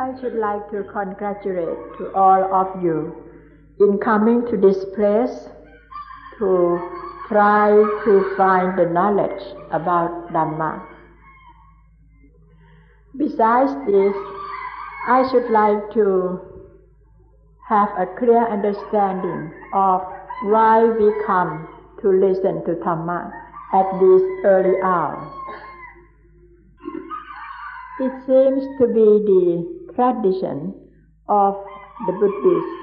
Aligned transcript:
I 0.00 0.18
should 0.20 0.34
like 0.34 0.70
to 0.70 0.84
congratulate 0.90 1.98
to 1.98 2.12
all 2.14 2.42
of 2.54 2.82
you 2.82 3.14
in 3.78 3.98
coming 3.98 4.40
to 4.50 4.56
this 4.56 4.84
place 4.96 5.48
to 6.38 6.78
try 7.28 7.70
to 8.04 8.34
find 8.36 8.78
the 8.78 8.86
knowledge 8.86 9.42
about 9.70 10.32
Dhamma. 10.32 10.82
Besides 13.18 13.72
this, 13.86 14.16
I 15.08 15.28
should 15.30 15.50
like 15.50 15.92
to 15.92 16.40
have 17.68 17.90
a 17.98 18.06
clear 18.18 18.48
understanding 18.48 19.52
of 19.74 20.00
why 20.44 20.84
we 20.84 21.12
come 21.26 21.68
to 22.00 22.08
listen 22.08 22.64
to 22.64 22.80
Dhamma 22.80 23.30
at 23.74 23.92
this 24.00 24.22
early 24.44 24.80
hour. 24.82 25.30
It 28.00 28.12
seems 28.26 28.64
to 28.80 28.86
be 28.88 29.04
the 29.28 29.81
tradition 30.02 30.74
of 31.28 31.54
the 32.06 32.12
Buddhists 32.12 32.82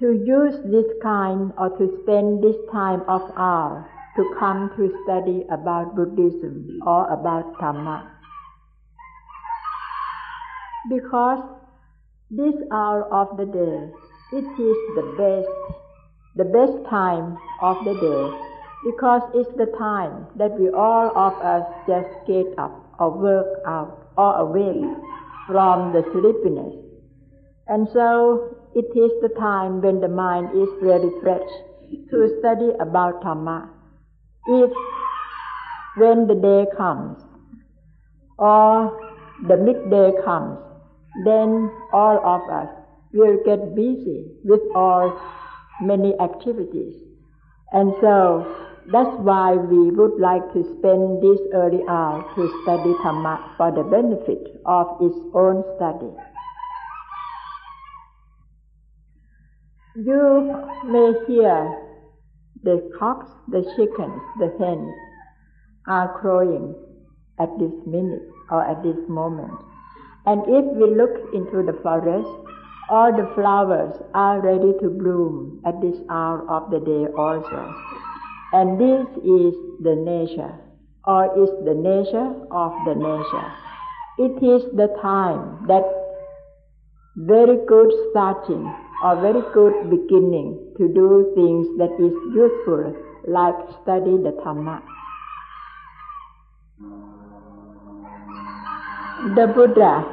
to 0.00 0.12
use 0.26 0.58
this 0.66 0.90
kind 1.02 1.52
or 1.56 1.70
to 1.78 1.86
spend 2.02 2.42
this 2.42 2.56
time 2.72 3.02
of 3.06 3.22
hour 3.36 3.88
to 4.16 4.34
come 4.38 4.70
to 4.76 4.90
study 5.04 5.44
about 5.50 5.94
Buddhism 5.94 6.80
or 6.84 7.06
about 7.12 7.54
Dhamma. 7.58 8.10
Because 10.90 11.44
this 12.30 12.54
hour 12.72 13.04
of 13.14 13.36
the 13.36 13.46
day, 13.46 13.78
it 14.32 14.48
is 14.58 14.78
the 14.98 15.06
best, 15.16 15.78
the 16.34 16.44
best 16.50 16.90
time 16.90 17.38
of 17.60 17.84
the 17.84 17.94
day, 17.94 18.24
because 18.84 19.22
it's 19.34 19.56
the 19.56 19.70
time 19.78 20.26
that 20.36 20.58
we 20.58 20.68
all 20.70 21.16
of 21.16 21.34
us 21.54 21.64
just 21.86 22.10
get 22.26 22.46
up 22.58 22.74
or 22.98 23.16
work 23.16 23.62
out 23.64 24.10
or 24.16 24.34
awake 24.40 25.11
from 25.46 25.92
the 25.92 26.02
sleepiness. 26.12 26.74
And 27.68 27.88
so 27.92 28.56
it 28.74 28.86
is 28.96 29.12
the 29.22 29.34
time 29.38 29.80
when 29.80 30.00
the 30.00 30.08
mind 30.08 30.50
is 30.56 30.68
very 30.82 31.10
fresh 31.22 31.48
to 32.10 32.36
study 32.40 32.70
about 32.80 33.22
Dhamma. 33.22 33.68
If 34.46 34.70
when 35.96 36.26
the 36.26 36.34
day 36.34 36.66
comes 36.76 37.22
or 38.38 38.98
the 39.46 39.56
midday 39.56 40.12
comes, 40.24 40.58
then 41.24 41.70
all 41.92 42.18
of 42.24 42.48
us 42.50 42.68
will 43.12 43.38
get 43.44 43.74
busy 43.74 44.32
with 44.44 44.60
all 44.74 45.20
many 45.80 46.14
activities. 46.18 46.94
And 47.72 47.92
so 48.00 48.71
that's 48.90 49.14
why 49.18 49.54
we 49.54 49.90
would 49.90 50.18
like 50.18 50.42
to 50.54 50.64
spend 50.78 51.22
this 51.22 51.38
early 51.54 51.82
hour 51.88 52.22
to 52.34 52.62
study 52.62 52.92
Dhamma 53.04 53.56
for 53.56 53.70
the 53.70 53.84
benefit 53.84 54.60
of 54.66 54.96
its 55.00 55.16
own 55.34 55.62
study. 55.76 56.10
You 59.94 60.66
may 60.86 61.12
hear 61.26 61.78
the 62.64 62.90
cocks, 62.98 63.30
the 63.48 63.62
chickens, 63.76 64.22
the 64.38 64.50
hens 64.58 64.90
are 65.86 66.18
crowing 66.18 66.74
at 67.38 67.50
this 67.58 67.72
minute 67.86 68.22
or 68.50 68.64
at 68.64 68.82
this 68.82 68.98
moment. 69.08 69.52
And 70.26 70.42
if 70.46 70.64
we 70.74 70.94
look 70.94 71.34
into 71.34 71.62
the 71.62 71.78
forest, 71.82 72.28
all 72.88 73.12
the 73.12 73.30
flowers 73.34 73.94
are 74.14 74.40
ready 74.40 74.72
to 74.80 74.90
bloom 74.90 75.60
at 75.66 75.80
this 75.80 75.96
hour 76.10 76.48
of 76.50 76.70
the 76.70 76.80
day 76.80 77.12
also. 77.16 78.11
And 78.52 78.78
this 78.78 79.06
is 79.24 79.54
the 79.80 79.96
nature, 79.96 80.54
or 81.06 81.24
is 81.42 81.50
the 81.64 81.74
nature 81.74 82.36
of 82.50 82.72
the 82.84 82.94
nature. 82.94 83.48
It 84.18 84.44
is 84.44 84.62
the 84.76 84.88
time 85.00 85.66
that 85.68 85.84
very 87.16 87.56
good 87.66 87.90
starting 88.10 88.64
or 89.02 89.20
very 89.20 89.40
good 89.54 89.88
beginning 89.88 90.74
to 90.76 90.88
do 90.88 91.32
things 91.34 91.66
that 91.78 91.92
is 91.98 92.12
useful, 92.34 92.94
like 93.26 93.54
study 93.82 94.16
the 94.20 94.36
Dhamma. 94.44 94.82
The 99.34 99.46
Buddha 99.46 100.04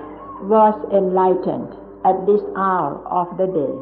was 0.47 0.75
enlightened 0.93 1.75
at 2.05 2.25
this 2.25 2.41
hour 2.55 3.05
of 3.05 3.37
the 3.37 3.47
day, 3.47 3.75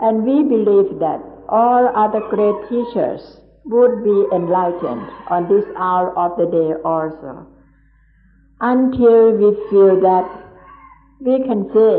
and 0.00 0.24
we 0.24 0.42
believe 0.42 0.98
that 1.00 1.20
all 1.48 1.88
other 1.94 2.20
great 2.30 2.68
teachers 2.70 3.40
would 3.64 4.04
be 4.04 4.26
enlightened 4.32 5.08
on 5.28 5.48
this 5.48 5.64
hour 5.76 6.16
of 6.18 6.36
the 6.36 6.46
day 6.46 6.80
also. 6.84 7.46
Until 8.60 9.32
we 9.32 9.56
feel 9.70 10.00
that 10.00 10.28
we 11.20 11.38
can 11.44 11.64
say 11.72 11.96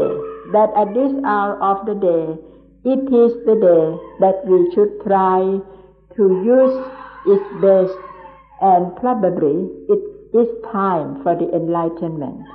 that 0.54 0.70
at 0.78 0.94
this 0.94 1.12
hour 1.26 1.62
of 1.62 1.86
the 1.86 1.96
day, 1.96 2.38
it 2.86 3.02
is 3.10 3.34
the 3.46 3.58
day 3.58 3.86
that 4.20 4.46
we 4.46 4.72
should 4.74 5.02
try 5.04 5.60
to 6.16 6.24
use 6.46 6.76
its 7.26 7.46
best 7.62 7.98
and 8.62 8.96
probably 8.98 9.70
it 9.90 10.00
is 10.38 10.48
time 10.72 11.24
for 11.24 11.36
the 11.36 11.50
enlightenment. 11.56 12.46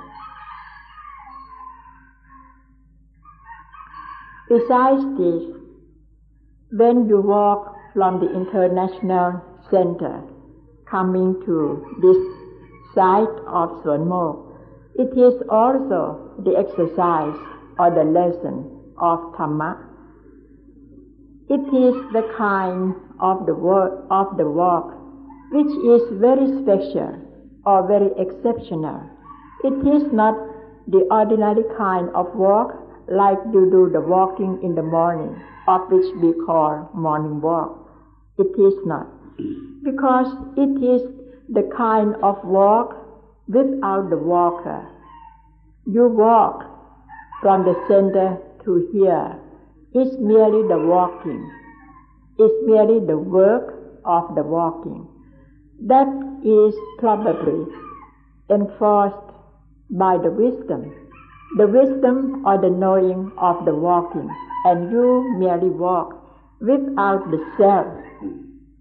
Besides 4.47 5.03
this, 5.17 5.43
when 6.71 7.07
you 7.07 7.21
walk 7.21 7.75
from 7.93 8.19
the 8.19 8.31
international 8.33 9.41
center 9.69 10.23
coming 10.89 11.41
to 11.45 11.85
this 12.01 12.17
site 12.93 13.37
of 13.47 13.81
Suan 13.83 14.07
it 14.95 15.17
is 15.17 15.41
also 15.49 16.35
the 16.43 16.57
exercise 16.57 17.37
or 17.79 17.91
the 17.91 18.03
lesson 18.03 18.93
of 18.97 19.19
Dhamma. 19.33 19.87
It 21.49 21.63
is 21.73 21.95
the 22.11 22.27
kind 22.37 22.93
of 23.19 23.45
the 23.45 23.55
work 23.55 24.05
of 24.11 24.37
the 24.37 24.49
walk 24.49 24.93
which 25.51 25.67
is 25.67 26.01
very 26.19 26.47
special 26.63 27.17
or 27.65 27.87
very 27.87 28.11
exceptional. 28.17 29.01
It 29.63 29.79
is 29.87 30.11
not 30.11 30.35
the 30.87 31.07
ordinary 31.09 31.63
kind 31.77 32.09
of 32.13 32.35
walk 32.35 32.75
like 33.07 33.39
you 33.53 33.69
do 33.71 33.89
the 33.91 34.01
walking 34.01 34.59
in 34.63 34.75
the 34.75 34.83
morning, 34.83 35.35
of 35.67 35.81
which 35.89 36.07
we 36.21 36.33
call 36.45 36.89
morning 36.93 37.41
walk. 37.41 37.80
It 38.41 38.59
is 38.59 38.73
not. 38.85 39.07
Because 39.83 40.29
it 40.57 40.73
is 40.93 41.01
the 41.47 41.69
kind 41.77 42.15
of 42.23 42.43
walk 42.43 42.95
without 43.47 44.09
the 44.09 44.17
walker. 44.17 44.87
You 45.85 46.07
walk 46.07 46.63
from 47.41 47.65
the 47.65 47.75
center 47.87 48.39
to 48.63 48.89
here. 48.91 49.37
It's 49.93 50.15
merely 50.17 50.67
the 50.67 50.79
walking. 50.79 51.41
It's 52.39 52.59
merely 52.65 53.05
the 53.05 53.17
work 53.17 53.75
of 54.05 54.33
the 54.33 54.41
walking. 54.41 55.07
That 55.81 56.09
is 56.43 56.73
probably 56.97 57.67
enforced 58.49 59.29
by 59.91 60.17
the 60.17 60.31
wisdom. 60.31 60.95
The 61.57 61.67
wisdom 61.67 62.43
or 62.47 62.57
the 62.59 62.71
knowing 62.71 63.31
of 63.37 63.65
the 63.65 63.75
walking. 63.75 64.29
And 64.65 64.91
you 64.91 65.35
merely 65.37 65.69
walk 65.69 66.20
without 66.61 67.29
the 67.31 67.41
self 67.57 67.87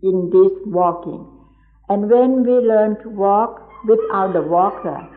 in 0.02 0.30
this 0.30 0.52
walking. 0.66 1.26
And 1.88 2.10
when 2.10 2.44
we 2.44 2.52
learn 2.52 3.00
to 3.02 3.08
walk 3.08 3.68
without 3.84 4.32
the 4.32 4.42
walker, 4.42 5.08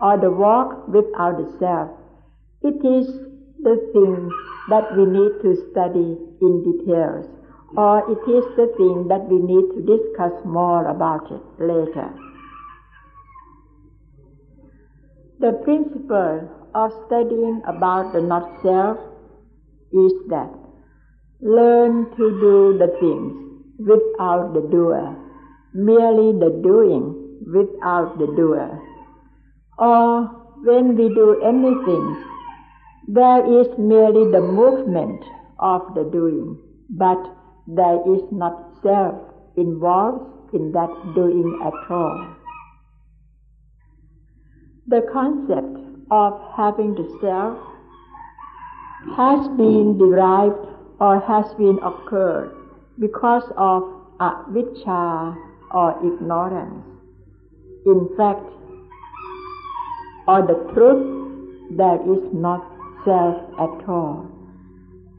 or 0.00 0.18
the 0.18 0.30
walk 0.30 0.88
without 0.88 1.36
the 1.36 1.48
self, 1.58 1.90
it 2.62 2.78
is 2.84 3.06
the 3.62 3.76
thing 3.92 4.30
that 4.68 4.96
we 4.96 5.04
need 5.04 5.42
to 5.42 5.54
study 5.70 6.18
in 6.40 6.52
details, 6.62 7.26
or 7.76 8.02
it 8.10 8.22
is 8.30 8.44
the 8.56 8.72
thing 8.76 9.08
that 9.08 9.28
we 9.28 9.38
need 9.38 9.66
to 9.74 9.80
discuss 9.82 10.32
more 10.44 10.86
about 10.88 11.30
it 11.30 11.42
later. 11.58 12.10
The 15.40 15.52
principle 15.64 16.48
of 16.74 16.92
studying 17.06 17.62
about 17.66 18.12
the 18.12 18.20
not 18.20 18.62
self 18.62 18.98
is 19.92 20.12
that 20.28 20.61
learn 21.42 22.06
to 22.16 22.30
do 22.40 22.78
the 22.78 22.86
things 23.00 23.32
without 23.78 24.54
the 24.54 24.62
doer, 24.70 25.16
merely 25.74 26.38
the 26.38 26.60
doing 26.62 27.18
without 27.52 28.16
the 28.18 28.26
doer. 28.36 28.80
Or 29.78 30.24
when 30.64 30.96
we 30.96 31.08
do 31.12 31.42
anything, 31.42 32.24
there 33.08 33.60
is 33.60 33.66
merely 33.76 34.30
the 34.30 34.40
movement 34.40 35.24
of 35.58 35.82
the 35.94 36.08
doing, 36.12 36.58
but 36.90 37.18
there 37.66 37.98
is 38.14 38.22
not 38.30 38.78
self 38.82 39.16
involved 39.56 40.54
in 40.54 40.70
that 40.72 41.12
doing 41.16 41.60
at 41.64 41.90
all. 41.90 42.36
The 44.86 45.02
concept 45.12 45.78
of 46.10 46.40
having 46.56 46.94
the 46.94 47.18
self 47.20 47.58
has 49.16 49.48
been 49.56 49.98
derived 49.98 50.71
or 51.02 51.18
has 51.26 51.52
been 51.58 51.78
occurred 51.90 52.50
because 53.04 53.46
of 53.56 53.82
avijja 54.26 55.36
or 55.74 55.88
ignorance. 56.08 56.84
In 57.92 58.08
fact, 58.16 58.46
or 60.28 60.42
the 60.50 60.58
truth 60.72 61.02
there 61.76 62.00
is 62.14 62.22
not 62.32 62.62
self 63.04 63.36
at 63.64 63.88
all. 63.88 64.28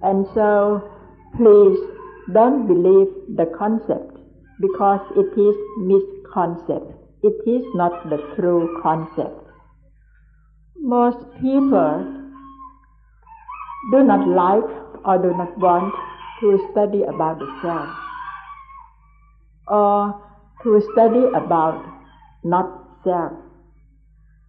And 0.02 0.26
so, 0.34 0.90
please 1.36 1.80
don't 2.32 2.66
believe 2.68 3.10
the 3.36 3.48
concept 3.58 4.16
because 4.62 5.02
it 5.18 5.32
is 5.48 5.58
misconcept. 5.90 6.94
It 7.24 7.38
is 7.46 7.66
not 7.76 8.10
the 8.10 8.20
true 8.36 8.80
concept. 8.82 9.50
Most 10.78 11.26
people 11.42 12.22
do 13.92 14.04
not 14.04 14.26
like 14.28 14.83
or 15.06 15.18
do 15.18 15.36
not 15.38 15.58
want 15.58 15.94
to 16.42 16.68
study 16.72 17.04
about 17.04 17.40
the 17.40 17.48
self 17.62 17.90
or 19.68 20.22
to 20.64 20.82
study 20.94 21.26
about 21.36 21.86
not 22.44 22.68
self. 23.04 23.34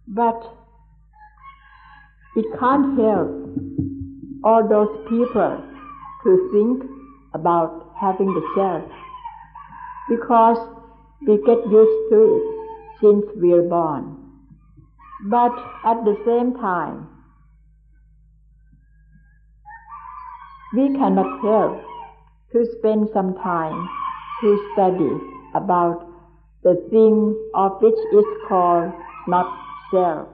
But 0.07 0.55
it 2.35 2.45
can't 2.59 2.99
help 2.99 3.29
all 4.43 4.67
those 4.67 4.91
people 5.09 5.63
to 6.23 6.49
think 6.51 6.83
about 7.33 7.93
having 7.99 8.27
the 8.33 8.43
self 8.55 8.83
because 10.09 10.57
we 11.25 11.37
get 11.37 11.65
used 11.71 12.09
to 12.11 12.19
it 12.35 12.99
since 13.01 13.25
we're 13.35 13.63
born. 13.63 14.17
But 15.25 15.53
at 15.83 16.03
the 16.05 16.15
same 16.25 16.53
time, 16.55 17.07
we 20.73 20.93
cannot 20.93 21.41
help 21.41 21.81
to 22.51 22.65
spend 22.77 23.09
some 23.13 23.35
time 23.35 23.87
to 24.41 24.71
study 24.73 25.11
about 25.53 26.07
the 26.63 26.75
thing 26.89 27.35
of 27.53 27.81
which 27.81 27.99
is 28.13 28.25
called 28.47 28.91
not 29.27 29.47
self, 29.91 30.27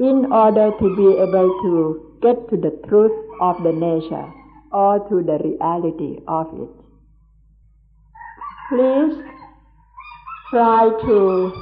in 0.00 0.30
order 0.32 0.70
to 0.78 0.96
be 0.96 1.08
able 1.20 1.48
to 1.62 2.18
get 2.22 2.48
to 2.48 2.56
the 2.56 2.70
truth 2.88 3.12
of 3.40 3.62
the 3.62 3.72
nature 3.72 4.32
or 4.72 5.00
to 5.08 5.22
the 5.22 5.38
reality 5.42 6.20
of 6.28 6.46
it. 6.54 6.70
Please 8.68 9.24
try 10.50 10.88
to 10.88 11.52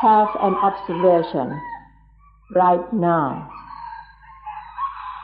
have 0.00 0.28
an 0.40 0.54
observation 0.54 1.60
right 2.54 2.92
now 2.92 3.50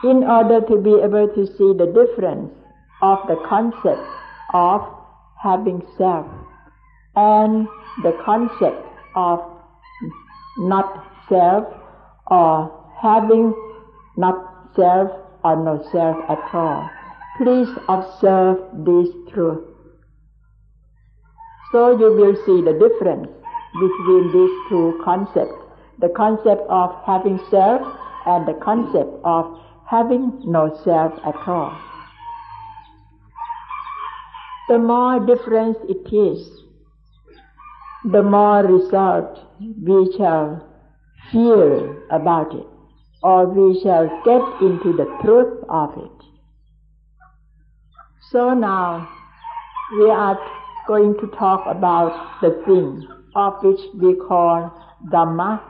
in 0.03 0.23
order 0.23 0.61
to 0.61 0.77
be 0.77 0.93
able 1.01 1.27
to 1.27 1.45
see 1.45 1.73
the 1.73 1.87
difference 1.87 2.51
of 3.01 3.19
the 3.27 3.35
concept 3.47 4.01
of 4.53 4.81
having 5.41 5.81
self 5.97 6.25
and 7.15 7.67
the 8.03 8.13
concept 8.23 8.85
of 9.15 9.39
not 10.59 11.05
self 11.29 11.65
or 12.27 12.71
having 13.01 13.53
not 14.17 14.71
self 14.75 15.11
or 15.43 15.55
no 15.63 15.83
self 15.91 16.17
at 16.29 16.53
all. 16.53 16.89
Please 17.37 17.69
observe 17.87 18.57
this 18.85 19.09
truth. 19.33 19.63
So 21.71 21.97
you 21.97 22.13
will 22.13 22.35
see 22.45 22.61
the 22.61 22.73
difference 22.73 23.29
between 23.73 24.31
these 24.33 24.69
two 24.69 25.01
concepts 25.03 25.67
the 25.99 26.09
concept 26.09 26.61
of 26.69 26.93
having 27.05 27.39
self 27.49 27.81
and 28.27 28.47
the 28.47 28.53
concept 28.63 29.09
of 29.23 29.59
having 29.89 30.41
no 30.45 30.77
self 30.83 31.13
at 31.25 31.47
all. 31.47 31.75
The 34.69 34.77
more 34.77 35.25
difference 35.25 35.77
it 35.87 36.13
is, 36.13 36.49
the 38.11 38.21
more 38.21 38.63
result 38.63 39.39
we 39.59 40.13
shall 40.17 40.63
feel 41.31 41.95
about 42.11 42.53
it, 42.53 42.67
or 43.23 43.47
we 43.47 43.79
shall 43.81 44.07
get 44.25 44.41
into 44.61 44.91
the 44.91 45.07
truth 45.23 45.63
of 45.69 45.97
it. 45.97 46.11
So 48.31 48.53
now 48.53 49.07
we 49.93 50.09
are 50.09 50.37
going 50.85 51.13
to 51.21 51.27
talk 51.27 51.63
about 51.65 52.41
the 52.41 52.61
thing 52.65 53.07
of 53.35 53.53
which 53.63 53.79
we 53.95 54.15
call 54.15 54.71
Dhamma, 55.11 55.61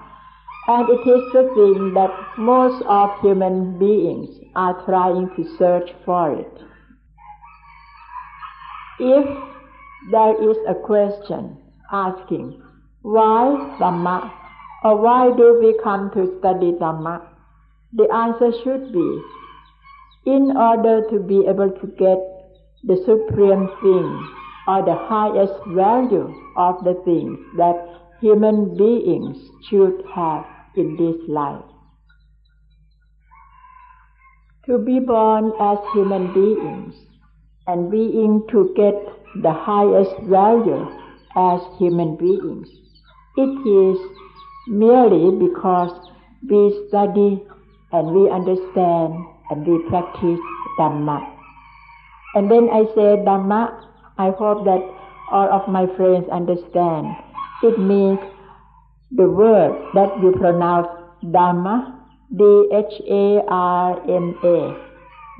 and 0.68 0.90
it 0.90 1.10
is 1.10 1.24
the 1.32 1.50
thing 1.56 1.94
that 1.94 2.12
most 2.38 2.84
of 2.88 3.10
human 3.22 3.80
beings 3.80 4.30
are 4.54 4.84
trying 4.86 5.30
to 5.38 5.58
search 5.58 5.90
for 6.04 6.38
it. 6.38 6.52
If 9.00 9.26
there 10.12 10.52
is 10.52 10.58
a 10.68 10.76
question 10.76 11.58
asking, 11.92 12.62
why 13.02 13.78
Dhamma? 13.80 14.34
Or 14.84 15.02
why 15.02 15.32
do 15.36 15.58
we 15.62 15.80
come 15.84 16.12
to 16.12 16.38
study 16.40 16.74
Dhamma? 16.74 17.26
The 17.94 18.12
answer 18.14 18.52
should 18.64 18.92
be, 18.92 19.22
in 20.26 20.58
order 20.58 21.08
to 21.10 21.20
be 21.20 21.46
able 21.48 21.72
to 21.72 21.88
get 21.98 22.20
the 22.84 22.98
supreme 23.06 23.70
thing 23.82 24.34
or 24.68 24.84
the 24.84 25.00
highest 25.08 25.54
value 25.70 26.36
of 26.58 26.84
the 26.84 27.02
things 27.06 27.40
that 27.56 27.78
human 28.20 28.76
beings 28.76 29.38
should 29.70 30.04
have 30.14 30.46
in 30.78 30.96
this 30.96 31.18
life. 31.28 31.64
To 34.68 34.78
be 34.78 35.00
born 35.00 35.52
as 35.60 35.78
human 35.94 36.34
beings 36.34 36.94
and 37.68 37.92
being 37.92 38.44
to 38.52 38.74
get 38.76 38.96
the 39.42 39.52
highest 39.52 40.16
value 40.24 40.86
as 41.36 41.62
human 41.78 42.16
beings. 42.18 42.68
It 43.38 43.54
is 43.68 43.98
merely 44.68 45.32
because 45.38 45.92
we 46.50 46.88
study 46.88 47.44
and 47.92 48.08
we 48.12 48.30
understand 48.30 49.14
and 49.50 49.66
we 49.66 49.90
practice 49.90 50.40
Dhamma. 50.80 51.34
And 52.36 52.50
when 52.50 52.70
I 52.70 52.84
say 52.94 53.24
Dhamma, 53.26 53.84
I 54.18 54.32
hope 54.32 54.66
that 54.66 54.82
all 55.32 55.50
of 55.52 55.68
my 55.68 55.88
friends 55.96 56.26
understand. 56.32 57.16
It 57.64 57.80
means 57.80 58.20
the 59.12 59.30
word 59.30 59.72
that 59.94 60.22
you 60.22 60.32
pronounce 60.34 60.88
Dharma, 61.32 61.94
D-H-A-R-M-A, 62.36 63.46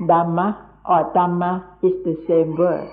Dharma 0.06 0.68
or 0.86 1.12
Dhamma 1.12 1.64
is 1.82 1.92
the 2.04 2.16
same 2.26 2.56
word. 2.56 2.88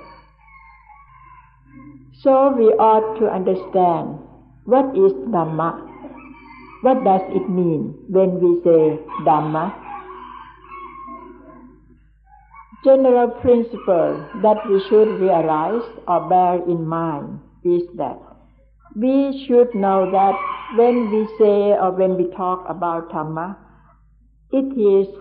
So 2.21 2.51
we 2.57 2.65
ought 2.75 3.19
to 3.19 3.27
understand 3.27 4.19
what 4.65 4.85
is 4.97 5.13
Dhamma. 5.31 5.79
What 6.81 7.03
does 7.03 7.21
it 7.29 7.49
mean 7.49 7.95
when 8.09 8.39
we 8.41 8.61
say 8.63 8.99
Dhamma? 9.23 9.73
General 12.83 13.29
principle 13.41 14.25
that 14.43 14.57
we 14.69 14.79
should 14.89 15.19
realize 15.19 15.83
or 16.07 16.29
bear 16.29 16.61
in 16.69 16.85
mind 16.85 17.39
is 17.63 17.83
that 17.95 18.24
we 18.95 19.45
should 19.45 19.75
know 19.75 20.09
that 20.09 20.35
when 20.77 21.11
we 21.11 21.27
say 21.37 21.75
or 21.75 21.91
when 21.91 22.15
we 22.15 22.31
talk 22.33 22.65
about 22.69 23.09
Dhamma, 23.11 23.57
it 24.51 24.71
is 24.79 25.13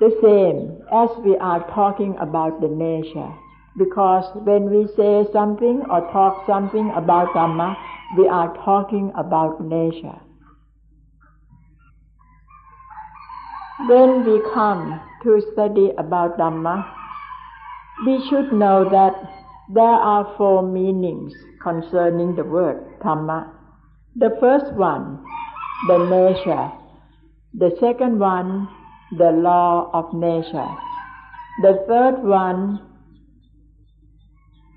the 0.00 0.10
same 0.20 0.82
as 0.92 1.08
we 1.24 1.36
are 1.36 1.60
talking 1.72 2.16
about 2.20 2.60
the 2.60 2.68
nature. 2.68 3.32
Because 3.78 4.24
when 4.44 4.70
we 4.70 4.88
say 4.96 5.24
something 5.32 5.82
or 5.88 6.00
talk 6.12 6.46
something 6.46 6.90
about 6.96 7.28
Dhamma, 7.28 7.76
we 8.18 8.26
are 8.28 8.52
talking 8.64 9.12
about 9.16 9.60
nature. 9.64 10.18
When 13.88 14.24
we 14.24 14.40
come 14.52 15.00
to 15.22 15.42
study 15.52 15.92
about 15.98 16.38
Dhamma, 16.38 16.86
we 18.06 18.28
should 18.28 18.52
know 18.52 18.88
that 18.90 19.43
there 19.72 19.82
are 19.82 20.34
four 20.36 20.62
meanings 20.62 21.32
concerning 21.62 22.36
the 22.36 22.44
word 22.44 22.84
Dhamma. 23.00 23.50
The 24.16 24.36
first 24.38 24.72
one, 24.74 25.24
the 25.88 25.98
nature. 25.98 26.70
The 27.54 27.76
second 27.80 28.18
one, 28.18 28.68
the 29.16 29.30
law 29.30 29.90
of 29.92 30.12
nature. 30.12 30.68
The 31.62 31.84
third 31.88 32.22
one, 32.22 32.80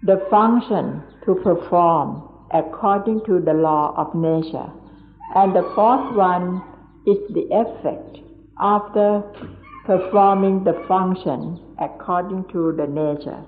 the 0.04 0.26
function 0.30 1.04
to 1.26 1.36
perform 1.36 2.24
according 2.54 3.26
to 3.26 3.42
the 3.42 3.54
law 3.54 3.94
of 3.98 4.16
nature. 4.16 4.72
And 5.36 5.54
the 5.54 5.70
fourth 5.76 6.16
one 6.16 6.64
is 7.06 7.18
the 7.34 7.48
effect 7.52 8.20
after 8.60 9.22
performing 9.86 10.64
the 10.64 10.82
function 10.88 11.60
according 11.80 12.46
to 12.54 12.74
the 12.78 12.88
nature. 12.88 13.44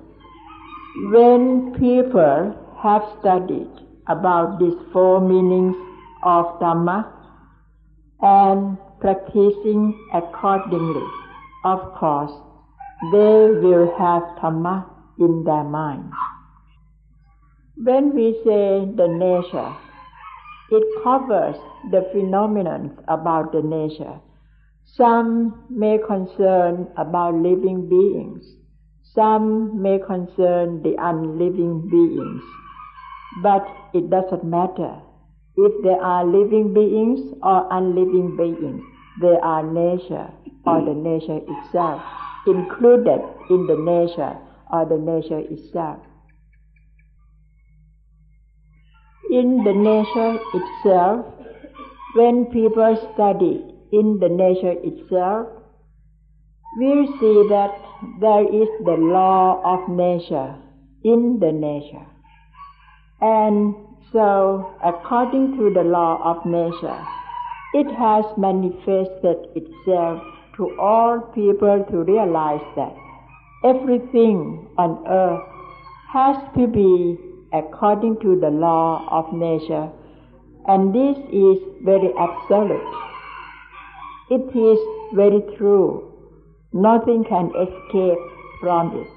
When 0.96 1.74
people 1.80 2.56
have 2.82 3.04
studied 3.20 3.70
about 4.08 4.60
these 4.60 4.74
four 4.92 5.22
meanings 5.22 5.76
of 6.24 6.60
Dhamma 6.60 7.08
and 8.22 8.78
practicing 9.00 9.94
accordingly, 10.14 11.08
of 11.64 11.94
course, 11.94 12.32
they 13.12 13.52
will 13.62 13.94
have 13.98 14.24
Dhamma 14.42 14.86
in 15.20 15.44
their 15.44 15.64
mind. 15.64 16.12
When 17.78 18.16
we 18.16 18.34
say 18.44 18.86
the 18.96 19.08
nature, 19.08 19.76
It 20.72 20.84
covers 21.04 21.56
the 21.90 22.08
phenomenon 22.12 23.00
about 23.08 23.52
the 23.52 23.64
nature. 23.64 24.20
Some 24.86 25.66
may 25.70 25.98
concern 25.98 26.88
about 26.96 27.34
living 27.34 27.90
beings. 27.90 28.59
Some 29.16 29.82
may 29.82 30.00
concern 30.00 30.84
the 30.84 30.96
unliving 31.00 31.90
beings. 31.90 32.44
But 33.42 33.66
it 33.94 34.10
doesn't 34.10 34.44
matter. 34.44 35.02
If 35.56 35.84
there 35.84 36.02
are 36.02 36.26
living 36.26 36.74
beings 36.74 37.20
or 37.44 37.68
unliving 37.72 38.38
beings, 38.38 38.82
they 39.22 39.36
are 39.42 39.64
nature 39.64 40.30
or 40.66 40.86
the 40.86 40.94
nature 40.94 41.40
itself, 41.48 42.02
included 42.48 43.22
in 43.50 43.68
the 43.68 43.76
nature 43.76 44.38
or 44.72 44.86
the 44.86 44.98
nature 44.98 45.40
itself. 45.40 46.00
In 49.32 49.64
the 49.64 49.74
nature 49.74 50.40
itself, 50.54 51.26
when 52.16 52.46
people 52.46 52.96
study 53.14 53.64
in 53.92 54.20
the 54.20 54.30
nature 54.30 54.76
itself, 54.84 55.48
we 56.78 57.08
see 57.20 57.48
that 57.50 57.72
there 58.20 58.44
is 58.44 58.70
the 58.86 58.98
law 58.98 59.62
of 59.64 59.90
nature 59.90 60.56
in 61.04 61.40
the 61.40 61.52
nature. 61.52 62.06
And 63.22 63.76
so, 64.12 64.74
according 64.84 65.58
to 65.58 65.74
the 65.74 65.84
law 65.84 66.22
of 66.24 66.46
nature, 66.46 67.06
it 67.74 67.88
has 67.96 68.26
manifested 68.38 69.38
itself 69.56 70.24
to 70.58 70.78
all 70.80 71.20
people 71.34 71.86
to 71.92 72.04
realize 72.04 72.66
that 72.76 72.96
everything 73.64 74.68
on 74.78 75.04
earth 75.08 75.44
has 76.12 76.38
to 76.56 76.68
be 76.68 77.18
according 77.54 78.20
to 78.22 78.40
the 78.40 78.50
law 78.50 79.08
of 79.12 79.34
nature, 79.34 79.90
and 80.68 80.94
this 80.94 81.18
is 81.32 81.58
very 81.84 82.12
absolute. 82.18 82.96
It 84.30 84.56
is 84.56 84.80
very 85.14 85.42
true. 85.58 86.10
Nothing 86.72 87.24
can 87.24 87.52
escape 87.56 88.20
from 88.62 88.96
it. 88.96 89.08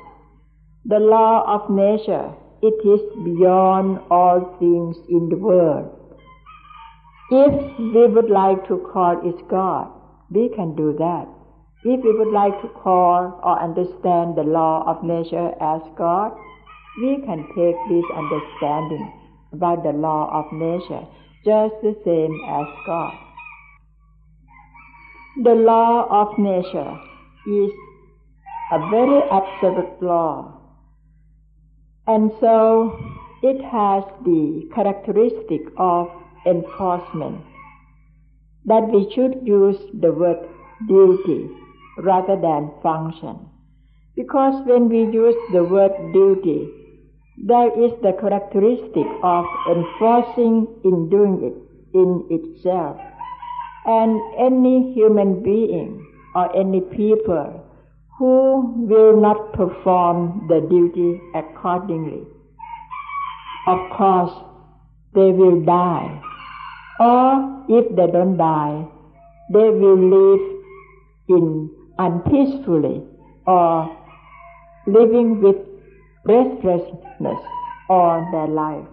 The 0.86 0.98
law 0.98 1.44
of 1.46 1.70
nature, 1.70 2.32
it 2.62 2.74
is 2.86 3.00
beyond 3.24 4.00
all 4.10 4.56
things 4.58 4.96
in 5.08 5.28
the 5.28 5.36
world. 5.36 5.98
If 7.30 7.78
we 7.78 8.06
would 8.06 8.30
like 8.30 8.66
to 8.68 8.78
call 8.92 9.20
it 9.22 9.48
God, 9.48 9.92
we 10.30 10.48
can 10.56 10.74
do 10.74 10.94
that. 10.98 11.28
If 11.84 12.02
we 12.02 12.16
would 12.16 12.32
like 12.32 12.60
to 12.62 12.68
call 12.68 13.40
or 13.42 13.62
understand 13.62 14.36
the 14.36 14.44
law 14.44 14.84
of 14.86 15.04
nature 15.04 15.52
as 15.60 15.82
God, 15.96 16.32
we 17.02 17.16
can 17.24 17.46
take 17.54 17.76
this 17.88 18.04
understanding 18.16 19.12
about 19.52 19.82
the 19.82 19.92
law 19.92 20.30
of 20.32 20.52
nature 20.52 21.06
just 21.44 21.74
the 21.82 21.96
same 22.04 22.34
as 22.48 22.66
God. 22.86 23.14
The 25.42 25.54
law 25.54 26.06
of 26.08 26.38
nature 26.38 27.00
is 27.46 27.70
a 28.72 28.78
very 28.90 29.22
absolute 29.30 30.02
law, 30.02 30.60
and 32.06 32.30
so 32.40 32.98
it 33.42 33.62
has 33.64 34.04
the 34.24 34.68
characteristic 34.74 35.62
of 35.76 36.08
enforcement 36.46 37.44
that 38.64 38.88
we 38.88 39.10
should 39.14 39.40
use 39.44 39.76
the 40.00 40.12
word 40.12 40.48
duty 40.86 41.48
rather 41.98 42.36
than 42.40 42.70
function. 42.82 43.48
Because 44.14 44.64
when 44.66 44.88
we 44.88 45.00
use 45.12 45.34
the 45.52 45.64
word 45.64 45.92
duty, 46.12 46.68
there 47.46 47.68
is 47.82 47.92
the 48.02 48.12
characteristic 48.20 49.06
of 49.22 49.44
enforcing 49.68 50.68
in 50.84 51.08
doing 51.08 51.42
it 51.42 51.96
in 51.96 52.26
itself. 52.30 53.00
And 53.86 54.20
any 54.38 54.92
human 54.92 55.42
being 55.42 56.06
or 56.34 56.54
any 56.56 56.80
people 56.80 57.64
who 58.18 58.74
will 58.88 59.20
not 59.20 59.52
perform 59.52 60.46
the 60.48 60.60
duty 60.68 61.20
accordingly, 61.34 62.22
of 63.66 63.78
course, 63.90 64.32
they 65.14 65.30
will 65.30 65.60
die. 65.64 66.22
Or 67.00 67.64
if 67.68 67.94
they 67.96 68.06
don't 68.06 68.36
die, 68.36 68.86
they 69.52 69.70
will 69.70 69.98
live 69.98 70.64
in 71.28 71.70
unpeacefully 71.98 73.02
or 73.46 73.96
living 74.86 75.40
with 75.40 75.56
restlessness 76.24 77.38
all 77.88 78.26
their 78.32 78.46
life. 78.48 78.86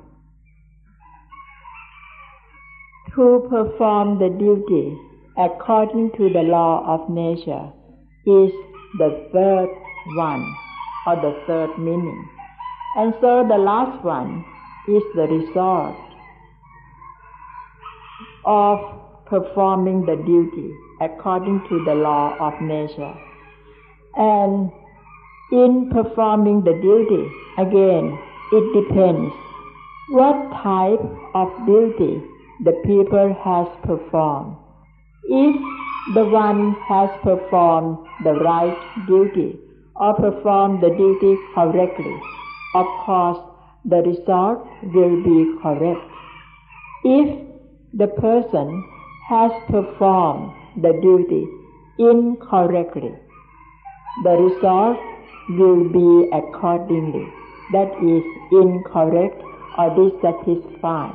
To 3.16 3.48
perform 3.50 4.20
the 4.20 4.30
duty 4.30 4.98
according 5.38 6.12
to 6.18 6.30
the 6.30 6.42
law 6.42 6.84
of 6.86 7.10
nature 7.10 7.72
is 8.26 8.52
the 8.98 9.30
third 9.32 9.70
one 10.16 10.56
or 11.08 11.16
the 11.16 11.44
third 11.48 11.78
meaning. 11.78 12.30
And 12.96 13.14
so 13.22 13.46
the 13.48 13.58
last 13.58 14.04
one 14.04 14.44
is 14.88 15.04
the 15.16 15.28
result 15.28 15.96
of 18.46 19.26
performing 19.28 20.06
the 20.06 20.16
duty 20.26 20.74
according 21.02 21.62
to 21.70 21.84
the 21.86 21.94
law 21.94 22.36
of 22.40 22.60
nature. 22.62 23.14
And 24.16 24.72
in 25.52 25.90
performing 25.92 26.64
the 26.64 26.74
duty, 26.82 27.26
again, 27.58 28.18
it 28.52 28.84
depends 28.84 29.34
what 30.10 30.36
type 30.64 31.06
of 31.36 31.50
duty 31.66 32.22
the 32.64 32.74
people 32.84 33.36
has 33.44 33.68
performed. 33.86 34.58
If 35.32 35.56
the 36.16 36.26
one 36.26 36.74
has 36.88 37.10
performed 37.22 38.00
the 38.24 38.34
right 38.34 39.06
duty 39.06 39.60
or 39.96 40.16
performed 40.16 40.82
the 40.82 40.90
duty 40.90 41.38
correctly, 41.54 42.20
of 42.74 42.88
course 43.06 43.38
the 43.86 43.98
result 43.98 44.66
will 44.82 45.22
be 45.24 45.54
correct. 45.62 46.02
If 47.04 47.46
the 47.94 48.08
person 48.08 48.84
has 49.28 49.52
performed 49.68 50.52
the 50.82 50.94
duty 51.00 51.48
incorrectly, 52.00 53.14
the 54.24 54.32
result 54.32 54.98
will 55.50 55.84
be 55.90 56.28
accordingly. 56.34 57.32
That 57.72 57.94
is 58.02 58.24
incorrect 58.52 59.44
or 59.78 59.90
dissatisfied. 59.94 61.14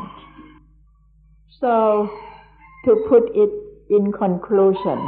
So, 1.58 2.08
to 2.84 3.06
put 3.08 3.34
it 3.34 3.63
in 3.90 4.12
conclusion, 4.12 4.98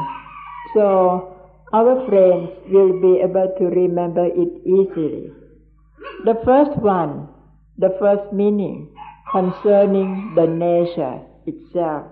so 0.75 1.37
our 1.73 2.06
friends 2.06 2.50
will 2.68 3.00
be 3.00 3.21
able 3.21 3.52
to 3.59 3.64
remember 3.66 4.26
it 4.26 4.66
easily. 4.66 5.30
The 6.25 6.40
first 6.45 6.76
one, 6.78 7.28
the 7.78 7.97
first 7.99 8.33
meaning 8.33 8.95
concerning 9.30 10.35
the 10.35 10.47
nature 10.47 11.21
itself. 11.47 12.06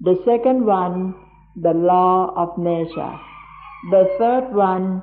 The 0.00 0.20
second 0.24 0.66
one, 0.66 1.14
the 1.56 1.72
law 1.72 2.32
of 2.36 2.58
nature. 2.58 3.18
The 3.90 4.14
third 4.18 4.54
one, 4.54 5.02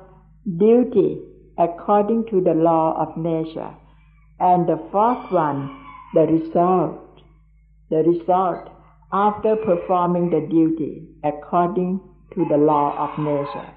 duty 0.58 1.22
according 1.58 2.26
to 2.30 2.40
the 2.40 2.54
law 2.54 2.94
of 3.00 3.16
nature. 3.16 3.74
And 4.38 4.66
the 4.66 4.80
fourth 4.90 5.30
one, 5.30 5.84
the 6.14 6.22
result. 6.22 7.22
The 7.90 7.98
result 7.98 8.68
after 9.12 9.56
performing 9.56 10.30
the 10.30 10.46
duty 10.48 11.08
according 11.24 12.00
to 12.34 12.44
the 12.48 12.56
law 12.56 12.94
of 12.96 13.18
nature. 13.18 13.70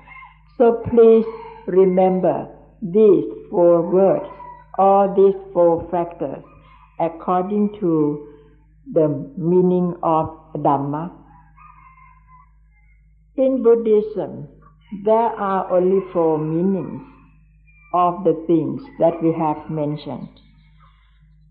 So 0.57 0.83
please 0.89 1.25
remember 1.67 2.47
these 2.81 3.25
four 3.49 3.81
words 3.81 4.29
or 4.77 5.13
these 5.15 5.39
four 5.53 5.87
factors 5.89 6.43
according 6.99 7.77
to 7.79 8.27
the 8.93 9.07
meaning 9.37 9.95
of 10.03 10.27
Dhamma. 10.55 11.11
In 13.35 13.63
Buddhism, 13.63 14.47
there 15.03 15.15
are 15.15 15.71
only 15.71 16.01
four 16.13 16.37
meanings 16.37 17.01
of 17.93 18.23
the 18.23 18.43
things 18.45 18.81
that 18.99 19.21
we 19.23 19.31
have 19.33 19.69
mentioned. 19.69 20.29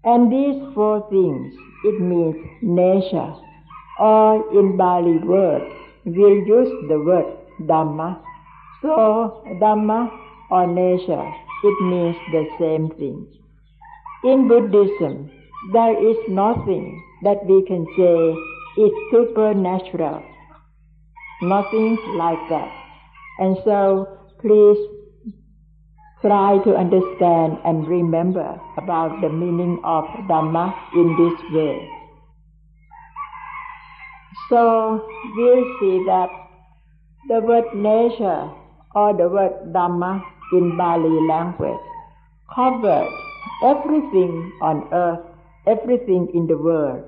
And 0.04 0.30
these 0.32 0.62
four 0.74 1.08
things, 1.10 1.54
it 1.84 2.00
means 2.00 2.36
nature, 2.62 3.34
or 3.98 4.58
in 4.58 4.76
Bali 4.76 5.18
word, 5.18 5.62
we'll 6.04 6.46
use 6.46 6.88
the 6.88 6.98
word 7.00 7.36
Dhamma. 7.60 8.20
So 8.80 9.42
Dhamma 9.60 10.10
or 10.50 10.66
nature, 10.66 11.32
it 11.64 11.82
means 11.82 12.16
the 12.32 12.46
same 12.58 12.90
thing. 12.98 13.26
In 14.24 14.48
Buddhism, 14.48 15.30
there 15.72 16.10
is 16.10 16.16
nothing 16.28 17.02
that 17.22 17.44
we 17.46 17.64
can 17.66 17.86
say 17.96 18.82
is 18.82 18.90
supernatural. 19.10 20.22
Nothing 21.42 21.98
like 22.16 22.48
that. 22.48 22.72
And 23.38 23.56
so 23.64 24.18
please 24.40 24.78
try 26.20 26.58
to 26.64 26.76
understand 26.76 27.58
and 27.64 27.86
remember 27.86 28.60
about 28.76 29.20
the 29.20 29.28
meaning 29.28 29.80
of 29.84 30.04
Dhamma 30.28 30.74
in 30.94 31.16
this 31.18 31.52
way. 31.52 32.01
So 34.52 35.02
we'll 35.34 35.64
see 35.80 36.04
that 36.04 36.28
the 37.26 37.40
word 37.40 37.72
nature 37.74 38.50
or 38.94 39.16
the 39.16 39.26
word 39.26 39.72
Dhamma 39.72 40.22
in 40.52 40.76
Bali 40.76 41.26
language 41.26 41.80
covered 42.54 43.08
everything 43.64 44.52
on 44.60 44.92
earth, 44.92 45.24
everything 45.66 46.28
in 46.34 46.46
the 46.48 46.58
world. 46.58 47.02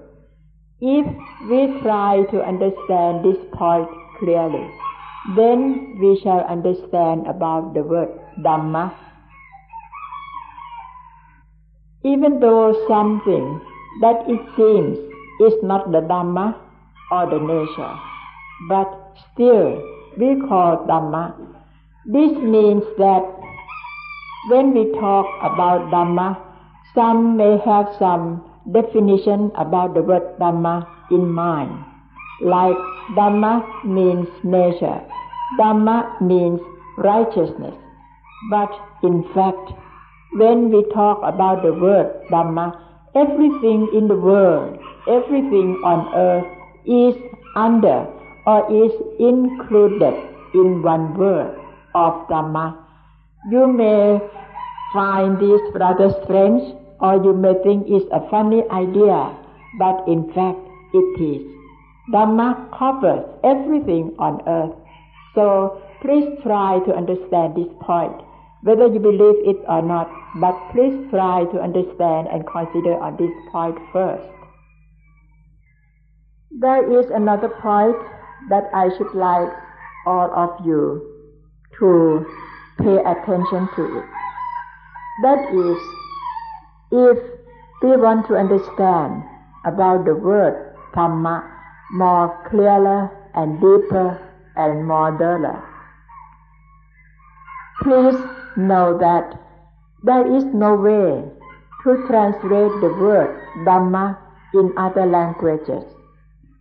If 0.80 1.04
we 1.50 1.82
try 1.82 2.24
to 2.30 2.42
understand 2.42 3.22
this 3.26 3.36
point 3.52 3.90
clearly, 4.18 4.66
then 5.36 5.98
we 6.00 6.18
shall 6.22 6.40
understand 6.48 7.26
about 7.26 7.74
the 7.74 7.82
word 7.82 8.08
Dhamma. 8.40 8.90
Even 12.04 12.40
though 12.40 12.72
something 12.88 13.60
that 14.00 14.24
it 14.28 14.40
seems 14.56 14.96
is 15.42 15.62
not 15.62 15.92
the 15.92 16.00
Dhamma 16.00 16.63
or 17.14 17.30
the 17.30 17.38
nature, 17.38 17.94
but 18.68 18.88
still 19.33 19.68
we 20.18 20.30
call 20.49 20.87
Dhamma. 20.88 21.25
This 22.06 22.33
means 22.38 22.85
that 22.99 23.25
when 24.50 24.75
we 24.75 24.92
talk 25.00 25.26
about 25.42 25.90
Dhamma, 25.92 26.28
some 26.94 27.37
may 27.37 27.59
have 27.64 27.87
some 27.99 28.44
definition 28.73 29.50
about 29.56 29.94
the 29.94 30.02
word 30.02 30.23
Dhamma 30.38 30.87
in 31.11 31.28
mind. 31.28 31.85
Like 32.40 32.76
Dhamma 33.16 33.85
means 33.85 34.28
nature, 34.42 35.00
Dhamma 35.59 36.21
means 36.21 36.61
righteousness. 36.99 37.75
But 38.50 38.71
in 39.02 39.23
fact, 39.35 39.73
when 40.33 40.71
we 40.71 40.85
talk 40.92 41.21
about 41.23 41.62
the 41.62 41.73
word 41.73 42.11
Dhamma, 42.30 42.66
everything 43.14 43.88
in 43.94 44.09
the 44.09 44.16
world, 44.16 44.78
everything 45.09 45.80
on 45.85 46.12
earth 46.14 46.63
is 46.87 47.14
under 47.57 48.07
or 48.47 48.67
is 48.71 48.93
included 49.19 50.14
in 50.55 50.83
one 50.83 51.17
word 51.17 51.59
of 51.95 52.29
Dhamma. 52.29 52.76
You 53.50 53.67
may 53.67 54.21
find 54.93 55.38
this 55.38 55.61
rather 55.75 56.11
strange 56.25 56.75
or 57.00 57.17
you 57.23 57.33
may 57.33 57.55
think 57.62 57.87
it's 57.88 58.07
a 58.12 58.29
funny 58.31 58.62
idea, 58.71 59.37
but 59.79 60.07
in 60.07 60.33
fact 60.33 60.59
it 60.93 61.21
is. 61.21 61.43
Dhamma 62.12 62.71
covers 62.79 63.25
everything 63.43 64.14
on 64.19 64.43
earth. 64.47 64.76
So 65.35 65.83
please 66.00 66.29
try 66.43 66.81
to 66.87 66.95
understand 66.95 67.57
this 67.57 67.73
point, 67.81 68.14
whether 68.62 68.87
you 68.87 69.00
believe 69.00 69.41
it 69.45 69.57
or 69.67 69.83
not, 69.83 70.11
but 70.37 70.55
please 70.73 70.95
try 71.11 71.45
to 71.45 71.61
understand 71.61 72.29
and 72.29 72.47
consider 72.47 73.00
on 73.00 73.17
this 73.17 73.33
point 73.50 73.79
first. 73.93 74.34
There 76.61 77.00
is 77.00 77.11
another 77.11 77.49
point 77.49 77.96
that 78.49 78.70
I 78.73 78.88
should 78.96 79.12
like 79.14 79.50
all 80.06 80.30
of 80.32 80.64
you 80.64 81.02
to 81.78 82.25
pay 82.78 82.99
attention 82.99 83.68
to 83.75 83.99
it. 83.99 84.04
That 85.23 85.50
is, 85.52 85.78
if 86.92 87.18
we 87.82 87.96
want 87.96 88.26
to 88.28 88.37
understand 88.37 89.25
about 89.64 90.04
the 90.04 90.14
word 90.14 90.76
Dhamma 90.94 91.50
more 91.92 92.46
clearer 92.49 93.11
and 93.34 93.61
deeper 93.61 94.20
and 94.56 94.87
more 94.87 95.16
thorough, 95.18 95.62
please 97.82 98.20
know 98.56 98.96
that 98.99 99.40
there 100.04 100.37
is 100.37 100.44
no 100.44 100.75
way 100.75 101.25
to 101.82 102.06
translate 102.06 102.80
the 102.80 102.94
word 103.00 103.40
Dhamma 103.66 104.18
in 104.54 104.73
other 104.76 105.06
languages, 105.06 105.84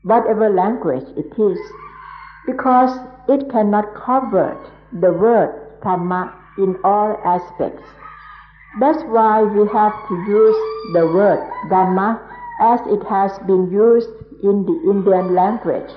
whatever 0.03 0.49
language 0.49 1.07
it 1.17 1.31
is, 1.41 1.59
because 2.45 2.91
it 3.27 3.49
cannot 3.49 3.95
cover 3.95 4.55
the 4.91 5.11
word 5.11 5.81
Dhamma 5.81 6.33
in 6.57 6.75
all 6.83 7.19
aspects. 7.25 7.83
That's 8.79 9.01
why 9.03 9.43
we 9.43 9.67
have 9.69 9.93
to 10.07 10.15
use 10.27 10.59
the 10.93 11.07
word 11.07 11.39
Dhamma 11.69 12.19
as 12.61 12.79
it 12.87 13.03
has 13.07 13.31
been 13.47 13.71
used 13.71 14.09
in 14.43 14.65
the 14.65 14.91
Indian 14.91 15.33
language 15.33 15.91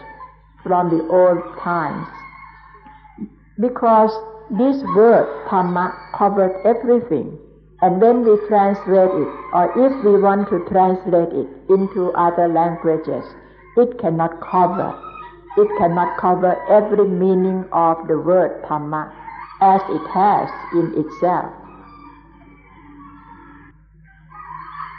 from 0.63 0.91
the 0.91 1.03
old 1.09 1.59
times. 1.59 2.07
Because 3.61 4.11
this 4.51 4.83
word 4.95 5.27
Dhamma 5.49 5.93
covered 6.17 6.63
everything. 6.65 7.39
And 7.83 8.01
when 8.01 8.25
we 8.25 8.39
translate 8.49 9.11
it, 9.11 9.29
or 9.53 9.71
if 9.77 9.93
we 10.05 10.21
want 10.21 10.49
to 10.49 10.65
translate 10.71 11.33
it 11.33 11.49
into 11.69 12.11
other 12.13 12.49
languages, 12.49 13.25
it 13.77 13.99
cannot 13.99 14.41
cover. 14.41 14.95
It 15.57 15.69
cannot 15.79 16.19
cover 16.19 16.57
every 16.69 17.09
meaning 17.09 17.65
of 17.73 18.07
the 18.09 18.19
word 18.19 18.63
Dhamma 18.65 19.13
as 19.61 19.81
it 19.89 20.07
has 20.09 20.49
in 20.75 20.93
itself. 21.05 21.53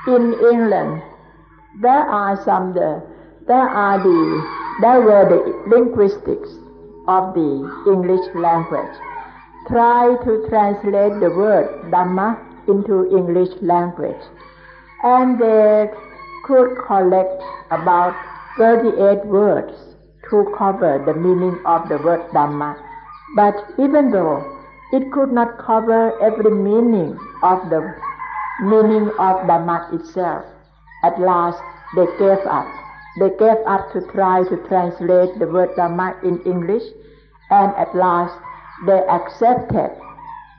In 0.08 0.34
England, 0.52 1.04
there 1.82 2.08
are 2.10 2.42
some 2.44 2.74
the 2.74 3.04
there 3.46 3.70
are 3.70 3.98
the 4.02 4.48
there 4.82 5.02
were 5.02 5.26
the 5.30 5.76
linguistics 5.76 6.50
of 7.08 7.34
the 7.34 7.52
English 7.88 8.26
language 8.36 8.96
try 9.68 10.16
to 10.24 10.48
translate 10.50 11.20
the 11.20 11.30
word 11.30 11.68
Dhamma 11.92 12.40
into 12.68 13.06
English 13.16 13.50
language, 13.62 14.24
and 15.04 15.40
they 15.40 15.92
could 16.46 16.78
collect 16.88 17.44
about 17.70 18.16
38 18.58 19.24
words 19.28 19.74
to 20.30 20.52
cover 20.58 21.02
the 21.06 21.14
meaning 21.14 21.62
of 21.66 21.88
the 21.90 21.98
word 21.98 22.22
Dhamma. 22.34 22.76
But 23.36 23.54
even 23.78 24.10
though 24.10 24.42
it 24.92 25.12
could 25.12 25.32
not 25.32 25.60
cover 25.60 26.20
every 26.22 26.50
meaning 26.50 27.20
of 27.44 27.70
the 27.70 27.94
meaning 28.64 29.10
of 29.20 29.46
Dhamma 29.46 29.94
itself, 29.94 30.44
at 31.04 31.20
last 31.20 31.62
they 31.96 32.08
gave 32.18 32.42
up. 32.50 32.68
They 33.20 33.30
gave 33.38 33.62
up 33.68 33.94
to 33.94 34.02
try 34.12 34.44
to 34.50 34.58
translate 34.68 35.38
the 35.38 35.48
word 35.48 35.70
Dhamma 35.78 36.24
in 36.24 36.42
English, 36.42 36.84
and 37.52 37.76
at 37.76 37.94
last 37.96 38.34
they 38.88 39.06
accepted 39.08 39.92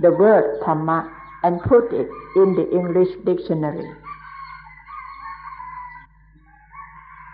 the 0.00 0.12
word 0.12 0.61
Dhamma 0.62 1.11
and 1.42 1.61
put 1.62 1.92
it 1.92 2.08
in 2.37 2.54
the 2.54 2.70
English 2.70 3.11
dictionary. 3.24 3.90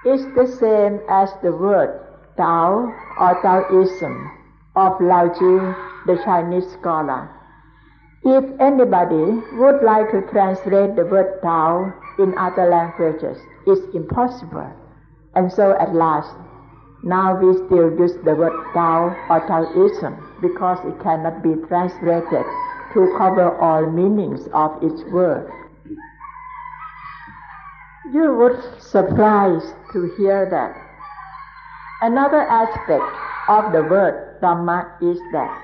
It's 0.06 0.24
the 0.36 0.46
same 0.46 1.00
as 1.08 1.30
the 1.42 1.50
word 1.50 1.98
Tao 2.36 2.92
or 3.18 3.40
Taoism 3.40 4.30
of 4.76 5.00
Lao 5.00 5.28
Tzu, 5.28 5.74
the 6.04 6.20
Chinese 6.22 6.70
scholar. 6.72 7.30
If 8.22 8.44
anybody 8.60 9.40
would 9.56 9.82
like 9.82 10.10
to 10.10 10.20
translate 10.30 10.94
the 10.94 11.06
word 11.06 11.40
Tao 11.40 11.90
in 12.18 12.36
other 12.36 12.68
languages, 12.68 13.38
it's 13.66 13.94
impossible. 13.94 14.70
And 15.34 15.50
so 15.50 15.72
at 15.80 15.94
last, 15.94 16.36
now 17.02 17.40
we 17.40 17.54
still 17.64 17.96
use 17.98 18.12
the 18.24 18.34
word 18.34 18.52
Tao 18.74 19.08
or 19.30 19.40
Taoism 19.48 20.20
because 20.42 20.84
it 20.84 21.00
cannot 21.02 21.42
be 21.42 21.54
translated 21.66 22.44
to 22.92 23.14
cover 23.16 23.56
all 23.56 23.90
meanings 23.90 24.48
of 24.52 24.82
its 24.82 25.02
word. 25.04 25.50
You 28.12 28.34
would 28.34 28.82
surprise 28.82 29.62
to 29.94 30.12
hear 30.18 30.46
that. 30.50 30.76
Another 32.02 32.42
aspect 32.42 33.02
of 33.48 33.72
the 33.72 33.82
word 33.88 34.38
Dhamma 34.42 35.00
is 35.00 35.18
that 35.32 35.62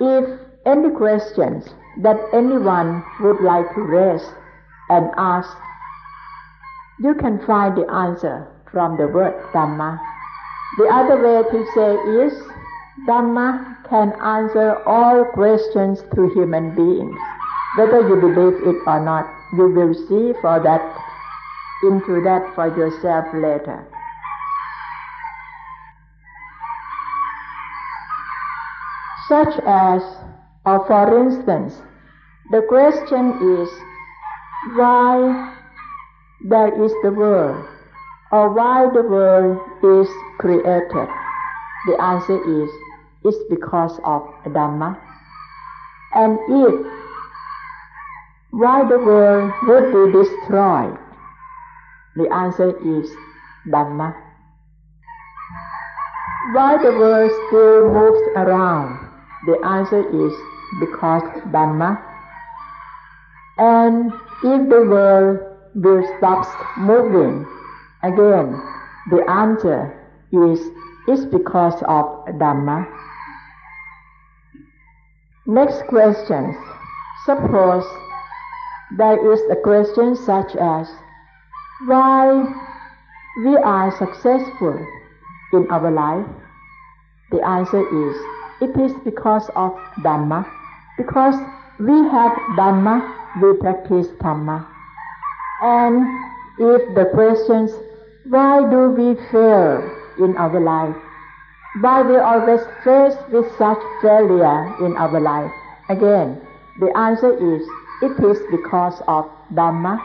if 0.00 0.40
any 0.64 0.88
questions 0.96 1.68
that 2.00 2.16
anyone 2.32 3.04
would 3.20 3.42
like 3.42 3.68
to 3.74 3.82
raise 3.82 4.24
and 4.88 5.10
ask, 5.18 5.54
you 6.98 7.14
can 7.14 7.38
find 7.44 7.76
the 7.76 7.86
answer 7.92 8.48
from 8.72 8.96
the 8.96 9.06
word 9.06 9.34
Dhamma. 9.52 10.00
The 10.78 10.88
other 10.88 11.20
way 11.20 11.42
to 11.42 11.66
say 11.74 11.92
is 12.24 12.32
Dhamma 13.06 13.86
can 13.86 14.12
answer 14.22 14.82
all 14.86 15.26
questions 15.26 16.02
to 16.14 16.30
human 16.32 16.74
beings. 16.74 17.18
Whether 17.76 18.08
you 18.08 18.16
believe 18.16 18.66
it 18.66 18.76
or 18.86 19.00
not, 19.04 19.41
you 19.52 19.68
will 19.68 19.94
see 19.94 20.32
for 20.40 20.60
that 20.62 20.82
into 21.82 22.22
that 22.22 22.54
for 22.54 22.68
yourself 22.76 23.26
later. 23.34 23.86
Such 29.28 29.54
as, 29.66 30.02
or 30.64 30.86
for 30.86 31.18
instance, 31.24 31.74
the 32.50 32.62
question 32.68 33.32
is 33.60 33.68
why 34.76 35.54
there 36.44 36.84
is 36.84 36.92
the 37.02 37.10
world, 37.10 37.66
or 38.30 38.52
why 38.52 38.88
the 38.92 39.02
world 39.02 39.58
is 39.82 40.08
created. 40.38 41.08
The 41.86 42.00
answer 42.00 42.62
is 42.62 42.70
it's 43.24 43.38
because 43.48 43.98
of 44.04 44.22
Dhamma. 44.46 44.98
And 46.14 46.38
if 46.48 46.86
why 48.52 48.86
the 48.86 48.98
world 48.98 49.50
would 49.66 49.86
be 49.92 50.12
destroyed, 50.12 50.98
the 52.16 52.28
answer 52.34 52.76
is 53.00 53.10
Dhamma. 53.66 54.14
Why 56.52 56.76
the 56.76 56.92
world 56.92 57.30
still 57.48 57.88
moves 57.88 58.20
around? 58.36 59.08
The 59.46 59.58
answer 59.64 60.00
is 60.00 60.34
because 60.80 61.22
Dhamma. 61.48 61.98
And 63.56 64.12
if 64.44 64.68
the 64.68 64.84
world 64.86 65.38
will 65.74 66.04
stop 66.18 66.46
moving, 66.76 67.46
again, 68.02 68.60
the 69.10 69.24
answer 69.30 69.98
is 70.30 70.60
it's 71.08 71.24
because 71.24 71.82
of 71.88 72.26
Dhamma. 72.36 72.86
Next 75.46 75.86
question. 75.88 76.54
Suppose 77.24 77.86
there 78.96 79.32
is 79.32 79.40
a 79.50 79.56
question 79.56 80.16
such 80.16 80.54
as 80.56 80.88
why 81.86 82.44
we 83.44 83.56
are 83.56 83.90
successful 83.98 84.86
in 85.52 85.66
our 85.70 85.90
life. 85.90 86.26
The 87.30 87.40
answer 87.40 87.80
is 87.80 88.16
it 88.60 88.78
is 88.78 88.92
because 89.04 89.48
of 89.56 89.72
Dhamma. 90.04 90.46
Because 90.98 91.34
we 91.78 91.96
have 92.10 92.32
Dhamma, 92.58 92.96
we 93.40 93.56
practice 93.58 94.08
Dhamma. 94.20 94.66
And 95.62 96.06
if 96.58 96.94
the 96.94 97.06
questions 97.14 97.72
why 98.24 98.62
do 98.70 98.90
we 98.90 99.16
fail 99.32 99.82
in 100.18 100.36
our 100.36 100.60
life? 100.60 100.94
Why 101.80 102.02
we 102.02 102.16
always 102.16 102.60
faced 102.84 103.18
with 103.30 103.50
such 103.58 103.78
failure 104.00 104.76
in 104.84 104.96
our 104.96 105.18
life? 105.18 105.50
Again, 105.88 106.40
the 106.78 106.96
answer 106.96 107.32
is 107.34 107.66
it 108.02 108.18
is 108.24 108.38
because 108.50 109.00
of 109.06 109.30
Dhamma. 109.54 109.98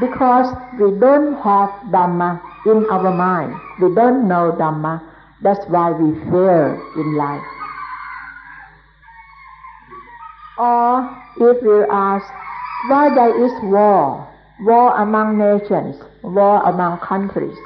Because 0.00 0.54
we 0.80 0.98
don't 0.98 1.34
have 1.42 1.70
Dhamma 1.90 2.40
in 2.66 2.86
our 2.88 3.12
mind. 3.12 3.54
We 3.80 3.94
don't 3.94 4.28
know 4.28 4.52
Dhamma. 4.58 5.02
That's 5.42 5.64
why 5.66 5.90
we 5.90 6.14
fail 6.30 6.80
in 6.96 7.16
life. 7.16 7.42
Or 10.56 11.10
if 11.40 11.62
we 11.62 11.84
ask 11.90 12.26
why 12.88 13.12
there 13.14 13.44
is 13.44 13.52
war, 13.64 14.28
war 14.60 14.96
among 15.02 15.38
nations, 15.38 15.96
war 16.22 16.62
among 16.62 17.00
countries, 17.00 17.56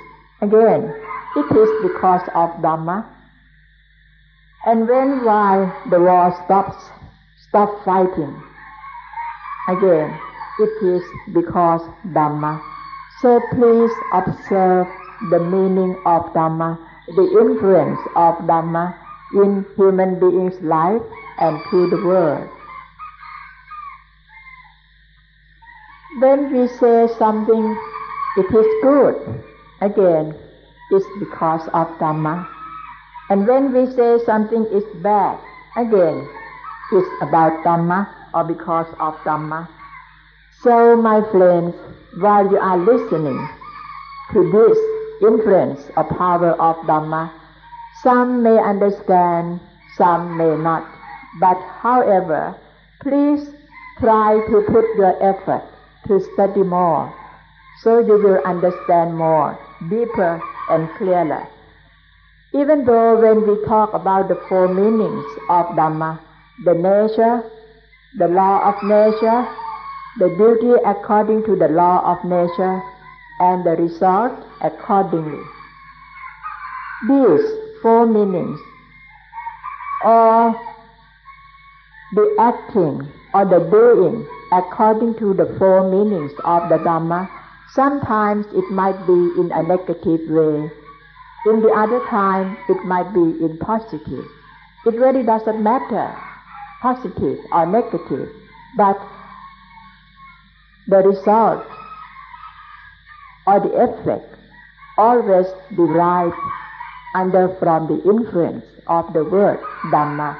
again, 0.40 0.94
it 1.36 1.56
is 1.56 1.70
because 1.82 2.22
of 2.34 2.50
Dhamma. 2.64 3.04
And 4.64 4.88
when 4.88 5.24
why 5.24 5.70
the 5.90 6.00
war 6.00 6.34
stops, 6.44 6.76
stop 7.48 7.84
fighting? 7.84 8.42
Again, 9.68 10.16
it 10.60 10.84
is 10.86 11.02
because 11.34 11.82
Dhamma. 12.14 12.62
So 13.20 13.40
please 13.50 13.90
observe 14.12 14.86
the 15.30 15.40
meaning 15.40 15.96
of 16.06 16.22
Dhamma, 16.34 16.78
the 17.16 17.26
influence 17.40 17.98
of 18.14 18.36
Dhamma 18.46 18.94
in 19.34 19.66
human 19.76 20.20
beings' 20.20 20.60
life 20.62 21.02
and 21.40 21.58
to 21.70 21.90
the 21.90 21.96
world. 22.06 22.48
When 26.20 26.52
we 26.52 26.68
say 26.68 27.08
something, 27.18 27.76
it 28.36 28.46
is 28.54 28.66
good, 28.82 29.42
again, 29.80 30.34
it's 30.92 31.06
because 31.18 31.66
of 31.74 31.88
Dhamma. 31.98 32.46
And 33.30 33.48
when 33.48 33.72
we 33.72 33.90
say 33.90 34.24
something 34.24 34.64
is 34.66 34.84
bad, 35.02 35.40
again, 35.76 36.28
it's 36.92 37.08
about 37.20 37.64
Dhamma 37.64 38.15
or 38.36 38.44
because 38.44 38.86
of 39.00 39.14
Dhamma. 39.24 39.64
Uh, 39.64 39.72
so, 40.62 40.96
my 40.96 41.22
friends, 41.32 41.74
while 42.20 42.44
you 42.50 42.58
are 42.58 42.76
listening 42.76 43.40
to 44.32 44.40
this 44.52 44.78
influence 45.22 45.80
or 45.96 46.04
power 46.04 46.52
of 46.60 46.76
Dhamma, 46.84 47.32
some 48.02 48.42
may 48.42 48.58
understand, 48.58 49.58
some 49.96 50.36
may 50.36 50.54
not. 50.56 50.84
But 51.40 51.56
however, 51.80 52.54
please 53.00 53.48
try 54.00 54.36
to 54.50 54.60
put 54.68 54.84
your 55.00 55.16
effort 55.22 55.64
to 56.08 56.20
study 56.34 56.62
more, 56.62 57.12
so 57.82 58.00
you 58.00 58.20
will 58.22 58.40
understand 58.44 59.16
more, 59.16 59.58
deeper 59.88 60.40
and 60.70 60.90
clearer. 60.98 61.48
Even 62.52 62.84
though 62.84 63.18
when 63.18 63.46
we 63.48 63.64
talk 63.64 63.94
about 63.94 64.28
the 64.28 64.38
four 64.48 64.68
meanings 64.68 65.24
of 65.48 65.66
Dhamma, 65.76 66.20
the 66.64 66.74
nature, 66.74 67.50
the 68.18 68.28
law 68.28 68.68
of 68.68 68.82
nature, 68.82 69.46
the 70.18 70.28
duty 70.36 70.72
according 70.84 71.44
to 71.44 71.56
the 71.56 71.68
law 71.68 72.02
of 72.12 72.24
nature, 72.24 72.82
and 73.40 73.64
the 73.64 73.70
result 73.70 74.32
accordingly. 74.62 75.42
These 77.08 77.46
four 77.82 78.06
meanings, 78.06 78.58
or 80.04 80.58
the 82.14 82.36
acting 82.38 83.06
or 83.34 83.44
the 83.44 83.60
doing 83.70 84.26
according 84.52 85.18
to 85.18 85.34
the 85.34 85.54
four 85.58 85.90
meanings 85.90 86.32
of 86.44 86.68
the 86.68 86.78
Dhamma, 86.78 87.28
sometimes 87.74 88.46
it 88.54 88.70
might 88.70 88.98
be 89.06 89.40
in 89.40 89.50
a 89.52 89.62
negative 89.62 90.30
way 90.30 90.70
in 91.46 91.60
the 91.60 91.70
other 91.70 92.00
time, 92.06 92.58
it 92.68 92.84
might 92.84 93.12
be 93.14 93.20
in 93.20 93.56
positive. 93.58 94.26
It 94.84 94.94
really 94.94 95.22
doesn't 95.22 95.62
matter, 95.62 96.12
positive 96.82 97.38
or 97.52 97.66
negative, 97.66 98.28
but 98.76 98.98
the 100.88 100.98
result 100.98 101.66
or 103.46 103.60
the 103.60 103.72
effect 103.74 104.36
always 104.98 105.46
derived 105.74 106.34
under 107.14 107.54
from 107.58 107.86
the 107.88 108.02
influence 108.08 108.64
of 108.86 109.12
the 109.12 109.24
word 109.24 109.58
Dhamma. 109.92 110.36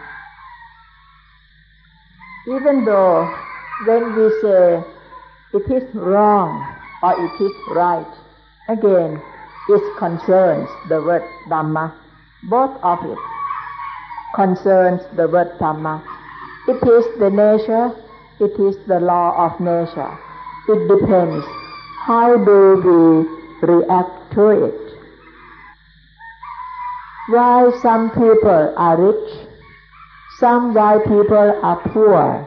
Even 2.49 2.85
though 2.85 3.29
when 3.87 4.16
we 4.16 4.31
say 4.40 4.83
it 5.55 5.70
is 5.70 5.94
wrong 5.94 6.51
or 7.03 7.12
it 7.12 7.42
is 7.42 7.53
right, 7.75 8.14
again, 8.68 9.20
it 9.68 9.99
concerns 9.99 10.68
the 10.88 11.03
word 11.03 11.22
Dhamma. 11.49 11.92
Both 12.49 12.79
of 12.83 12.99
it 13.05 13.18
concerns 14.35 15.03
the 15.16 15.29
word 15.29 15.59
Dhamma. 15.59 16.03
It 16.68 16.83
is 16.83 17.18
the 17.18 17.31
nature, 17.31 17.94
it 18.40 18.59
is 18.59 18.76
the 18.87 18.98
law 18.98 19.46
of 19.46 19.61
nature. 19.61 20.18
It 20.68 20.88
depends 20.88 21.46
how 22.07 22.37
do 22.37 22.83
we 22.83 23.66
react 23.66 24.33
to 24.35 24.48
it. 24.66 24.98
Why 27.29 27.70
some 27.83 28.11
people 28.11 28.74
are 28.76 28.96
rich, 29.00 29.48
some 30.40 30.74
why 30.74 30.98
people 30.98 31.59
are 31.62 31.81
poor. 31.92 32.46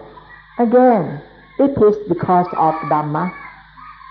Again, 0.60 1.22
it 1.58 1.72
is 1.82 1.96
because 2.10 2.48
of 2.58 2.76
Dhamma. 2.92 3.34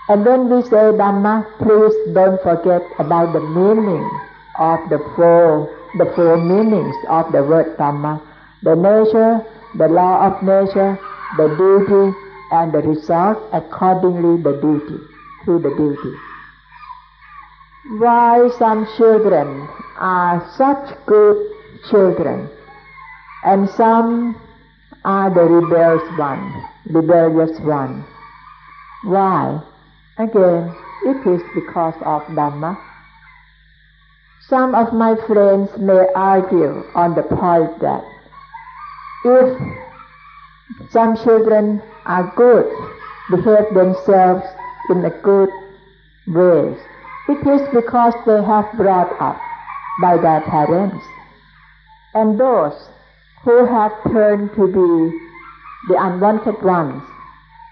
And 0.09 0.25
when 0.25 0.49
we 0.49 0.63
say 0.63 0.89
Dhamma, 0.97 1.45
please 1.59 2.13
don't 2.15 2.41
forget 2.41 2.81
about 2.97 3.33
the 3.33 3.41
meaning 3.41 4.09
of 4.57 4.79
the 4.89 4.97
four, 5.15 5.69
the 5.99 6.11
four 6.15 6.37
meanings 6.37 6.95
of 7.07 7.31
the 7.31 7.43
word 7.43 7.77
Dhamma. 7.77 8.21
The 8.63 8.75
nature, 8.75 9.45
the 9.75 9.87
law 9.87 10.27
of 10.27 10.43
nature, 10.43 10.99
the 11.37 11.47
duty, 11.55 12.17
and 12.51 12.73
the 12.73 12.79
result 12.79 13.37
accordingly 13.53 14.41
the 14.41 14.59
duty, 14.61 15.03
through 15.43 15.59
the 15.59 15.69
duty. 15.69 16.17
Why 17.99 18.49
some 18.57 18.87
children 18.97 19.67
are 19.97 20.49
such 20.57 20.97
good 21.05 21.37
children, 21.89 22.49
and 23.45 23.69
some 23.69 24.39
are 25.05 25.29
the 25.33 25.41
rebellious 25.41 26.17
one, 26.17 26.65
rebellious 26.87 27.59
one. 27.61 28.05
Why? 29.03 29.61
Again, 30.17 30.75
it 31.05 31.25
is 31.27 31.41
because 31.55 31.95
of 32.01 32.23
Dhamma. 32.23 32.77
Some 34.49 34.75
of 34.75 34.93
my 34.93 35.15
friends 35.27 35.69
may 35.77 36.07
argue 36.15 36.83
on 36.95 37.15
the 37.15 37.23
point 37.23 37.79
that 37.81 38.03
if 39.25 40.91
some 40.91 41.15
children 41.17 41.81
are 42.05 42.31
good, 42.35 42.67
behave 43.29 43.73
themselves 43.73 44.45
in 44.89 45.05
a 45.05 45.09
good 45.21 45.49
way, 46.27 46.75
it 47.29 47.47
is 47.47 47.61
because 47.73 48.13
they 48.25 48.43
have 48.43 48.71
brought 48.75 49.11
up 49.21 49.39
by 50.01 50.17
their 50.17 50.41
parents. 50.41 51.05
And 52.13 52.39
those 52.39 52.89
who 53.43 53.65
have 53.65 53.91
turned 54.11 54.53
to 54.55 54.67
be 54.67 55.19
the 55.87 55.97
unwanted 55.99 56.61
ones 56.63 57.03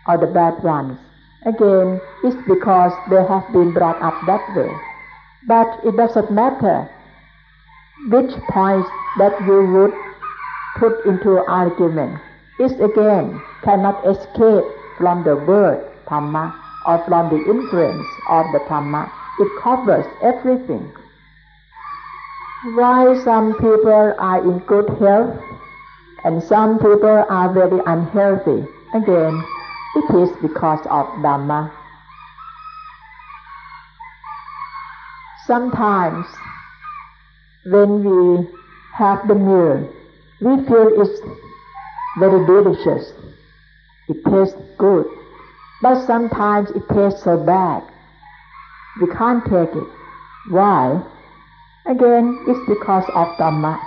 or 0.08 0.18
the 0.18 0.28
bad 0.28 0.62
ones, 0.64 1.00
Again, 1.46 2.02
it's 2.24 2.36
because 2.48 2.92
they 3.10 3.24
have 3.24 3.46
been 3.54 3.72
brought 3.72 4.02
up 4.02 4.16
that 4.26 4.44
way. 4.54 4.70
But 5.48 5.80
it 5.86 5.96
doesn't 5.96 6.30
matter 6.30 6.90
which 8.10 8.32
points 8.50 8.90
that 9.18 9.40
you 9.46 9.66
would 9.66 9.94
put 10.80 11.06
into 11.06 11.44
argument. 11.48 12.20
It 12.60 12.80
again 12.82 13.42
cannot 13.64 14.06
escape 14.06 14.66
from 14.98 15.24
the 15.24 15.36
word 15.36 15.86
Dhamma 16.08 16.54
or 16.86 17.04
from 17.06 17.30
the 17.30 17.44
influence 17.50 18.08
of 18.30 18.46
the 18.54 18.60
Dhamma 18.70 19.12
It 19.40 19.62
covers 19.62 20.06
everything. 20.24 20.92
Why 22.76 23.20
some 23.24 23.54
people 23.54 24.16
are 24.18 24.42
in 24.44 24.60
good 24.60 24.90
health 25.00 25.40
and 26.24 26.42
some 26.44 26.80
people 26.80 27.26
are 27.30 27.54
very 27.54 27.80
unhealthy? 27.86 28.66
Again, 28.94 29.44
it 29.96 30.16
is 30.16 30.30
because 30.42 30.82
of 30.90 31.06
Dhamma. 31.22 31.72
Sometimes 35.46 36.26
when 37.66 38.04
we 38.04 38.48
have 38.94 39.28
the 39.28 39.36
meal, 39.36 39.88
we 40.42 40.56
feel 40.66 41.02
it's 41.02 41.20
very 42.20 42.46
delicious. 42.46 43.12
It 44.08 44.24
tastes 44.26 44.56
good. 44.78 45.06
But 45.82 46.06
sometimes 46.06 46.70
it 46.72 46.84
tastes 46.94 47.24
so 47.24 47.38
bad. 47.38 47.84
We 49.02 49.08
can't 49.08 49.44
take 49.46 49.76
it. 49.76 49.90
Why? 50.50 51.04
Again, 51.86 52.44
it's 52.48 52.60
because 52.68 53.06
of 53.14 53.28
Dhamma. 53.38 53.80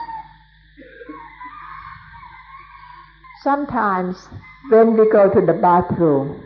Sometimes 3.43 4.29
when 4.71 4.97
we 4.97 5.11
go 5.11 5.31
to 5.33 5.41
the 5.41 5.55
bathroom 5.55 6.43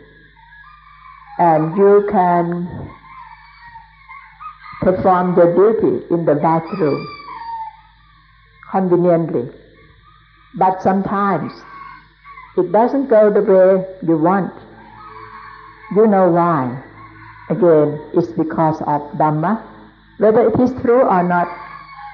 and 1.37 1.75
you 1.77 2.07
can 2.09 2.89
perform 4.81 5.35
the 5.35 5.45
duty 5.55 6.05
in 6.13 6.25
the 6.25 6.35
bathroom 6.35 7.07
conveniently. 8.71 9.49
But 10.57 10.81
sometimes 10.81 11.51
it 12.57 12.71
doesn't 12.71 13.07
go 13.07 13.31
the 13.31 13.41
way 13.41 13.85
you 14.01 14.17
want. 14.17 14.53
You 15.95 16.07
know 16.07 16.29
why. 16.29 16.81
Again, 17.49 17.99
it's 18.13 18.27
because 18.29 18.81
of 18.81 19.01
Dhamma. 19.19 19.61
Whether 20.17 20.47
it 20.47 20.59
is 20.59 20.71
true 20.81 21.03
or 21.03 21.23
not, 21.23 21.47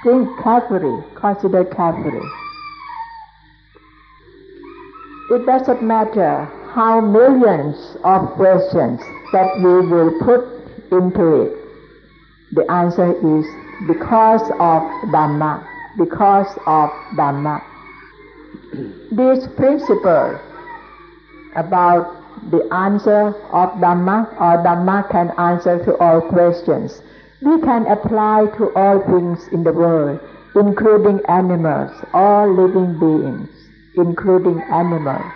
think 0.03 0.27
carefully, 0.41 1.03
consider 1.15 1.63
carefully. 1.65 2.27
It 5.29 5.45
doesn't 5.45 5.83
matter 5.83 6.45
how 6.73 6.99
millions 6.99 7.95
of 8.03 8.27
questions 8.31 8.99
that 9.31 9.55
we 9.57 9.87
will 9.87 10.11
put 10.19 10.43
into 10.91 11.43
it. 11.43 11.57
The 12.53 12.69
answer 12.69 13.13
is 13.13 13.45
because 13.87 14.41
of 14.59 14.81
Dhamma, 15.13 15.65
because 15.97 16.51
of 16.65 16.89
Dhamma. 17.15 17.70
This 18.71 19.47
principle 19.57 20.39
about 21.57 22.15
the 22.51 22.65
answer 22.73 23.35
of 23.51 23.69
Dhamma 23.83 24.31
or 24.39 24.63
Dhamma 24.63 25.09
can 25.11 25.31
answer 25.37 25.83
to 25.83 25.97
all 25.97 26.21
questions. 26.21 27.01
We 27.41 27.59
can 27.61 27.85
apply 27.87 28.47
to 28.57 28.73
all 28.73 29.01
things 29.01 29.47
in 29.51 29.65
the 29.65 29.73
world, 29.73 30.21
including 30.55 31.19
animals, 31.27 31.91
all 32.13 32.47
living 32.53 32.97
beings, 32.97 33.49
including 33.95 34.61
animals. 34.61 35.33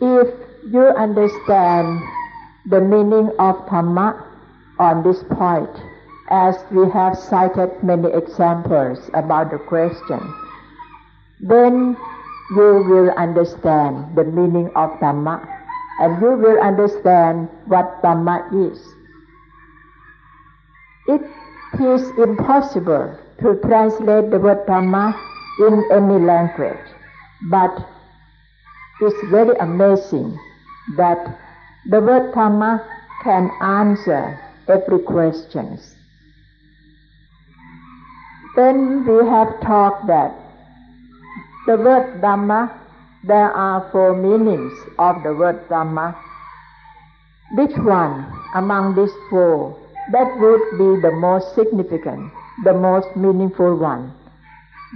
If 0.00 0.32
you 0.70 0.86
understand 0.96 2.02
the 2.66 2.80
meaning 2.80 3.32
of 3.40 3.66
Dhamma 3.66 4.22
on 4.78 5.02
this 5.02 5.24
point, 5.24 5.70
as 6.30 6.56
we 6.70 6.88
have 6.90 7.18
cited 7.18 7.82
many 7.82 8.12
examples 8.12 9.10
about 9.12 9.50
the 9.50 9.58
question, 9.58 10.20
then 11.40 11.96
you 12.50 12.84
will 12.88 13.10
understand 13.10 14.16
the 14.16 14.24
meaning 14.24 14.70
of 14.74 14.90
Dhamma 15.00 15.46
and 16.00 16.20
you 16.22 16.32
will 16.32 16.58
understand 16.60 17.48
what 17.66 18.02
Dhamma 18.02 18.72
is. 18.72 18.78
It 21.08 21.22
is 21.80 22.08
impossible 22.18 23.18
to 23.40 23.54
translate 23.62 24.30
the 24.30 24.38
word 24.38 24.66
Dhamma 24.66 25.14
in 25.60 25.84
any 25.92 26.24
language, 26.24 26.86
but 27.50 27.86
it's 29.00 29.30
very 29.30 29.56
amazing 29.58 30.38
that 30.96 31.38
the 31.90 32.00
word 32.00 32.32
Dhamma 32.32 32.84
can 33.22 33.50
answer 33.60 34.38
every 34.68 35.00
question. 35.00 35.78
Then 38.54 39.04
we 39.06 39.26
have 39.28 39.60
talked 39.60 40.06
that 40.06 40.45
the 41.66 41.76
word 41.76 42.20
Dhamma, 42.22 42.72
there 43.24 43.52
are 43.52 43.90
four 43.90 44.14
meanings 44.14 44.72
of 44.98 45.22
the 45.24 45.34
word 45.34 45.68
Dhamma. 45.68 46.16
Which 47.56 47.76
one 47.78 48.32
among 48.54 48.94
these 48.94 49.14
four 49.30 49.76
that 50.12 50.38
would 50.38 50.62
be 50.78 51.00
the 51.02 51.10
most 51.12 51.54
significant, 51.54 52.32
the 52.64 52.72
most 52.72 53.16
meaningful 53.16 53.76
one? 53.76 54.14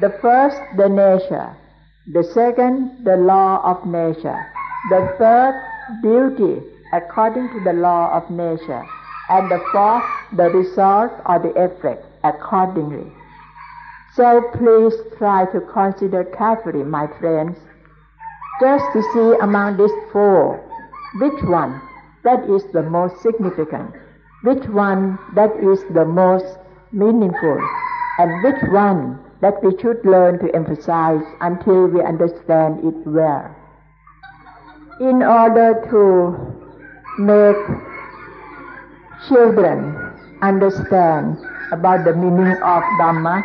The 0.01 0.11
first, 0.23 0.59
the 0.77 0.89
nature. 0.89 1.57
The 2.13 2.23
second, 2.23 3.05
the 3.05 3.17
law 3.17 3.61
of 3.65 3.85
nature. 3.87 4.47
The 4.91 5.15
third, 5.19 5.55
duty 6.03 6.63
according 6.93 7.49
to 7.51 7.61
the 7.65 7.73
law 7.73 8.11
of 8.13 8.31
nature. 8.31 8.85
And 9.29 9.51
the 9.51 9.63
fourth, 9.73 10.05
the 10.37 10.51
result 10.51 11.13
or 11.27 11.39
the 11.39 11.51
effect 11.55 12.05
accordingly. 12.23 13.13
So 14.16 14.42
please 14.55 14.94
try 15.18 15.46
to 15.53 15.61
consider 15.61 16.25
carefully, 16.25 16.83
my 16.83 17.07
friends, 17.20 17.57
just 18.61 18.85
to 18.92 19.03
see 19.14 19.38
among 19.40 19.77
these 19.77 19.92
four, 20.12 20.59
which 21.20 21.42
one 21.44 21.81
that 22.25 22.49
is 22.51 22.64
the 22.73 22.83
most 22.83 23.23
significant, 23.23 23.94
which 24.42 24.66
one 24.66 25.18
that 25.35 25.55
is 25.62 25.85
the 25.94 26.05
most 26.05 26.59
meaningful, 26.92 27.59
and 28.18 28.42
which 28.42 28.61
one 28.73 29.20
that 29.40 29.62
we 29.62 29.79
should 29.79 30.05
learn 30.05 30.38
to 30.40 30.55
emphasize 30.55 31.23
until 31.40 31.87
we 31.87 32.03
understand 32.03 32.85
it 32.85 33.07
well. 33.07 33.55
In 35.01 35.23
order 35.23 35.87
to 35.88 36.61
make 37.23 37.57
children 39.29 39.94
understand 40.42 41.38
about 41.73 42.05
the 42.05 42.14
meaning 42.14 42.53
of 42.62 42.83
Dhamma, 43.01 43.42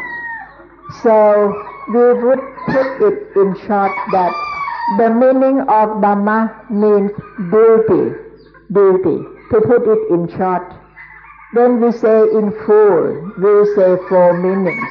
so 1.04 1.54
we 1.89 2.13
would 2.24 2.39
put 2.67 3.02
it 3.02 3.36
in 3.36 3.56
short 3.67 3.91
that 4.12 4.34
the 4.98 5.10
meaning 5.10 5.62
of 5.62 6.02
Dhamma 6.02 6.69
means 6.69 7.12
duty, 7.50 8.15
duty, 8.71 9.17
to 9.52 9.62
put 9.62 9.88
it 9.88 10.13
in 10.13 10.28
short. 10.38 10.74
When 11.54 11.82
we 11.82 11.91
say 11.91 12.21
in 12.30 12.52
full, 12.65 13.32
we 13.38 13.65
say 13.76 13.98
four 14.10 14.38
meanings. 14.38 14.89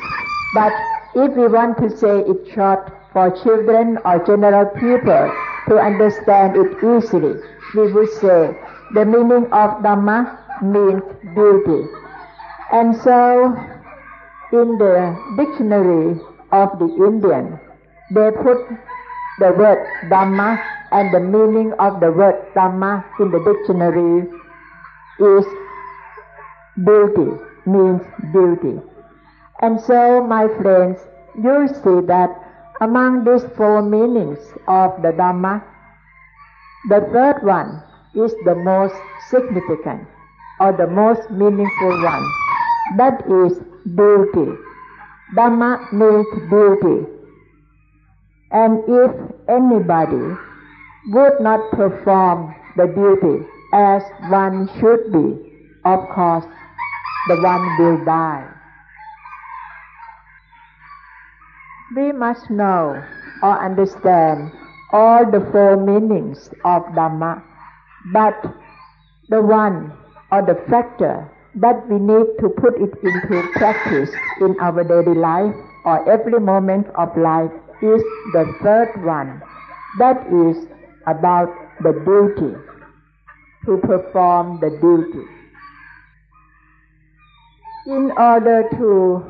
But 0.54 0.72
if 1.14 1.36
we 1.36 1.46
want 1.46 1.78
to 1.78 1.96
say 1.96 2.20
it 2.20 2.52
short 2.54 2.90
for 3.12 3.30
children 3.42 3.98
or 4.04 4.24
general 4.26 4.66
people 4.66 5.32
to 5.68 5.78
understand 5.78 6.56
it 6.56 6.76
easily, 6.82 7.40
we 7.74 7.92
would 7.92 8.10
say 8.10 8.56
the 8.94 9.04
meaning 9.04 9.44
of 9.52 9.82
Dhamma 9.82 10.38
means 10.62 11.02
duty. 11.34 11.88
And 12.72 12.96
so 12.96 13.54
in 14.54 14.78
the 14.78 14.96
dictionary 15.36 16.14
of 16.52 16.78
the 16.78 16.86
Indian, 17.06 17.58
they 18.14 18.30
put 18.30 18.58
the 19.40 19.50
word 19.58 19.82
Dhamma 20.08 20.62
and 20.92 21.12
the 21.12 21.18
meaning 21.18 21.72
of 21.80 21.98
the 21.98 22.12
word 22.12 22.36
Dhamma 22.54 23.04
in 23.18 23.32
the 23.32 23.40
dictionary 23.42 24.30
is 25.18 25.46
beauty, 26.84 27.30
means 27.66 28.02
beauty. 28.32 28.80
And 29.60 29.80
so, 29.80 30.22
my 30.24 30.46
friends, 30.62 31.00
you 31.34 31.66
see 31.82 32.06
that 32.06 32.30
among 32.80 33.24
these 33.24 33.44
four 33.56 33.82
meanings 33.82 34.38
of 34.68 35.02
the 35.02 35.10
Dhamma, 35.18 35.64
the 36.90 37.00
third 37.12 37.42
one 37.42 37.82
is 38.14 38.32
the 38.44 38.54
most 38.54 38.94
significant 39.30 40.06
or 40.60 40.72
the 40.72 40.86
most 40.86 41.28
meaningful 41.30 42.02
one. 42.04 42.24
That 42.98 43.24
is 43.26 43.58
duty. 43.84 44.52
Dhamma 45.36 45.92
means 45.92 46.26
duty. 46.50 47.06
And 48.50 48.80
if 48.88 49.10
anybody 49.48 50.36
would 51.08 51.40
not 51.40 51.70
perform 51.72 52.54
the 52.76 52.86
duty 52.86 53.44
as 53.72 54.02
one 54.30 54.68
should 54.80 55.12
be, 55.12 55.36
of 55.84 56.08
course, 56.14 56.44
the 57.28 57.36
one 57.40 57.78
will 57.78 58.04
die. 58.04 58.48
We 61.96 62.12
must 62.12 62.50
know 62.50 63.02
or 63.42 63.64
understand 63.64 64.52
all 64.92 65.30
the 65.30 65.40
four 65.52 65.76
meanings 65.76 66.48
of 66.64 66.82
Dhamma, 66.94 67.42
but 68.12 68.40
the 69.28 69.42
one 69.42 69.92
or 70.30 70.42
the 70.42 70.54
factor 70.70 71.30
that 71.56 71.88
we 71.88 71.98
need 71.98 72.26
to 72.40 72.48
put 72.48 72.74
it 72.80 72.92
into 73.02 73.48
practice 73.52 74.10
in 74.40 74.58
our 74.60 74.82
daily 74.82 75.16
life 75.16 75.54
or 75.84 76.08
every 76.10 76.40
moment 76.40 76.86
of 76.96 77.16
life 77.16 77.52
is 77.82 78.02
the 78.32 78.44
third 78.62 79.04
one. 79.04 79.42
That 79.98 80.26
is 80.26 80.66
about 81.06 81.48
the 81.82 81.92
duty, 82.04 82.56
to 83.66 83.76
perform 83.78 84.60
the 84.60 84.70
duty. 84.80 85.26
In 87.86 88.10
order 88.16 88.68
to 88.78 89.22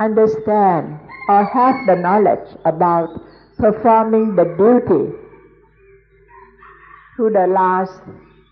understand 0.00 0.98
or 1.28 1.44
have 1.44 1.86
the 1.86 1.96
knowledge 1.96 2.48
about 2.64 3.08
performing 3.56 4.36
the 4.36 4.44
duty 4.58 5.16
to 7.16 7.30
the 7.30 7.46
last 7.46 8.00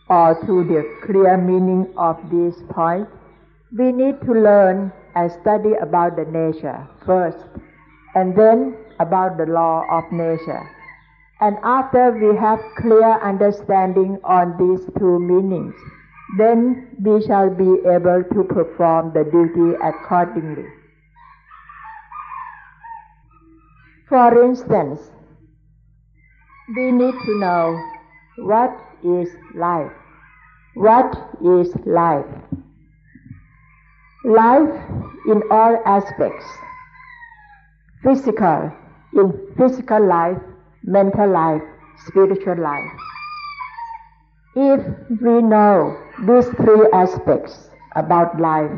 or 0.09 0.35
to 0.47 0.64
the 0.64 0.83
clear 1.07 1.37
meaning 1.37 1.93
of 1.97 2.19
this 2.31 2.55
point, 2.71 3.09
we 3.77 3.90
need 3.90 4.21
to 4.23 4.33
learn 4.33 4.93
and 5.14 5.33
study 5.33 5.73
about 5.81 6.17
the 6.17 6.25
nature 6.25 6.87
first, 7.07 7.38
and 8.14 8.37
then 8.37 8.77
about 9.01 9.37
the 9.38 9.47
law 9.47 9.85
of 9.90 10.05
nature. 10.12 10.69
And 11.40 11.57
after 11.62 12.11
we 12.12 12.37
have 12.37 12.61
clear 12.79 13.21
understanding 13.21 14.19
on 14.25 14.57
these 14.57 14.87
two 14.99 15.19
meanings, 15.19 15.75
then 16.38 16.88
we 17.03 17.25
shall 17.27 17.51
be 17.51 17.81
able 17.87 18.25
to 18.33 18.45
perform 18.45 19.12
the 19.12 19.25
duty 19.25 19.77
accordingly. 19.83 20.67
For 24.09 24.45
instance, 24.45 25.01
we 26.77 26.93
need 26.93 27.14
to 27.27 27.38
know 27.38 27.83
what 28.38 28.71
is 29.05 29.29
life. 29.55 29.93
What 30.75 31.14
is 31.45 31.75
life? 31.87 32.27
Life 34.25 34.75
in 35.29 35.43
all 35.51 35.81
aspects. 35.87 36.47
Physical, 38.03 38.73
in 39.12 39.55
physical 39.57 40.07
life, 40.07 40.38
mental 40.83 41.31
life, 41.31 41.62
spiritual 42.07 42.59
life. 42.59 42.90
If 44.57 44.81
we 45.21 45.43
know 45.43 45.97
these 46.27 46.49
three 46.57 46.88
aspects 46.93 47.71
about 47.97 48.40
life, 48.40 48.73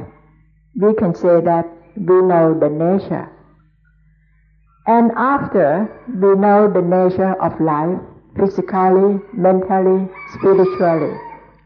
we 0.75 0.95
can 0.95 1.15
say 1.15 1.41
that 1.41 1.67
we 1.97 2.23
know 2.23 2.59
the 2.59 2.69
nature 2.69 3.31
and 4.87 5.11
after 5.17 5.91
we 6.09 6.37
know 6.37 6.71
the 6.73 6.81
nature 6.81 7.35
of 7.43 7.61
life, 7.61 7.99
physically, 8.39 9.21
mentally, 9.33 10.09
spiritually, 10.35 11.19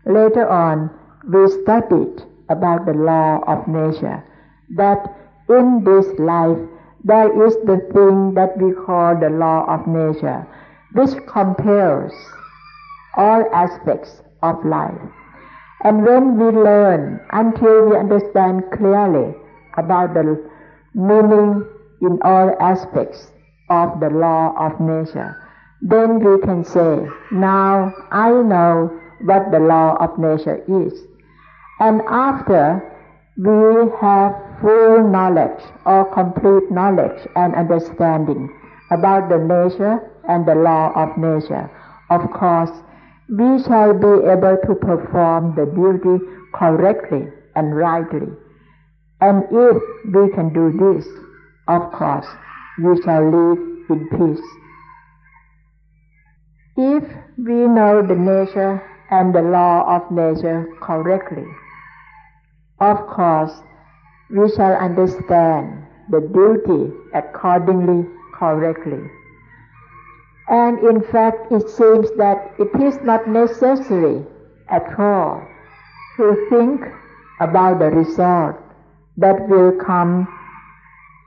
later 0.06 0.48
on 0.48 0.90
we 1.28 1.48
studied 1.62 2.22
about 2.48 2.86
the 2.86 2.94
law 2.94 3.40
of 3.46 3.66
nature, 3.68 4.24
that 4.76 5.14
in 5.48 5.84
this 5.84 6.06
life 6.18 6.58
there 7.04 7.30
is 7.46 7.54
the 7.64 7.78
thing 7.92 8.34
that 8.34 8.56
we 8.58 8.72
call 8.72 9.18
the 9.18 9.30
law 9.30 9.64
of 9.66 9.86
nature, 9.86 10.46
which 10.92 11.10
compares 11.26 12.12
all 13.16 13.44
aspects 13.54 14.22
of 14.42 14.64
life. 14.64 15.00
And 15.82 16.04
when 16.04 16.36
we 16.36 16.46
learn 16.46 17.20
until 17.32 17.90
we 17.90 17.96
understand 17.96 18.64
clearly 18.72 19.34
about 19.76 20.14
the 20.14 20.38
meaning 20.94 21.64
in 22.02 22.20
all 22.22 22.54
aspects 22.60 23.32
of 23.70 24.00
the 24.00 24.10
law 24.10 24.54
of 24.58 24.78
nature, 24.80 25.36
then 25.82 26.20
we 26.20 26.40
can 26.42 26.64
say, 26.64 27.06
now 27.32 27.92
I 28.10 28.30
know 28.30 29.00
what 29.22 29.50
the 29.50 29.60
law 29.60 29.96
of 29.96 30.18
nature 30.18 30.62
is. 30.68 30.92
And 31.78 32.02
after 32.08 32.82
we 33.36 33.90
have 34.00 34.34
full 34.60 35.08
knowledge 35.08 35.62
or 35.86 36.04
complete 36.12 36.70
knowledge 36.70 37.26
and 37.36 37.54
understanding 37.54 38.54
about 38.90 39.28
the 39.30 39.38
nature 39.38 40.10
and 40.28 40.46
the 40.46 40.54
law 40.54 40.92
of 40.94 41.16
nature, 41.16 41.70
of 42.10 42.30
course, 42.30 42.70
we 43.28 43.62
shall 43.62 43.94
be 43.94 44.26
able 44.28 44.58
to 44.66 44.74
perform 44.74 45.54
the 45.54 45.64
duty 45.64 46.24
correctly 46.52 47.28
and 47.54 47.74
rightly. 47.76 48.28
And 49.20 49.44
if 49.50 49.76
we 50.12 50.30
can 50.34 50.52
do 50.52 50.72
this, 50.76 51.06
of 51.68 51.92
course, 51.92 52.26
we 52.82 53.00
shall 53.02 53.24
live 53.24 53.58
in 53.90 54.08
peace. 54.10 54.44
If 56.82 57.04
we 57.36 57.68
know 57.68 58.00
the 58.00 58.16
nature 58.16 58.82
and 59.10 59.34
the 59.34 59.42
law 59.42 59.84
of 59.96 60.10
nature 60.10 60.66
correctly, 60.80 61.44
of 62.80 63.06
course, 63.06 63.52
we 64.30 64.48
shall 64.56 64.72
understand 64.76 65.84
the 66.08 66.20
duty 66.20 66.90
accordingly 67.12 68.08
correctly. 68.32 69.10
And 70.48 70.78
in 70.78 71.02
fact, 71.02 71.52
it 71.52 71.68
seems 71.68 72.10
that 72.16 72.54
it 72.58 72.74
is 72.80 72.96
not 73.02 73.28
necessary 73.28 74.24
at 74.70 74.98
all 74.98 75.46
to 76.16 76.46
think 76.48 76.80
about 77.40 77.80
the 77.80 77.90
result 77.90 78.56
that 79.18 79.48
will 79.50 79.72
come 79.72 80.26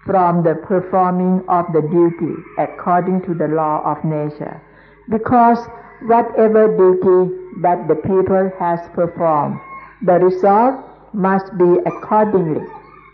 from 0.04 0.42
the 0.42 0.56
performing 0.56 1.44
of 1.48 1.72
the 1.74 1.82
duty 1.82 2.42
according 2.58 3.22
to 3.28 3.36
the 3.36 3.50
law 3.50 3.84
of 3.86 4.04
nature. 4.04 4.60
Because 5.10 5.60
whatever 6.04 6.68
duty 6.76 7.36
that 7.62 7.88
the 7.88 7.96
people 7.96 8.52
has 8.60 8.80
performed, 8.94 9.60
the 10.02 10.14
result 10.14 10.76
must 11.14 11.58
be 11.58 11.78
accordingly. 11.86 12.66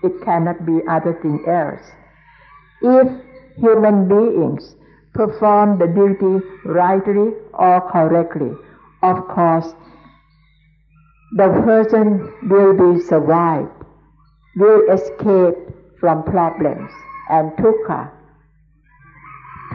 It 0.04 0.22
cannot 0.24 0.66
be 0.66 0.80
other 0.88 1.14
thing 1.22 1.44
else. 1.48 1.92
If 2.82 3.08
human 3.58 4.08
beings 4.08 4.76
perform 5.14 5.80
the 5.80 5.88
duty 5.88 6.46
rightly 6.64 7.34
or 7.54 7.82
correctly, 7.92 8.52
of 9.04 9.28
course, 9.28 9.74
the 11.34 11.50
person 11.66 12.34
will 12.50 12.74
be 12.74 13.02
survived, 13.02 13.72
will 14.56 14.90
escape 14.92 15.56
from 16.00 16.24
problems 16.24 16.92
and 17.30 17.52
dukkha. 17.54 18.12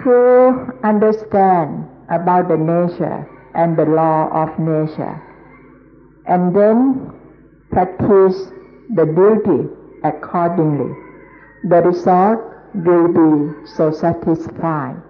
To 0.03 0.72
understand 0.83 1.88
about 2.11 2.49
the 2.49 2.57
nature 2.57 3.29
and 3.55 3.77
the 3.77 3.85
law 3.85 4.29
of 4.31 4.59
nature, 4.59 5.23
and 6.27 6.55
then 6.55 7.12
practice 7.71 8.51
the 8.95 9.05
duty 9.07 9.69
accordingly, 10.05 10.95
the 11.64 11.81
result 11.83 12.40
will 12.75 13.09
be 13.09 13.67
so 13.77 13.90
satisfying. 13.90 15.01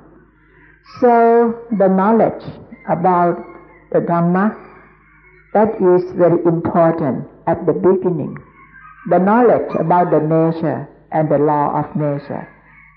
So 1.01 1.59
the 1.79 1.89
knowledge 1.89 2.45
about 2.89 3.43
the 3.93 4.01
Dhamma, 4.01 4.55
that 5.55 5.75
is 5.81 6.13
very 6.13 6.43
important 6.45 7.27
at 7.47 7.65
the 7.67 7.73
beginning. 7.73 8.37
The 9.09 9.19
knowledge 9.19 9.75
about 9.79 10.11
the 10.11 10.21
nature 10.21 10.89
and 11.13 11.29
the 11.31 11.39
law 11.39 11.79
of 11.79 11.95
nature 11.97 12.49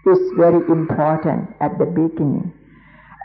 is 0.08 0.20
very 0.38 0.66
important 0.68 1.50
at 1.60 1.78
the 1.78 1.86
beginning. 1.86 2.54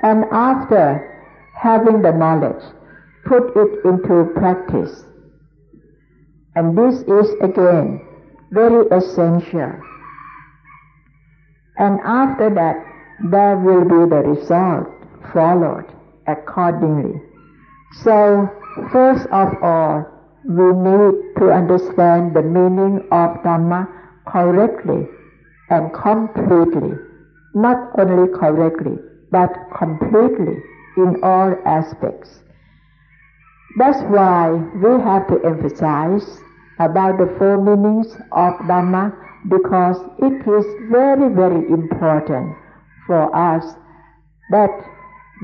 And 0.03 0.25
after 0.33 1.09
having 1.55 2.03
the 2.03 2.13
knowledge, 2.13 2.63
put 3.25 3.57
it 3.57 3.85
into 3.85 4.33
practice. 4.35 5.05
And 6.55 6.77
this 6.77 7.03
is 7.03 7.31
again 7.41 8.05
very 8.51 8.87
essential. 8.89 9.73
And 11.79 12.01
after 12.05 12.51
that, 12.51 12.77
there 13.31 13.57
will 13.57 13.85
be 13.85 14.11
the 14.11 14.23
result 14.29 14.89
followed 15.33 15.87
accordingly. 16.27 17.21
So, 18.03 18.49
first 18.91 19.27
of 19.27 19.55
all, 19.63 20.05
we 20.45 20.73
need 20.73 21.15
to 21.39 21.53
understand 21.53 22.35
the 22.35 22.43
meaning 22.43 23.07
of 23.13 23.39
Dhamma 23.45 23.87
correctly 24.27 25.07
and 25.71 25.93
completely, 25.95 26.99
not 27.55 27.99
only 27.99 28.33
correctly, 28.33 28.99
but 29.33 29.51
completely 29.77 30.63
in 30.97 31.19
all 31.25 31.57
aspects. 31.67 32.41
That's 33.79 34.03
why 34.03 34.53
we 34.53 34.91
have 35.03 35.27
to 35.29 35.41
emphasize 35.45 36.41
about 36.79 37.19
the 37.19 37.35
four 37.39 37.57
meanings 37.57 38.15
of 38.33 38.55
Dhamma 38.69 39.17
because 39.49 39.99
it 40.19 40.47
is 40.47 40.67
very, 40.91 41.33
very 41.35 41.67
important 41.69 42.55
for 43.07 43.35
us 43.35 43.65
that 44.51 44.71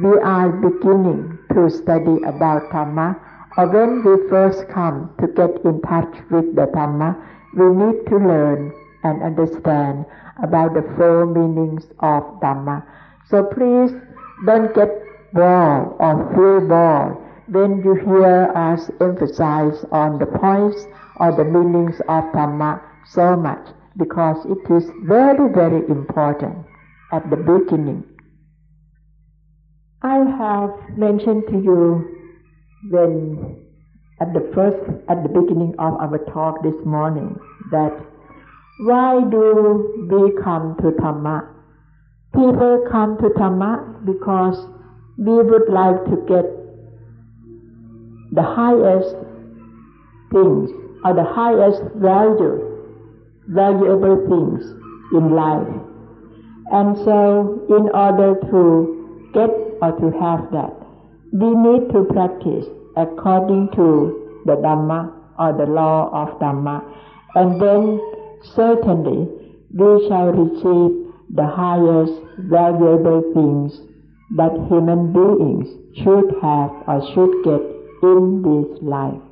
we 0.02 0.16
are 0.18 0.50
beginning 0.50 1.38
to 1.54 1.70
study 1.70 2.22
about 2.24 2.70
Dhamma 2.70 3.18
or 3.56 3.66
when 3.66 4.04
we 4.04 4.28
first 4.28 4.68
come 4.68 5.10
to 5.18 5.26
get 5.26 5.64
in 5.64 5.80
touch 5.82 6.14
with 6.30 6.54
the 6.54 6.66
Dhamma, 6.70 7.16
we 7.56 7.66
need 7.74 8.06
to 8.06 8.16
learn 8.16 8.72
and 9.02 9.22
understand 9.22 10.04
about 10.42 10.74
the 10.74 10.82
four 10.96 11.26
meanings 11.26 11.86
of 12.00 12.22
Dhamma. 12.40 12.84
So 13.28 13.44
please 13.44 13.92
don't 14.46 14.74
get 14.74 14.88
bored 15.32 15.94
or 16.00 16.32
feel 16.34 16.66
bored 16.66 17.16
when 17.48 17.82
you 17.84 17.94
hear 17.94 18.50
us 18.54 18.90
emphasize 19.00 19.84
on 19.92 20.18
the 20.18 20.26
points 20.26 20.86
or 21.20 21.32
the 21.36 21.44
meanings 21.44 22.00
of 22.08 22.24
Dhamma 22.32 22.80
so 23.10 23.36
much 23.36 23.66
because 23.96 24.44
it 24.46 24.72
is 24.72 24.90
very, 25.04 25.52
very 25.52 25.86
important 25.88 26.64
at 27.12 27.28
the 27.30 27.36
beginning. 27.36 28.04
I 30.02 30.18
have 30.38 30.96
mentioned 30.96 31.44
to 31.48 31.58
you 31.58 32.16
when 32.90 33.64
at 34.20 34.32
the 34.32 34.50
first, 34.54 34.78
at 35.08 35.22
the 35.22 35.28
beginning 35.28 35.74
of 35.78 35.94
our 35.94 36.18
talk 36.32 36.62
this 36.62 36.74
morning, 36.84 37.38
that 37.70 37.92
why 38.80 39.20
do 39.30 40.08
we 40.10 40.42
come 40.42 40.76
to 40.78 40.90
Dhamma? 40.92 41.57
People 42.38 42.86
come 42.88 43.18
to 43.18 43.30
Dhamma 43.30 44.06
because 44.06 44.64
we 45.16 45.42
would 45.42 45.68
like 45.68 46.04
to 46.04 46.16
get 46.28 46.46
the 48.30 48.44
highest 48.44 49.16
things 50.30 50.70
or 51.04 51.14
the 51.14 51.24
highest 51.24 51.82
value, 51.96 52.62
valuable 53.48 54.22
things 54.30 54.70
in 55.14 55.34
life. 55.34 55.66
And 56.70 56.96
so, 56.98 57.66
in 57.76 57.90
order 57.92 58.38
to 58.52 59.30
get 59.34 59.50
or 59.82 59.98
to 59.98 60.06
have 60.20 60.52
that, 60.52 60.76
we 61.32 61.50
need 61.56 61.90
to 61.90 62.04
practice 62.04 62.66
according 62.96 63.70
to 63.72 64.42
the 64.46 64.54
Dhamma 64.54 65.12
or 65.40 65.54
the 65.54 65.66
law 65.66 66.08
of 66.12 66.38
Dhamma, 66.38 66.84
and 67.34 67.60
then 67.60 68.00
certainly 68.54 69.26
we 69.74 70.06
shall 70.06 70.30
receive 70.30 71.07
the 71.30 71.46
highest 71.46 72.12
valuable 72.38 73.22
things 73.34 73.80
that 74.36 74.52
human 74.68 75.12
beings 75.12 75.68
should 75.96 76.32
have 76.42 76.70
or 76.86 77.02
should 77.14 77.44
get 77.44 77.60
in 78.02 78.42
this 78.42 78.82
life. 78.82 79.22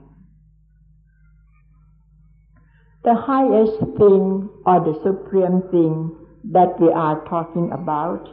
The 3.05 3.14
highest 3.14 3.78
thing 3.99 4.49
or 4.66 4.80
the 4.80 4.99
supreme 5.05 5.62
thing 5.70 6.16
that 6.53 6.80
we 6.80 6.88
are 6.88 7.24
talking 7.28 7.70
about, 7.72 8.28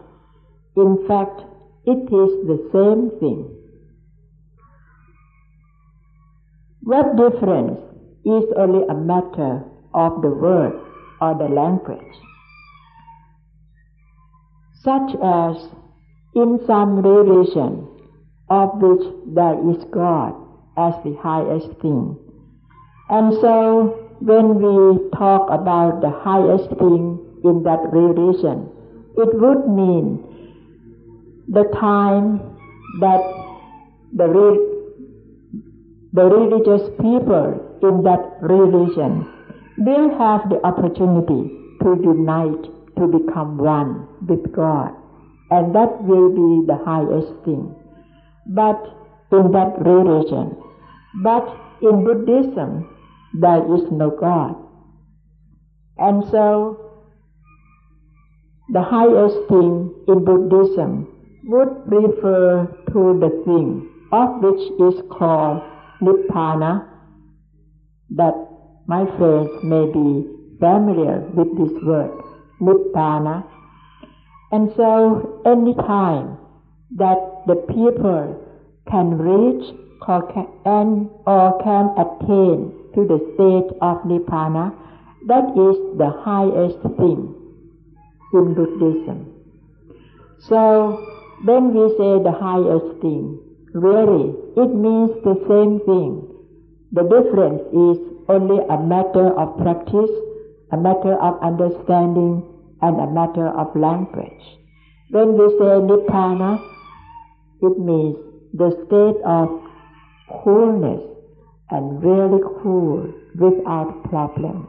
in 0.75 1.05
fact, 1.07 1.41
it 1.85 2.03
is 2.11 2.47
the 2.47 2.69
same 2.73 3.19
thing. 3.19 3.49
What 6.81 7.15
difference 7.15 7.79
is 8.25 8.43
only 8.57 8.85
a 8.87 8.93
matter 8.93 9.63
of 9.93 10.21
the 10.21 10.29
word 10.29 10.73
or 11.21 11.35
the 11.37 11.53
language 11.53 12.15
such 14.83 15.15
as 15.23 15.55
in 16.35 16.59
some 16.67 16.99
religion 16.99 17.87
of 18.49 18.69
which 18.81 19.05
there 19.33 19.57
is 19.71 19.83
God 19.91 20.35
as 20.77 20.93
the 21.03 21.15
highest 21.21 21.69
thing. 21.81 22.17
And 23.09 23.33
so 23.41 24.09
when 24.19 24.55
we 24.59 25.09
talk 25.11 25.47
about 25.49 26.01
the 26.01 26.09
highest 26.09 26.69
thing 26.79 27.19
in 27.43 27.63
that 27.63 27.81
religion, 27.91 28.69
it 29.15 29.29
would 29.33 29.67
mean 29.69 30.19
the 31.47 31.63
time 31.79 32.39
that 32.99 33.21
the, 34.13 34.27
re- 34.27 34.65
the 36.13 36.25
religious 36.25 36.89
people 36.99 37.79
in 37.81 38.03
that 38.03 38.37
religion 38.41 39.29
will 39.77 40.09
have 40.17 40.49
the 40.49 40.59
opportunity 40.65 41.51
to 41.81 41.99
unite 42.01 42.72
to 42.97 43.07
become 43.07 43.57
one 43.57 44.07
with 44.27 44.53
God. 44.53 44.91
And 45.51 45.73
that 45.75 46.03
will 46.03 46.29
be 46.29 46.65
the 46.67 46.77
highest 46.83 47.33
thing. 47.45 47.75
But 48.47 48.81
in 49.31 49.51
that 49.51 49.75
religion, 49.79 50.57
but 51.23 51.45
in 51.81 52.03
Buddhism, 52.03 52.89
there 53.33 53.63
is 53.75 53.83
no 53.91 54.09
God. 54.09 54.55
And 55.97 56.23
so, 56.31 56.79
the 58.69 58.81
highest 58.81 59.37
thing 59.49 59.93
in 60.07 60.25
Buddhism 60.25 61.07
would 61.45 61.69
refer 61.85 62.65
to 62.87 63.19
the 63.19 63.43
thing 63.45 63.89
of 64.11 64.41
which 64.41 64.61
is 64.79 65.01
called 65.11 65.61
Nibbana, 66.01 66.87
that 68.11 68.35
my 68.87 69.05
friends 69.17 69.49
may 69.63 69.85
be 69.91 70.27
familiar 70.59 71.19
with 71.33 71.49
this 71.57 71.83
word. 71.83 72.32
Nibbana. 72.61 73.45
And 74.51 74.71
so 74.75 75.41
any 75.45 75.73
time 75.73 76.37
that 76.97 77.43
the 77.47 77.55
people 77.73 78.39
can 78.89 79.17
reach 79.17 79.73
and 80.65 81.09
or 81.25 81.63
can 81.63 81.89
attain 81.97 82.73
to 82.93 83.07
the 83.07 83.19
state 83.33 83.77
of 83.81 84.03
Nibbana, 84.03 84.75
that 85.27 85.49
is 85.55 85.97
the 85.97 86.11
highest 86.23 86.81
thing 86.97 87.33
in 88.33 88.53
Buddhism. 88.53 89.33
So 90.39 90.99
when 91.43 91.73
we 91.73 91.89
say 91.97 92.19
the 92.21 92.35
highest 92.37 93.01
thing, 93.01 93.39
really 93.73 94.35
it 94.57 94.75
means 94.75 95.11
the 95.23 95.39
same 95.47 95.79
thing. 95.87 96.29
The 96.91 97.03
difference 97.03 97.61
is 97.71 97.97
only 98.29 98.59
a 98.69 98.77
matter 98.77 99.33
of 99.39 99.57
practice, 99.57 100.11
a 100.73 100.77
matter 100.77 101.13
of 101.21 101.39
understanding, 101.41 102.43
and 102.81 102.99
a 102.99 103.09
matter 103.11 103.47
of 103.47 103.75
language. 103.75 104.43
When 105.11 105.37
we 105.37 105.47
say 105.57 105.77
Nibbana, 105.87 106.59
it 107.61 107.79
means 107.79 108.17
the 108.53 108.71
state 108.85 109.21
of 109.23 109.47
coolness 110.43 111.01
and 111.69 112.03
really 112.03 112.41
cool 112.61 113.13
without 113.35 114.03
problems. 114.09 114.67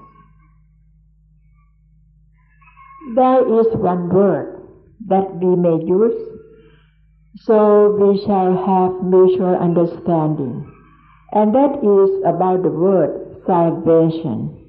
There 3.15 3.61
is 3.61 3.67
one 3.75 4.11
word 4.11 4.61
that 5.09 5.35
we 5.37 5.57
may 5.57 5.85
use 5.85 6.35
so 7.37 7.91
we 7.99 8.25
shall 8.25 8.55
have 8.55 9.03
mutual 9.03 9.57
understanding, 9.57 10.71
and 11.33 11.53
that 11.55 11.83
is 11.83 12.23
about 12.25 12.63
the 12.63 12.71
word 12.71 13.43
salvation. 13.45 14.64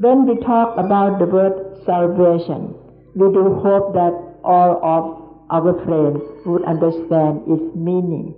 When 0.00 0.26
we 0.26 0.34
talk 0.40 0.78
about 0.78 1.18
the 1.18 1.26
word 1.26 1.84
salvation, 1.84 2.74
we 3.14 3.28
do 3.34 3.60
hope 3.60 3.92
that 3.92 4.14
all 4.42 4.80
of 4.80 5.04
our 5.52 5.74
friends 5.84 6.22
would 6.46 6.64
understand 6.64 7.42
its 7.46 7.76
meaning. 7.76 8.32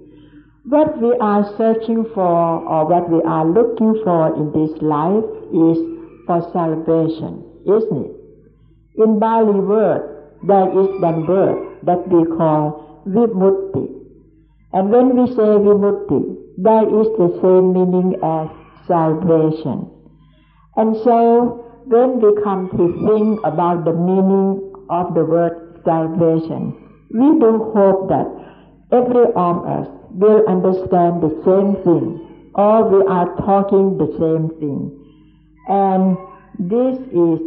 What 0.65 1.01
we 1.01 1.15
are 1.21 1.47
searching 1.57 2.05
for 2.15 2.67
or 2.67 2.89
what 2.91 3.09
we 3.09 3.23
are 3.23 3.47
looking 3.47 3.95
for 4.03 4.35
in 4.35 4.51
this 4.51 4.75
life 4.83 5.23
is 5.55 5.79
for 6.27 6.43
salvation, 6.53 7.47
isn't 7.63 8.07
it? 8.07 8.17
In 8.97 9.21
Pali 9.21 9.61
word, 9.61 10.03
there 10.43 10.67
is 10.67 10.91
one 11.01 11.29
word 11.29 11.79
that 11.85 12.09
we 12.09 12.27
call 12.37 13.05
vimutti. 13.07 13.87
And 14.73 14.91
when 14.91 15.15
we 15.17 15.29
say 15.31 15.55
vimutti, 15.63 16.39
there 16.59 16.91
is 16.91 17.07
the 17.23 17.31
same 17.41 17.73
meaning 17.73 18.19
as 18.21 18.51
salvation. 18.89 19.92
And 20.77 20.97
so 21.05 21.85
when 21.87 22.21
we 22.21 22.43
come 22.43 22.71
to 22.71 22.85
think 23.07 23.41
about 23.45 23.85
the 23.85 23.93
meaning 23.93 24.73
of 24.89 25.15
the 25.15 25.25
word 25.25 25.81
salvation, 25.85 26.73
we 27.11 27.39
do 27.39 27.73
hope 27.75 28.09
that 28.09 28.27
every 28.93 29.27
of 29.37 29.67
us 29.67 29.89
will 30.11 30.47
understand 30.49 31.23
the 31.23 31.33
same 31.45 31.77
thing, 31.85 32.51
or 32.55 32.89
we 32.89 33.07
are 33.07 33.37
talking 33.37 33.99
the 33.99 34.09
same 34.19 34.49
thing. 34.61 34.99
And 35.69 36.17
this 36.59 36.99
is 37.09 37.41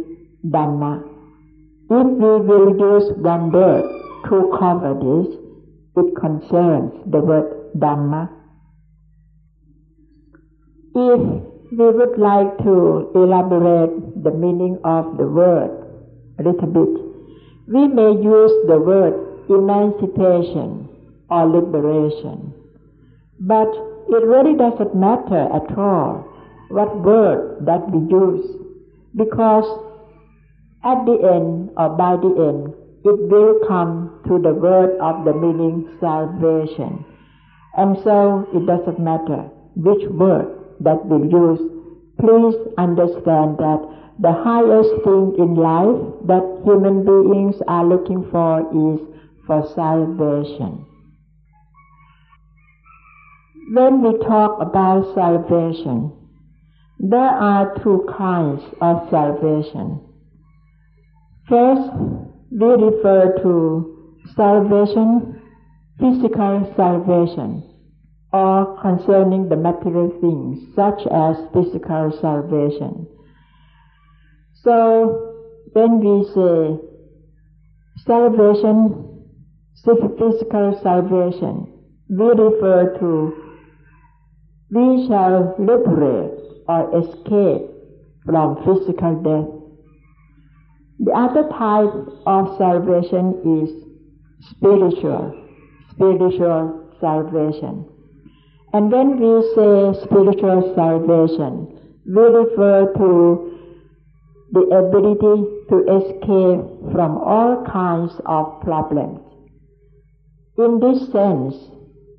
Dhamma. 0.44 1.02
If 1.88 2.06
we 2.06 2.32
will 2.46 2.78
use 2.78 3.12
one 3.16 3.50
word 3.50 3.84
to 4.28 4.56
cover 4.58 4.94
this, 4.94 5.34
it 5.96 6.16
concerns 6.16 6.92
the 7.10 7.20
word 7.20 7.72
Dhamma. 7.76 8.30
If 10.94 11.55
we 11.76 11.90
would 11.90 12.16
like 12.16 12.56
to 12.64 13.10
elaborate 13.14 14.24
the 14.24 14.30
meaning 14.30 14.78
of 14.82 15.18
the 15.18 15.26
word 15.28 15.68
a 16.38 16.42
little 16.42 16.72
bit. 16.72 16.94
We 17.68 17.86
may 17.86 18.16
use 18.16 18.52
the 18.66 18.80
word 18.80 19.12
emancipation 19.50 20.88
or 21.28 21.44
liberation, 21.44 22.54
but 23.40 23.68
it 24.08 24.24
really 24.24 24.56
doesn't 24.56 24.96
matter 24.96 25.52
at 25.52 25.76
all 25.76 26.24
what 26.70 26.96
word 26.96 27.66
that 27.66 27.90
we 27.90 28.08
use, 28.08 28.56
because 29.14 29.68
at 30.82 31.04
the 31.04 31.18
end 31.28 31.70
or 31.76 31.90
by 31.90 32.16
the 32.16 32.32
end, 32.40 32.72
it 33.04 33.18
will 33.28 33.60
come 33.68 34.22
to 34.28 34.38
the 34.40 34.54
word 34.54 34.96
of 34.98 35.26
the 35.26 35.34
meaning 35.34 35.94
salvation. 36.00 37.04
And 37.76 37.98
so 38.02 38.48
it 38.54 38.64
doesn't 38.64 38.98
matter 38.98 39.50
which 39.74 40.08
word 40.08 40.55
that 40.80 41.04
we 41.06 41.28
use, 41.28 41.60
please 42.20 42.56
understand 42.78 43.58
that 43.58 43.80
the 44.18 44.32
highest 44.32 44.90
thing 45.04 45.34
in 45.38 45.54
life 45.54 46.00
that 46.26 46.62
human 46.64 47.04
beings 47.04 47.56
are 47.68 47.84
looking 47.84 48.26
for 48.30 48.60
is 48.72 49.00
for 49.46 49.66
salvation. 49.74 50.86
When 53.72 54.02
we 54.02 54.16
talk 54.24 54.60
about 54.60 55.14
salvation, 55.14 56.12
there 56.98 57.20
are 57.20 57.74
two 57.82 58.06
kinds 58.16 58.62
of 58.80 59.08
salvation. 59.10 60.00
First, 61.48 61.90
we 62.50 62.66
refer 62.66 63.36
to 63.42 64.14
salvation, 64.34 65.42
physical 66.00 66.72
salvation, 66.76 67.65
or 68.36 68.78
concerning 68.82 69.48
the 69.48 69.56
material 69.56 70.10
things, 70.20 70.58
such 70.74 71.00
as 71.10 71.36
physical 71.54 72.12
salvation. 72.20 73.06
So, 74.62 75.32
when 75.72 76.00
we 76.04 76.24
say 76.36 76.58
salvation, 78.04 79.24
physical 79.84 80.78
salvation, 80.82 81.72
we 82.08 82.26
refer 82.26 82.98
to 83.00 83.42
we 84.70 85.06
shall 85.06 85.54
liberate 85.58 86.38
or 86.68 86.82
escape 87.00 87.70
from 88.26 88.56
physical 88.66 89.14
death. 89.22 89.48
The 90.98 91.12
other 91.12 91.44
type 91.48 91.94
of 92.26 92.58
salvation 92.58 93.24
is 93.62 93.70
spiritual, 94.50 95.24
spiritual 95.92 96.90
salvation. 97.00 97.95
And 98.76 98.92
when 98.92 99.18
we 99.18 99.40
say 99.54 100.04
spiritual 100.04 100.74
salvation, 100.74 101.52
we 102.04 102.22
refer 102.40 102.92
to 102.98 103.10
the 104.52 104.64
ability 104.80 105.36
to 105.70 105.76
escape 105.96 106.92
from 106.92 107.16
all 107.16 107.64
kinds 107.72 108.12
of 108.26 108.60
problems. 108.60 109.20
In 110.58 110.78
this 110.78 111.10
sense, 111.10 111.54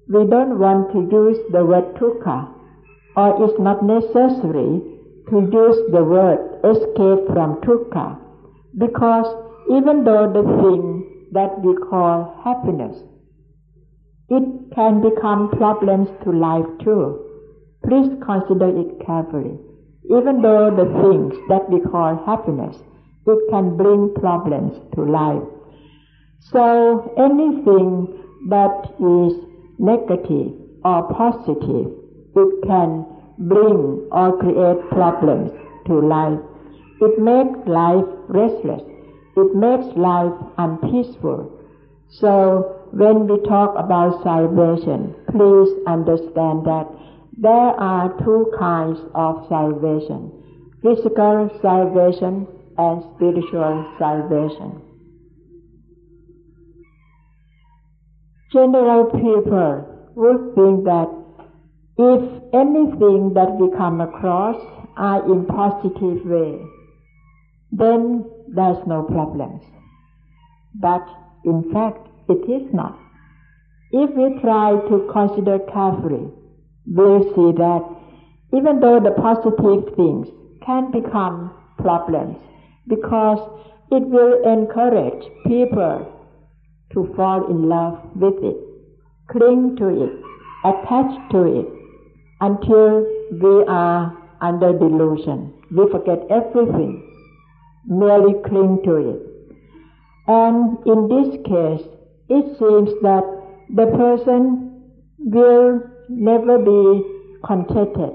we 0.10 0.26
don't 0.26 0.58
want 0.58 0.92
to 0.94 1.02
use 1.16 1.38
the 1.52 1.64
word 1.64 1.94
dukkha, 1.94 2.52
or 3.16 3.30
it's 3.44 3.60
not 3.60 3.84
necessary 3.84 4.82
to 5.30 5.36
use 5.62 5.78
the 5.92 6.04
word 6.04 6.42
escape 6.66 7.28
from 7.34 7.62
dukkha, 7.62 8.18
because 8.80 9.30
even 9.70 10.04
though 10.04 10.26
the 10.34 10.42
thing 10.64 11.30
that 11.34 11.62
we 11.62 11.76
call 11.76 12.42
happiness, 12.44 12.98
it 14.30 14.44
can 14.76 15.02
become 15.02 15.50
problems 15.52 16.10
to 16.24 16.32
life 16.32 16.66
too. 16.84 17.24
Please 17.84 18.10
consider 18.26 18.70
it 18.78 19.06
carefully. 19.06 19.58
Even 20.10 20.42
though 20.42 20.70
the 20.72 20.86
things 21.02 21.34
that 21.50 21.70
we 21.70 21.80
call 21.80 22.16
happiness, 22.26 22.78
it 23.26 23.40
can 23.50 23.78
bring 23.78 24.14
problems 24.16 24.74
to 24.96 25.04
life. 25.04 25.44
So 26.40 27.14
anything 27.18 28.24
that 28.50 28.96
is 29.00 29.34
negative 29.80 30.54
or 30.84 31.14
positive, 31.14 31.92
it 32.36 32.68
can 32.68 33.06
bring 33.38 34.08
or 34.12 34.38
create 34.40 34.90
problems 34.90 35.52
to 35.88 36.00
life. 36.00 36.40
It 37.02 37.20
makes 37.20 37.68
life 37.68 38.06
restless. 38.28 38.84
It 39.36 39.56
makes 39.56 39.86
life 39.96 40.34
unpeaceful. 40.58 41.52
So 42.10 42.77
when 42.92 43.28
we 43.28 43.40
talk 43.48 43.76
about 43.78 44.24
salvation, 44.24 45.16
please 45.32 45.70
understand 45.88 46.66
that 46.66 46.88
there 47.38 47.74
are 47.80 48.18
two 48.24 48.52
kinds 48.58 49.00
of 49.14 49.46
salvation 49.50 50.32
physical 50.82 51.50
salvation 51.62 52.48
and 52.78 53.04
spiritual 53.16 53.96
salvation. 53.98 54.82
General 58.54 59.06
people 59.06 60.12
would 60.16 60.56
think 60.56 60.86
that 60.86 61.10
if 61.98 62.22
anything 62.54 63.34
that 63.34 63.52
we 63.60 63.76
come 63.76 64.02
across 64.02 64.56
are 64.96 65.26
in 65.32 65.46
positive 65.46 66.26
way, 66.26 66.62
then 67.72 68.24
there's 68.48 68.86
no 68.88 69.04
problems. 69.04 69.64
But 70.76 71.06
in 71.44 71.72
fact, 71.74 72.08
it 72.30 72.50
is 72.50 72.74
not. 72.74 72.98
If 73.92 74.10
we 74.16 74.40
try 74.42 74.72
to 74.90 75.10
consider 75.12 75.60
carefully 75.60 76.32
we'll 76.88 77.24
see 77.36 77.58
that 77.58 77.84
even 78.54 78.80
though 78.80 79.00
the 79.00 79.12
positive 79.12 79.94
things 79.96 80.28
can 80.66 80.90
become 80.92 81.52
problems 81.78 82.38
because 82.88 83.40
it 83.92 84.04
will 84.08 84.42
encourage 84.44 85.24
people 85.46 86.14
to 86.94 87.14
fall 87.16 87.50
in 87.52 87.68
love 87.68 88.00
with 88.16 88.36
it, 88.42 88.56
cling 89.30 89.76
to 89.76 89.88
it, 89.90 90.14
attach 90.64 91.32
to 91.32 91.60
it 91.60 91.68
until 92.40 93.06
we 93.32 93.66
are 93.68 94.18
under 94.40 94.72
delusion. 94.72 95.54
We 95.72 95.90
forget 95.92 96.20
everything, 96.30 97.04
merely 97.86 98.34
cling 98.48 98.80
to 98.86 98.96
it. 98.96 99.22
And 100.28 100.78
in 100.86 101.08
this 101.08 101.36
case, 101.46 101.88
it 102.30 102.46
seems 102.60 102.90
that 103.02 103.24
the 103.74 103.86
person 103.98 104.84
will 105.20 105.82
never 106.10 106.58
be 106.58 107.04
contented, 107.46 108.14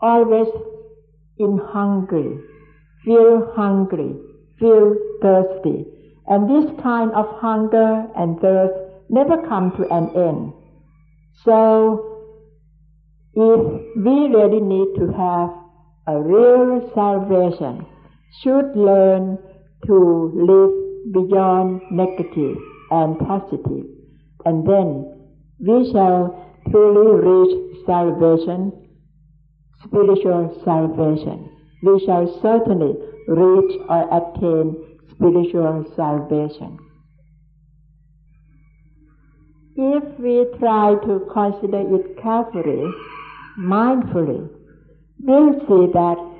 always 0.00 0.48
in 1.38 1.58
hungry, 1.58 2.38
feel 3.04 3.52
hungry, 3.54 4.14
feel 4.58 4.94
thirsty. 5.20 5.84
And 6.26 6.48
this 6.48 6.70
kind 6.82 7.12
of 7.12 7.26
hunger 7.38 8.06
and 8.16 8.40
thirst 8.40 8.74
never 9.10 9.46
come 9.46 9.72
to 9.76 9.82
an 9.92 10.08
end. 10.16 10.52
So, 11.44 12.10
if 13.34 13.96
we 13.96 14.34
really 14.34 14.60
need 14.60 14.94
to 14.98 15.12
have 15.12 15.50
a 16.06 16.18
real 16.18 16.90
salvation, 16.94 17.84
should 18.42 18.74
learn 18.74 19.38
to 19.86 20.32
live 20.34 21.12
beyond 21.12 21.82
negative 21.90 22.56
and 22.90 23.18
positive, 23.18 23.86
and 24.44 24.66
then 24.66 25.14
we 25.60 25.90
shall 25.92 26.60
truly 26.70 27.24
reach 27.24 27.86
salvation, 27.86 28.72
spiritual 29.84 30.60
salvation. 30.64 31.50
We 31.82 32.04
shall 32.04 32.26
certainly 32.40 32.94
reach 33.28 33.80
or 33.88 34.02
attain 34.12 34.98
spiritual 35.10 35.84
salvation. 35.96 36.78
If 39.76 40.18
we 40.20 40.46
try 40.58 40.94
to 40.94 41.26
consider 41.32 41.96
it 41.96 42.16
carefully, 42.22 42.90
mindfully, 43.58 44.48
we'll 45.20 45.52
see 45.60 45.92
that 45.92 46.34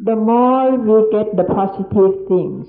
the 0.00 0.16
more 0.16 0.76
we 0.76 1.10
get 1.12 1.36
the 1.36 1.44
positive 1.44 2.26
things, 2.28 2.66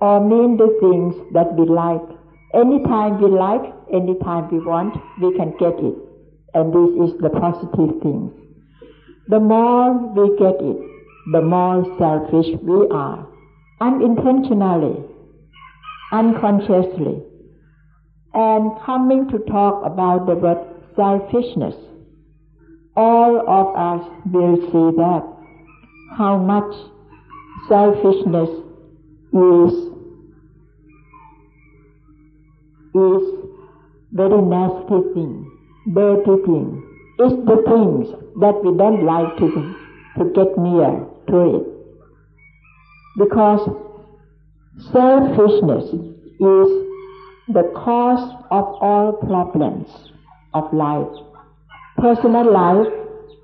or 0.00 0.20
mean 0.20 0.56
the 0.56 0.70
things 0.80 1.14
that 1.32 1.54
we 1.54 1.66
like, 1.66 2.06
anytime 2.54 3.20
we 3.20 3.28
like, 3.28 3.72
anytime 3.92 4.48
we 4.50 4.58
want, 4.60 4.94
we 5.20 5.36
can 5.36 5.50
get 5.58 5.74
it. 5.78 5.94
And 6.54 6.72
this 6.72 7.10
is 7.10 7.20
the 7.20 7.30
positive 7.30 8.00
thing. 8.02 8.32
The 9.28 9.40
more 9.40 9.92
we 10.14 10.36
get 10.38 10.56
it, 10.60 10.78
the 11.32 11.42
more 11.42 11.84
selfish 11.98 12.46
we 12.62 12.88
are, 12.90 13.26
unintentionally, 13.80 15.04
unconsciously. 16.12 17.22
And 18.32 18.70
coming 18.86 19.28
to 19.30 19.38
talk 19.50 19.84
about 19.84 20.26
the 20.26 20.36
word 20.36 20.58
selfishness, 20.96 21.74
all 22.96 23.40
of 23.46 23.76
us 23.76 24.10
will 24.32 24.56
see 24.56 24.96
that 24.96 25.22
how 26.16 26.38
much 26.38 26.74
selfishness 27.68 28.48
is 29.32 29.88
is 32.94 33.38
very 34.12 34.40
nasty 34.42 35.00
thing, 35.14 35.50
dirty 35.92 36.42
thing. 36.46 36.84
It's 37.18 37.34
the 37.46 37.62
things 37.66 38.08
that 38.40 38.64
we 38.64 38.76
don't 38.76 39.04
like 39.04 39.36
to, 39.38 39.74
to 40.18 40.24
get 40.32 40.56
near 40.56 41.04
to 41.28 41.56
it. 41.56 41.66
Because 43.18 43.60
selfishness 44.92 45.84
is 45.92 46.68
the 47.48 47.70
cause 47.74 48.44
of 48.50 48.64
all 48.80 49.12
problems 49.26 49.88
of 50.54 50.72
life, 50.72 51.08
personal 51.98 52.50
life 52.50 52.92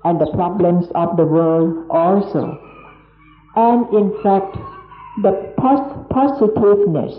and 0.05 0.19
the 0.19 0.31
problems 0.33 0.85
of 0.95 1.17
the 1.17 1.25
world 1.25 1.87
also. 1.89 2.61
And 3.55 3.87
in 3.93 4.23
fact, 4.23 4.57
the 5.21 5.53
pos- 5.57 6.05
positiveness 6.09 7.15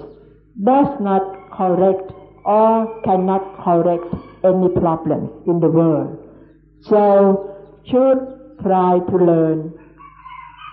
does 0.63 1.01
not 1.01 1.51
correct 1.53 2.13
or 2.45 3.01
cannot 3.03 3.63
correct 3.65 4.07
any 4.45 4.69
problems 4.69 5.31
in 5.47 5.61
the 5.61 5.69
world. 5.69 6.19
So 6.83 7.57
should 7.87 8.59
try 8.63 8.99
to 8.99 9.17
learn 9.17 9.73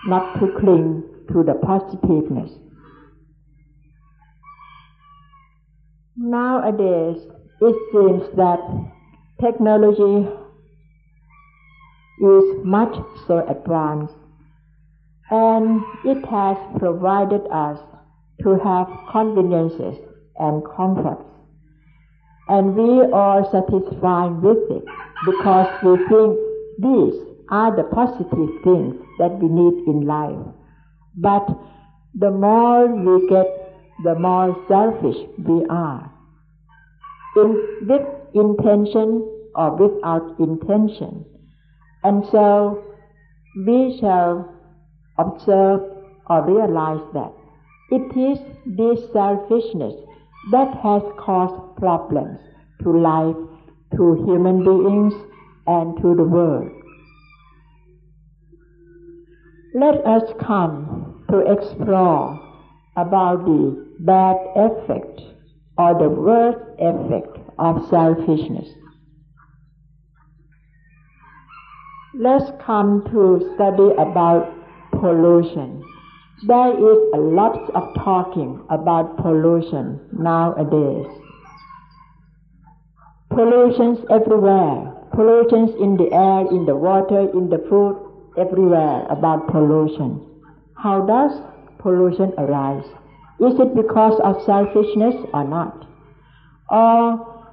not 0.07 0.39
to 0.39 0.47
cling 0.59 1.03
to 1.31 1.43
the 1.43 1.53
positiveness. 1.53 2.51
Nowadays, 6.15 7.25
it 7.61 7.75
seems 7.91 8.23
that 8.35 8.59
technology 9.41 10.29
is 12.21 12.65
much 12.65 12.95
so 13.27 13.45
advanced 13.47 14.13
and 15.31 15.81
it 16.05 16.25
has 16.25 16.57
provided 16.79 17.41
us 17.51 17.79
to 18.41 18.57
have 18.63 18.87
conveniences 19.11 19.95
and 20.37 20.63
comforts 20.75 21.33
and 22.47 22.75
we 22.75 23.01
are 23.13 23.43
satisfied 23.51 24.41
with 24.41 24.57
it 24.69 24.83
because 25.25 25.67
we 25.83 25.97
think 26.09 26.37
these 26.77 27.21
are 27.49 27.75
the 27.75 27.83
positive 27.83 28.49
things 28.63 28.95
that 29.19 29.31
we 29.39 29.47
need 29.47 29.87
in 29.87 30.05
life. 30.05 30.45
But 31.15 31.47
the 32.15 32.31
more 32.31 32.87
we 32.87 33.29
get, 33.29 33.45
the 34.03 34.15
more 34.15 34.55
selfish 34.67 35.17
we 35.37 35.65
are. 35.69 36.11
In, 37.37 37.87
with 37.87 38.01
intention 38.33 39.29
or 39.55 39.75
without 39.77 40.37
intention. 40.39 41.25
And 42.03 42.25
so 42.31 42.83
we 43.65 43.97
shall 44.01 44.52
observe 45.17 45.81
or 46.27 46.45
realize 46.45 47.03
that 47.13 47.31
it 47.89 48.17
is 48.17 48.39
this 48.65 49.11
selfishness 49.11 49.93
that 50.51 50.73
has 50.81 51.03
caused 51.19 51.77
problems 51.77 52.39
to 52.81 52.91
life, 52.91 53.35
to 53.95 54.15
human 54.25 54.63
beings, 54.63 55.13
and 55.67 55.95
to 56.01 56.15
the 56.15 56.23
world. 56.23 56.71
Let 59.75 60.05
us 60.05 60.23
come 60.39 61.23
to 61.29 61.39
explore 61.39 62.39
about 62.95 63.45
the 63.45 63.95
bad 63.99 64.37
effect 64.55 65.21
or 65.77 65.97
the 65.97 66.09
worst 66.09 66.59
effect 66.79 67.37
of 67.57 67.87
selfishness. 67.89 68.69
Let's 72.15 72.51
come 72.63 73.03
to 73.11 73.51
study 73.55 73.89
about 73.97 74.62
pollution. 75.03 75.83
There 76.47 76.71
is 76.71 76.99
a 77.13 77.17
lot 77.19 77.59
of 77.75 77.93
talking 78.05 78.63
about 78.69 79.17
pollution 79.17 79.99
nowadays. 80.13 81.11
Pollutions 83.29 83.99
everywhere. 84.09 84.93
Pollutions 85.13 85.71
in 85.81 85.97
the 85.97 86.07
air, 86.13 86.47
in 86.55 86.65
the 86.65 86.75
water, 86.75 87.27
in 87.33 87.49
the 87.49 87.59
food, 87.69 87.99
everywhere 88.37 89.05
about 89.09 89.51
pollution. 89.51 90.25
How 90.77 91.01
does 91.05 91.31
pollution 91.79 92.31
arise? 92.37 92.85
Is 93.41 93.59
it 93.59 93.75
because 93.75 94.17
of 94.23 94.41
selfishness 94.45 95.15
or 95.33 95.43
not? 95.43 95.85
Or 96.69 97.51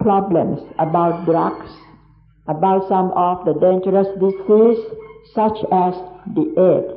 problems 0.00 0.60
about 0.78 1.24
drugs, 1.24 1.70
about 2.46 2.86
some 2.88 3.10
of 3.12 3.46
the 3.46 3.54
dangerous 3.54 4.08
diseases 4.20 4.98
such 5.34 5.58
as 5.72 5.94
the 6.34 6.46
AIDS, 6.58 6.94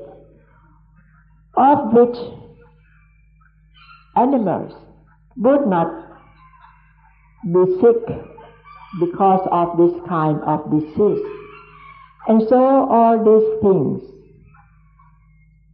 of 1.58 1.94
which 1.94 2.18
animals 4.16 4.74
would 5.38 5.68
not 5.68 5.88
be 7.46 7.66
sick 7.82 8.06
because 9.00 9.48
of 9.52 9.78
this 9.78 10.02
kind 10.08 10.40
of 10.42 10.72
disease. 10.72 11.26
And 12.28 12.42
so 12.50 12.58
all 12.58 13.18
these 13.24 13.62
things 13.62 14.02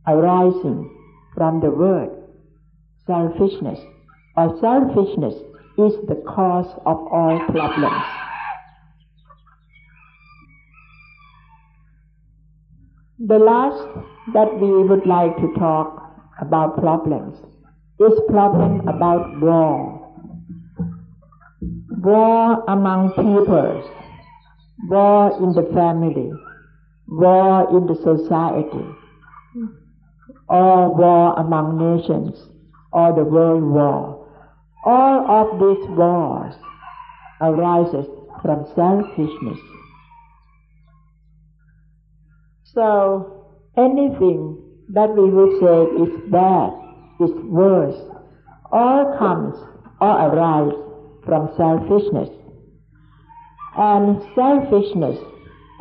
arising 0.07 0.97
from 1.35 1.61
the 1.61 1.69
word 1.69 2.09
selfishness 3.05 3.79
or 4.35 4.57
selfishness 4.59 5.35
is 5.77 5.93
the 6.07 6.21
cause 6.27 6.71
of 6.85 6.97
all 7.07 7.39
problems. 7.49 8.20
The 13.27 13.37
last 13.37 13.87
that 14.33 14.59
we 14.59 14.81
would 14.81 15.05
like 15.05 15.37
to 15.37 15.53
talk 15.59 16.11
about 16.41 16.79
problems 16.79 17.37
is 17.99 18.19
problem 18.27 18.87
about 18.87 19.39
war. 19.39 20.11
War 21.99 22.63
among 22.67 23.09
peoples, 23.09 23.85
war 24.89 25.37
in 25.37 25.53
the 25.53 25.69
family, 25.71 26.31
war 27.07 27.69
in 27.77 27.85
the 27.85 27.93
society, 27.93 28.87
or 30.49 30.95
war 30.95 31.37
among 31.37 31.77
nations, 31.77 32.33
or 32.91 33.13
the 33.13 33.23
world 33.23 33.61
war. 33.61 34.27
All 34.83 35.29
of 35.29 35.59
these 35.59 35.87
wars 35.89 36.55
arises 37.39 38.07
from 38.41 38.65
selfishness. 38.73 39.70
So 42.73 43.47
anything 43.77 44.57
that 44.89 45.09
we 45.15 45.29
would 45.29 45.59
say 45.59 46.03
is 46.03 46.31
bad, 46.31 46.71
is 47.19 47.31
worse, 47.45 47.95
all 48.71 49.17
comes 49.17 49.55
or 49.99 50.09
arises 50.09 50.79
from 51.25 51.49
selfishness. 51.57 52.29
And 53.77 54.21
selfishness 54.35 55.19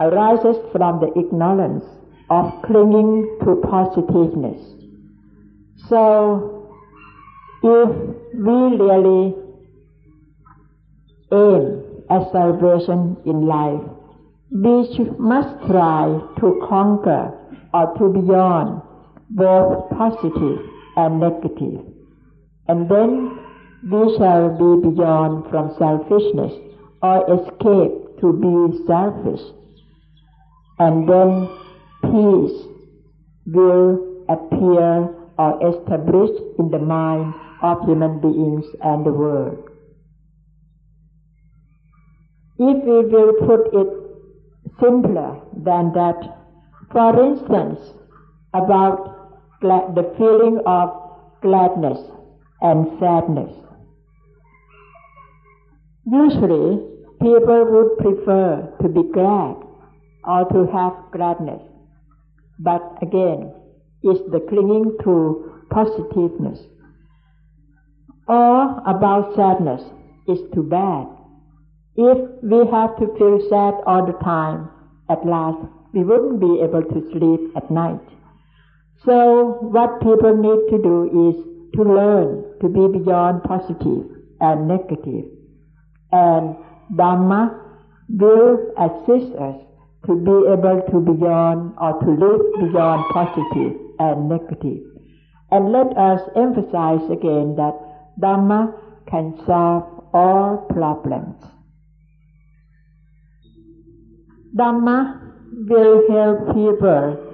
arises 0.01 0.57
from 0.73 1.01
the 1.01 1.13
ignorance 1.19 1.85
of 2.29 2.63
clinging 2.63 3.39
to 3.45 3.57
positiveness. 3.69 4.61
So, 5.89 6.69
if 7.63 7.91
we 8.35 8.77
really 8.77 9.35
aim 11.33 11.83
at 12.11 12.33
salvation 12.33 13.17
in 13.27 13.47
life, 13.47 13.83
we 14.51 14.99
must 15.19 15.67
try 15.67 16.21
to 16.41 16.67
conquer 16.69 17.39
or 17.73 17.95
to 17.99 18.09
beyond 18.09 18.83
both 19.31 19.91
positive 19.91 20.59
and 20.97 21.21
negative. 21.21 21.87
And 22.67 22.91
then 22.91 23.39
we 23.85 24.17
shall 24.19 24.51
be 24.51 24.91
beyond 24.91 25.49
from 25.51 25.75
selfishness 25.79 26.53
or 27.01 27.23
escape 27.33 28.21
to 28.21 28.33
be 28.33 28.85
selfish. 28.87 29.41
And 30.79 31.09
then 31.09 31.49
peace 32.03 32.67
will 33.47 34.25
appear 34.29 35.15
or 35.39 35.59
establish 35.71 36.31
in 36.59 36.71
the 36.71 36.79
mind 36.79 37.35
of 37.63 37.85
human 37.87 38.21
beings 38.21 38.65
and 38.83 39.07
the 39.07 39.13
world. 39.13 39.71
If 42.59 42.85
we 42.85 43.07
will 43.09 43.33
put 43.47 43.73
it 43.73 44.00
simpler 44.81 45.41
than 45.57 45.93
that. 45.93 46.19
For 46.93 47.11
instance, 47.25 47.79
about 48.53 49.61
the 49.61 50.15
feeling 50.19 50.61
of 50.67 50.91
gladness 51.43 51.99
and 52.61 52.99
sadness. 52.99 53.53
Usually, 56.07 56.87
people 57.21 57.65
would 57.71 57.99
prefer 57.99 58.75
to 58.83 58.89
be 58.89 59.03
glad 59.13 59.57
or 60.25 60.45
to 60.53 60.67
have 60.73 61.13
gladness. 61.13 61.63
But 62.59 62.83
again, 63.03 63.55
it's 64.03 64.21
the 64.33 64.41
clinging 64.49 64.97
to 65.05 65.65
positiveness. 65.71 66.59
Or 68.27 68.81
about 68.87 69.35
sadness 69.37 69.83
is 70.29 70.39
too 70.55 70.63
bad 70.63 71.20
if 71.97 72.19
we 72.43 72.59
have 72.71 72.97
to 72.99 73.07
feel 73.19 73.41
sad 73.49 73.75
all 73.87 74.07
the 74.07 74.19
time, 74.25 74.71
at 75.09 75.25
last 75.27 75.59
we 75.93 76.05
wouldn't 76.05 76.41
be 76.41 76.61
able 76.63 76.83
to 76.83 77.11
sleep 77.11 77.57
at 77.57 77.71
night. 77.71 78.01
So 79.05 79.59
what 79.61 80.01
people 80.01 80.37
need 80.37 80.71
to 80.71 80.79
do 80.83 81.29
is 81.29 81.37
to 81.75 81.83
learn 81.83 82.45
to 82.61 82.69
be 82.69 82.99
beyond 82.99 83.43
positive 83.45 84.07
and 84.41 84.69
negative. 84.69 85.25
And 86.13 86.57
Dhamma 86.95 87.59
will 88.09 88.73
assist 88.79 89.35
us 89.37 89.57
to 90.07 90.17
be 90.17 90.37
able 90.53 90.83
to 90.91 91.01
beyond 91.01 91.75
or 91.81 91.99
to 92.01 92.11
live 92.11 92.71
beyond 92.71 93.05
positive 93.13 93.81
and 93.99 94.29
negative. 94.29 94.83
And 95.51 95.73
let 95.73 95.97
us 95.97 96.21
emphasize 96.37 97.05
again 97.11 97.57
that 97.57 97.75
Dhamma 98.21 98.75
can 99.09 99.35
solve 99.47 100.05
all 100.13 100.67
problems. 100.71 101.37
Dhamma 104.57 105.33
will 105.69 106.11
help 106.11 106.47
people 106.49 107.31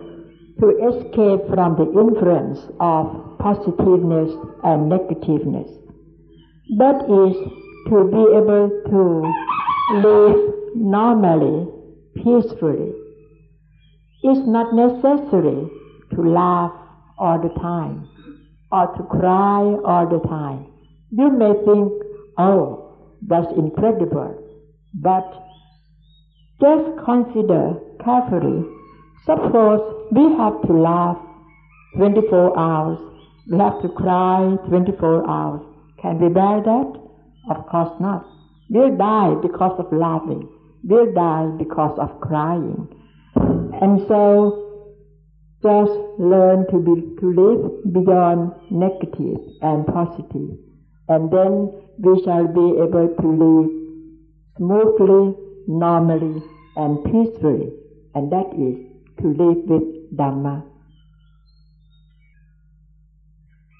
to 0.60 0.68
escape 0.88 1.48
from 1.54 1.76
the 1.76 1.88
influence 1.98 2.60
of 2.80 3.38
positiveness 3.38 4.32
and 4.64 4.90
negativeness. 4.90 5.70
That 6.78 7.04
is 7.04 7.36
to 7.88 8.04
be 8.10 8.22
able 8.36 8.68
to 8.90 9.02
live 10.02 10.54
normally, 10.74 11.68
peacefully. 12.16 12.92
It's 14.22 14.46
not 14.46 14.74
necessary 14.74 15.70
to 16.14 16.22
laugh 16.22 16.72
all 17.18 17.40
the 17.40 17.54
time 17.60 18.08
or 18.72 18.94
to 18.96 19.02
cry 19.04 19.62
all 19.84 20.08
the 20.08 20.26
time. 20.28 20.66
You 21.10 21.30
may 21.30 21.52
think, 21.64 21.92
oh, 22.36 23.14
that's 23.26 23.52
incredible, 23.56 24.42
but 24.94 25.45
just 26.60 27.04
consider 27.04 27.74
carefully. 28.04 28.64
Suppose 29.24 30.08
we 30.12 30.22
have 30.36 30.62
to 30.66 30.72
laugh 30.72 31.18
24 31.96 32.58
hours, 32.58 32.98
we 33.50 33.58
have 33.58 33.80
to 33.82 33.88
cry 33.88 34.56
24 34.68 35.28
hours. 35.28 35.62
Can 36.00 36.20
we 36.20 36.28
bear 36.28 36.62
that? 36.62 37.00
Of 37.50 37.66
course 37.66 37.94
not. 38.00 38.24
We'll 38.70 38.96
die 38.96 39.34
because 39.42 39.78
of 39.78 39.92
laughing, 39.92 40.48
We'll 40.88 41.12
die 41.12 41.50
because 41.58 41.98
of 41.98 42.20
crying. 42.20 42.88
And 43.34 44.06
so 44.06 44.66
just 45.62 45.92
learn 46.18 46.66
to 46.70 46.78
be 46.78 46.94
to 47.20 47.26
live 47.34 47.92
beyond 47.92 48.52
negative 48.70 49.40
and 49.62 49.86
positive, 49.86 50.58
and 51.08 51.30
then 51.30 51.72
we 51.98 52.22
shall 52.22 52.46
be 52.46 52.66
able 52.84 53.08
to 53.20 53.26
live 53.42 53.70
smoothly, 54.58 55.34
normally, 55.66 56.42
and 56.76 57.04
peacefully, 57.04 57.72
and 58.14 58.30
that 58.30 58.48
is 58.54 58.76
to 59.20 59.28
live 59.28 59.58
with 59.66 60.16
Dhamma. 60.16 60.64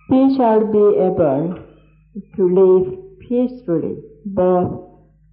We 0.09 0.37
shall 0.37 0.61
be 0.67 0.85
able 1.09 1.59
to 2.37 2.43
live 2.61 3.19
peacefully, 3.21 3.97
both 4.25 4.87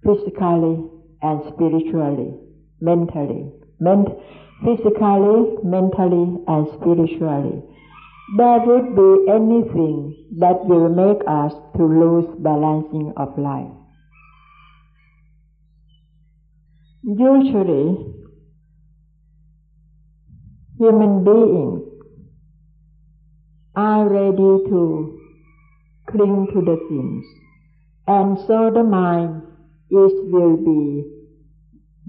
physically 0.04 0.84
and 1.22 1.42
spiritually, 1.52 2.34
mentally, 2.80 3.52
ment- 3.80 4.18
physically, 4.64 5.56
mentally, 5.62 6.38
and 6.48 6.68
spiritually. 6.80 7.62
There 8.36 8.60
would 8.66 8.96
be 8.96 9.30
anything 9.30 10.26
that 10.38 10.64
will 10.64 10.88
make 10.88 11.22
us 11.26 11.52
to 11.76 11.84
lose 11.84 12.26
balancing 12.38 13.12
of 13.16 13.38
life. 13.38 13.83
Usually, 17.06 18.14
human 20.78 21.24
beings 21.24 21.82
are 23.76 24.08
ready 24.08 24.36
to 24.70 25.20
cling 26.06 26.48
to 26.52 26.60
the 26.60 26.76
things 26.88 27.24
and 28.06 28.38
so 28.46 28.70
the 28.72 28.82
mind 28.82 29.42
is 29.90 30.12
will 30.30 30.56
be, 30.56 31.04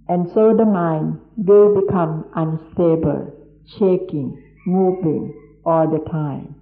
and 0.10 0.28
so 0.34 0.54
the 0.56 0.66
mind 0.66 1.20
will 1.38 1.82
become 1.82 2.26
unstable, 2.36 3.32
shaking, 3.66 4.42
moving 4.66 5.34
all 5.66 5.88
the 5.90 6.04
time. 6.10 6.56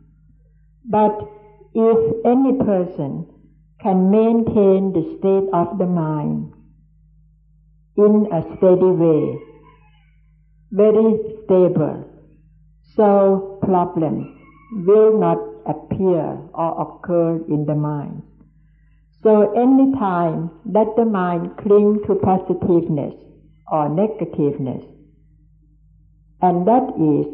But 0.86 1.20
if 1.74 2.26
any 2.26 2.58
person 2.60 3.26
can 3.82 4.12
maintain 4.12 4.94
the 4.94 5.18
state 5.18 5.50
of 5.52 5.80
the 5.80 5.88
mind 5.88 6.53
in 7.96 8.28
a 8.32 8.42
steady 8.58 8.92
way, 9.04 9.40
very 10.72 11.20
stable, 11.44 12.10
so 12.96 13.60
problems 13.62 14.28
will 14.72 15.20
not 15.20 15.38
appear 15.68 16.38
or 16.54 16.82
occur 16.82 17.36
in 17.48 17.66
the 17.66 17.76
mind. 17.76 18.24
So 19.22 19.54
any 19.54 19.94
time 19.98 20.52
that 20.66 20.96
the 20.98 21.06
mind 21.06 21.58
clings 21.58 22.00
to 22.08 22.16
positiveness 22.16 23.14
or 23.72 23.88
negativeness, 23.90 24.84
and 26.42 26.68
that 26.68 26.90
is, 27.00 27.28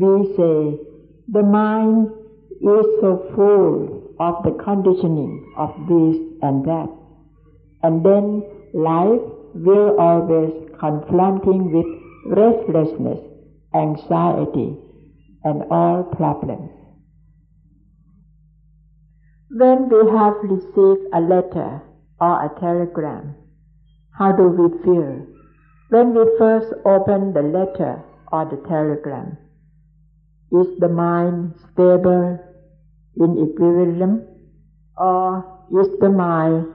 we 0.00 0.34
say, 0.36 0.80
the 1.28 1.42
mind 1.42 2.08
is 2.60 2.86
so 3.00 3.30
full 3.36 4.14
of 4.18 4.42
the 4.44 4.62
conditioning 4.64 5.52
of 5.56 5.70
this 5.86 6.16
and 6.42 6.64
that, 6.64 6.88
and 7.82 8.04
then 8.04 8.42
life 8.72 9.20
will 9.54 9.96
always 9.98 10.52
confronting 10.78 11.72
with 11.72 11.86
restlessness, 12.36 13.20
anxiety, 13.74 14.76
and 15.44 15.62
all 15.70 16.02
problems. 16.02 16.70
When 19.50 19.88
we 19.88 20.10
have 20.10 20.34
received 20.42 21.06
a 21.12 21.20
letter 21.20 21.82
or 22.20 22.44
a 22.44 22.60
telegram, 22.60 23.36
how 24.18 24.32
do 24.32 24.48
we 24.48 24.82
feel? 24.82 25.26
When 25.90 26.14
we 26.14 26.24
first 26.38 26.72
open 26.84 27.32
the 27.32 27.42
letter 27.42 28.02
or 28.32 28.44
the 28.46 28.56
telegram, 28.68 29.36
is 30.50 30.66
the 30.78 30.88
mind 30.88 31.54
stable 31.72 32.38
in 33.16 33.38
equilibrium 33.38 34.26
or 34.96 35.44
is 35.80 35.88
the 36.00 36.08
mind 36.08 36.66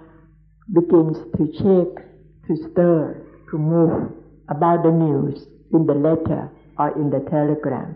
begins 0.73 1.17
to 1.37 1.45
shake, 1.57 2.08
to 2.49 2.57
stir, 2.71 3.25
to 3.51 3.57
move 3.57 4.11
about 4.49 4.83
the 4.83 4.91
news 4.91 5.47
in 5.71 5.85
the 5.85 5.93
letter 5.93 6.51
or 6.77 6.89
in 6.99 7.09
the 7.09 7.23
telegram? 7.29 7.95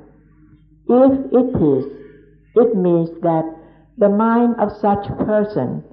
If 0.88 1.12
it 1.34 1.50
is, 1.60 1.86
it 2.56 2.76
means 2.76 3.10
that 3.22 3.44
the 3.98 4.10
mind 4.10 4.56
of 4.60 4.70
such 4.80 5.08
person 5.26 5.84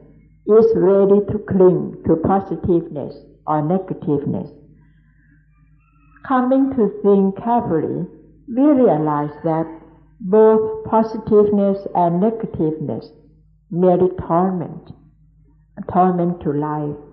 is 0.47 0.67
ready 0.77 1.21
to 1.33 1.39
cling 1.49 2.03
to 2.07 2.17
positiveness 2.17 3.15
or 3.47 3.63
negativeness. 3.63 4.51
Coming 6.27 6.71
to 6.77 6.91
think 7.03 7.43
carefully, 7.43 8.07
we 8.49 8.63
realize 8.63 9.33
that 9.45 9.67
both 10.21 10.85
positiveness 10.85 11.79
and 11.95 12.21
negativeness 12.21 13.07
merely 13.71 14.09
torment, 14.27 14.91
torment 15.93 16.41
to 16.43 16.53
life. 16.53 17.10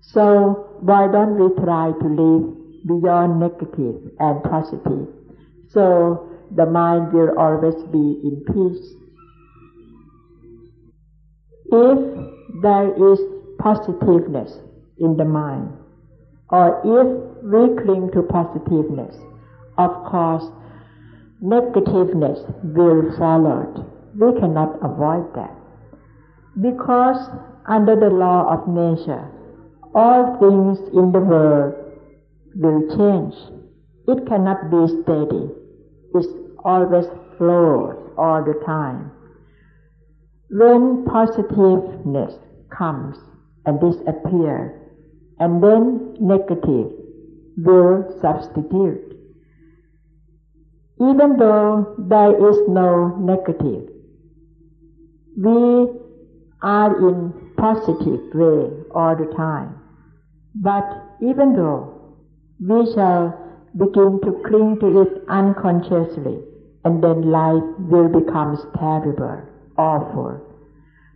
So 0.00 0.78
why 0.80 1.10
don't 1.10 1.38
we 1.38 1.54
try 1.62 1.92
to 1.92 2.08
live 2.08 2.54
beyond 2.86 3.40
negative 3.40 3.96
and 4.18 4.42
positive? 4.42 5.08
So 5.68 6.30
the 6.54 6.66
mind 6.66 7.12
will 7.12 7.38
always 7.38 7.74
be 7.92 8.20
in 8.24 8.44
peace 8.46 8.94
if 11.70 12.62
there 12.62 13.12
is 13.12 13.20
positiveness 13.58 14.58
in 14.98 15.16
the 15.16 15.24
mind, 15.24 15.72
or 16.50 16.80
if 16.84 17.06
we 17.44 17.84
cling 17.84 18.10
to 18.12 18.22
positiveness, 18.22 19.14
of 19.76 19.90
course, 20.06 20.44
negativeness 21.42 22.40
will 22.62 23.14
follow. 23.18 23.84
We 24.18 24.40
cannot 24.40 24.78
avoid 24.82 25.34
that. 25.34 25.54
Because 26.60 27.30
under 27.66 27.94
the 27.94 28.10
law 28.10 28.50
of 28.52 28.66
nature, 28.66 29.30
all 29.94 30.38
things 30.38 30.78
in 30.92 31.12
the 31.12 31.20
world 31.20 31.74
will 32.54 32.88
change. 32.96 33.34
It 34.06 34.26
cannot 34.26 34.70
be 34.70 34.86
steady. 35.02 35.50
It 36.14 36.26
always 36.64 37.06
flows 37.36 37.96
all 38.16 38.44
the 38.44 38.60
time. 38.64 39.10
When 40.50 41.04
positiveness 41.04 42.34
comes 42.70 43.16
and 43.66 43.80
disappears, 43.80 44.72
and 45.38 45.62
then 45.62 46.16
negative 46.20 46.92
will 47.56 48.18
substitute. 48.20 49.16
Even 51.00 51.36
though 51.38 51.94
there 51.98 52.50
is 52.50 52.58
no 52.68 53.16
negative, 53.18 53.88
we 55.36 55.86
are 56.60 57.08
in 57.08 57.52
positive 57.56 58.34
way 58.34 58.70
all 58.92 59.14
the 59.14 59.32
time. 59.36 59.77
But 60.62 60.84
even 61.20 61.54
though 61.54 62.16
we 62.60 62.92
shall 62.92 63.38
begin 63.76 64.20
to 64.24 64.42
cling 64.46 64.78
to 64.80 65.02
it 65.02 65.22
unconsciously, 65.28 66.38
and 66.84 67.02
then 67.02 67.30
life 67.30 67.62
will 67.78 68.08
become 68.08 68.56
terrible 68.78 69.42
awful. 69.78 70.40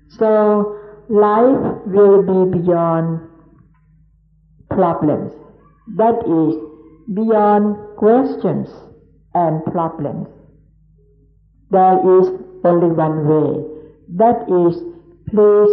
So 0.08 0.78
life 1.08 1.82
will 1.86 2.22
be 2.22 2.58
beyond 2.58 3.28
problems. 4.70 5.32
That 5.96 6.22
is 6.24 6.54
beyond 7.12 7.76
questions 7.98 8.68
and 9.34 9.64
problems. 9.66 10.28
There 11.70 11.98
is 12.20 12.28
only 12.64 12.94
one 12.94 13.26
way. 13.26 13.64
That 14.16 14.46
is 14.48 14.76
please 15.28 15.72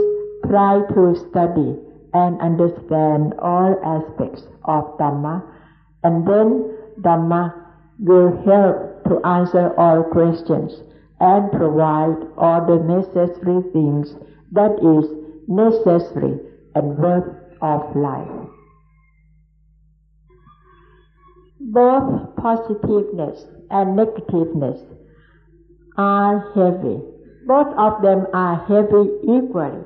try 0.49 0.82
to 0.93 1.15
study 1.30 1.78
and 2.14 2.39
understand 2.41 3.34
all 3.39 3.76
aspects 3.84 4.43
of 4.66 4.97
Dhamma 4.97 5.43
and 6.03 6.26
then 6.28 6.78
Dhamma 7.01 7.53
will 7.99 8.32
help 8.45 9.03
to 9.05 9.26
answer 9.28 9.74
all 9.78 10.03
questions 10.03 10.72
and 11.20 11.51
provide 11.51 12.16
all 12.38 12.66
the 12.66 12.80
necessary 12.84 13.62
things 13.74 14.16
that 14.51 14.72
is 14.80 15.05
necessary 15.47 16.39
and 16.76 16.97
worth 16.97 17.36
of 17.62 17.95
life. 17.95 18.49
Both 21.60 22.36
positiveness 22.38 23.45
and 23.70 23.97
negativeness 23.97 24.80
are 25.97 26.51
heavy. 26.55 27.01
Both 27.45 27.74
of 27.78 28.01
them 28.01 28.28
are 28.34 28.66
heavy 28.66 29.10
equally, 29.24 29.84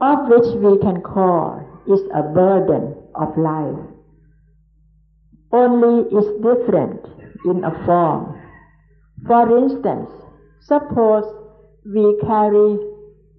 of 0.00 0.28
which 0.28 0.54
we 0.56 0.78
can 0.78 1.00
call 1.02 1.62
is 1.86 2.00
a 2.14 2.22
burden 2.22 2.94
of 3.14 3.36
life. 3.38 3.78
Only 5.52 6.02
is 6.10 6.26
different 6.42 7.00
in 7.44 7.64
a 7.64 7.84
form 7.86 8.36
for 9.24 9.58
instance, 9.58 10.10
suppose 10.60 11.24
we 11.84 12.18
carry 12.20 12.78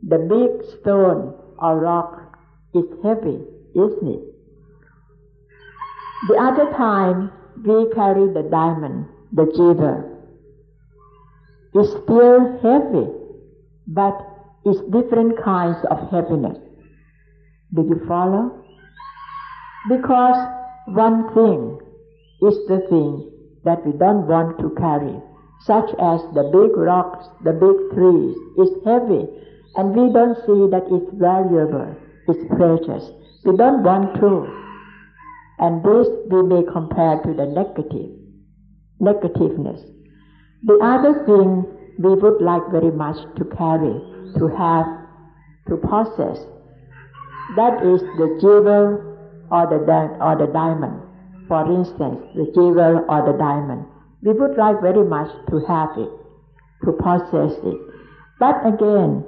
the 0.03 0.18
big 0.18 0.82
stone 0.82 1.34
or 1.60 1.80
rock 1.80 2.38
It's 2.74 2.93
heavy, 3.03 3.39
isn't 3.74 4.08
it? 4.08 4.24
The 6.28 6.36
other 6.36 6.72
time 6.74 7.32
we 7.64 7.89
carry 7.93 8.28
the 8.34 8.43
diamond, 8.51 9.05
the 9.32 9.45
jiva. 9.45 10.03
It's 11.74 11.91
still 12.03 12.60
heavy, 12.62 13.08
but 13.88 14.16
it's 14.68 14.82
different 14.91 15.41
kinds 15.41 15.78
of 15.89 15.97
happiness. 16.11 16.57
Do 17.74 17.84
you 17.84 18.01
follow? 18.05 18.63
Because 19.88 20.36
one 20.88 21.34
thing 21.34 21.80
is 22.41 22.55
the 22.68 22.86
thing 22.89 23.32
that 23.63 23.86
we 23.86 23.93
don't 23.93 24.28
want 24.28 24.59
to 24.59 24.76
carry, 24.76 25.15
such 25.63 25.88
as 26.03 26.20
the 26.36 26.51
big 26.51 26.76
rocks, 26.76 27.28
the 27.45 27.53
big 27.55 27.78
trees, 27.95 28.36
is 28.59 28.76
heavy, 28.84 29.24
and 29.76 29.95
we 29.95 30.11
don't 30.11 30.36
see 30.43 30.68
that 30.68 30.84
it's 30.91 31.11
valuable, 31.15 31.95
it's 32.28 32.43
precious. 32.59 33.07
We 33.45 33.55
don't 33.55 33.84
want 33.84 34.20
to. 34.20 34.51
And 35.59 35.80
this 35.84 36.07
we 36.30 36.43
may 36.43 36.63
compare 36.72 37.24
to 37.24 37.34
the 37.34 37.47
negative, 37.47 38.11
negativeness. 38.99 39.80
The 40.63 40.78
other 40.84 41.24
thing 41.26 41.63
we 41.99 42.13
would 42.15 42.41
like 42.41 42.68
very 42.70 42.91
much 42.91 43.18
to 43.38 43.45
carry, 43.55 43.95
to 44.36 44.47
have, 44.47 44.86
to 45.69 45.78
possess, 45.78 46.39
that 47.55 47.84
is 47.84 48.01
the 48.19 48.38
jewel 48.41 49.03
or 49.51 49.65
the, 49.67 49.80
or 50.21 50.36
the 50.38 50.51
diamond. 50.51 51.01
For 51.47 51.63
instance, 51.71 52.19
the 52.36 52.51
jewel 52.53 53.05
or 53.07 53.32
the 53.32 53.38
diamond. 53.38 53.86
We 54.21 54.34
would 54.34 54.57
like 54.57 54.82
very 54.82 55.05
much 55.07 55.32
to 55.49 55.59
have 55.67 55.89
it, 55.97 56.09
to 56.84 56.91
possess 56.91 57.57
it. 57.63 57.78
But 58.39 58.65
again, 58.65 59.23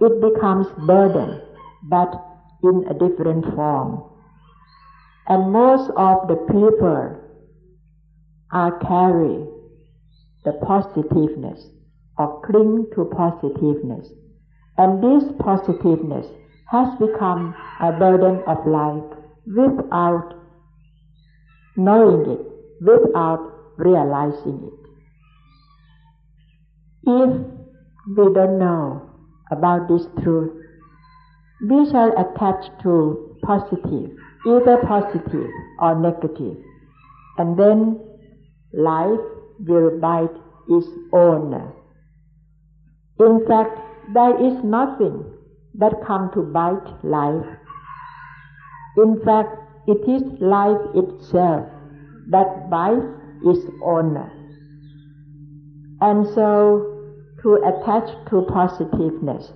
it 0.00 0.20
becomes 0.20 0.66
burden, 0.86 1.40
but 1.84 2.10
in 2.64 2.84
a 2.90 2.94
different 2.94 3.44
form. 3.54 4.02
And 5.28 5.52
most 5.52 5.90
of 5.96 6.26
the 6.26 6.36
people 6.50 7.16
are 8.50 8.78
carry 8.80 9.46
the 10.44 10.52
positiveness 10.66 11.64
or 12.22 12.40
cling 12.46 12.86
to 12.94 13.04
positiveness. 13.16 14.08
And 14.78 15.02
this 15.02 15.24
positiveness 15.38 16.26
has 16.70 16.88
become 16.98 17.54
a 17.80 17.92
burden 17.92 18.42
of 18.46 18.66
life 18.66 19.18
without 19.46 20.34
knowing 21.76 22.30
it, 22.30 22.40
without 22.80 23.42
realizing 23.76 24.70
it. 24.70 24.82
If 27.04 27.30
we 28.16 28.34
don't 28.34 28.58
know 28.58 29.10
about 29.50 29.88
this 29.88 30.06
truth, 30.22 30.52
we 31.68 31.90
shall 31.90 32.12
attach 32.24 32.70
to 32.82 33.36
positive, 33.42 34.10
either 34.46 34.76
positive 34.86 35.50
or 35.80 36.00
negative, 36.00 36.56
and 37.38 37.58
then 37.58 38.00
life 38.72 39.20
will 39.66 39.98
bite 40.00 40.36
its 40.68 40.86
own. 41.12 41.72
In 43.18 43.44
fact, 43.46 43.78
there 44.14 44.36
is 44.44 44.64
nothing 44.64 45.24
that 45.74 46.04
come 46.06 46.30
to 46.34 46.42
bite 46.42 47.04
life. 47.04 47.46
In 48.96 49.20
fact, 49.24 49.56
it 49.86 50.08
is 50.08 50.22
life 50.40 50.80
itself 50.94 51.66
that 52.30 52.70
bites 52.70 53.06
its 53.44 53.66
owner. 53.82 54.30
And 56.00 56.26
so, 56.34 56.92
to 57.42 57.54
attach 57.64 58.08
to 58.30 58.42
positiveness, 58.48 59.52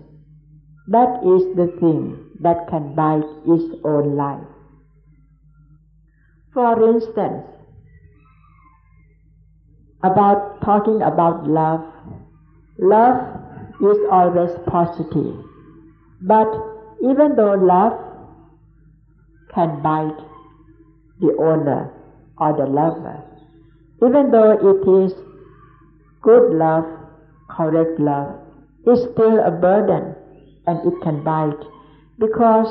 that 0.89 1.21
is 1.25 1.57
the 1.57 1.77
thing 1.81 2.31
that 2.41 2.69
can 2.69 2.95
bite 2.95 3.27
its 3.47 3.75
own 3.85 4.17
life. 4.17 4.47
For 6.53 6.95
instance, 6.95 7.45
about 10.03 10.61
talking 10.63 11.03
about 11.03 11.47
love, 11.47 11.85
love 12.79 13.46
is 13.81 13.99
always 14.11 14.51
positive. 14.67 15.45
But 16.23 16.49
even 17.03 17.37
though 17.37 17.55
love 17.55 17.93
can 19.55 19.83
bite 19.83 20.21
the 21.21 21.37
owner 21.39 21.93
or 22.39 22.57
the 22.57 22.67
lover, 22.67 23.23
even 24.03 24.31
though 24.31 24.53
it 24.53 25.05
is 25.05 25.13
good 26.23 26.53
love, 26.53 26.85
correct 27.51 27.99
love, 28.01 28.41
it's 28.87 29.03
still 29.13 29.39
a 29.45 29.51
burden 29.51 30.15
and 30.67 30.79
it 30.87 31.03
can 31.03 31.23
bite 31.23 31.65
because 32.19 32.69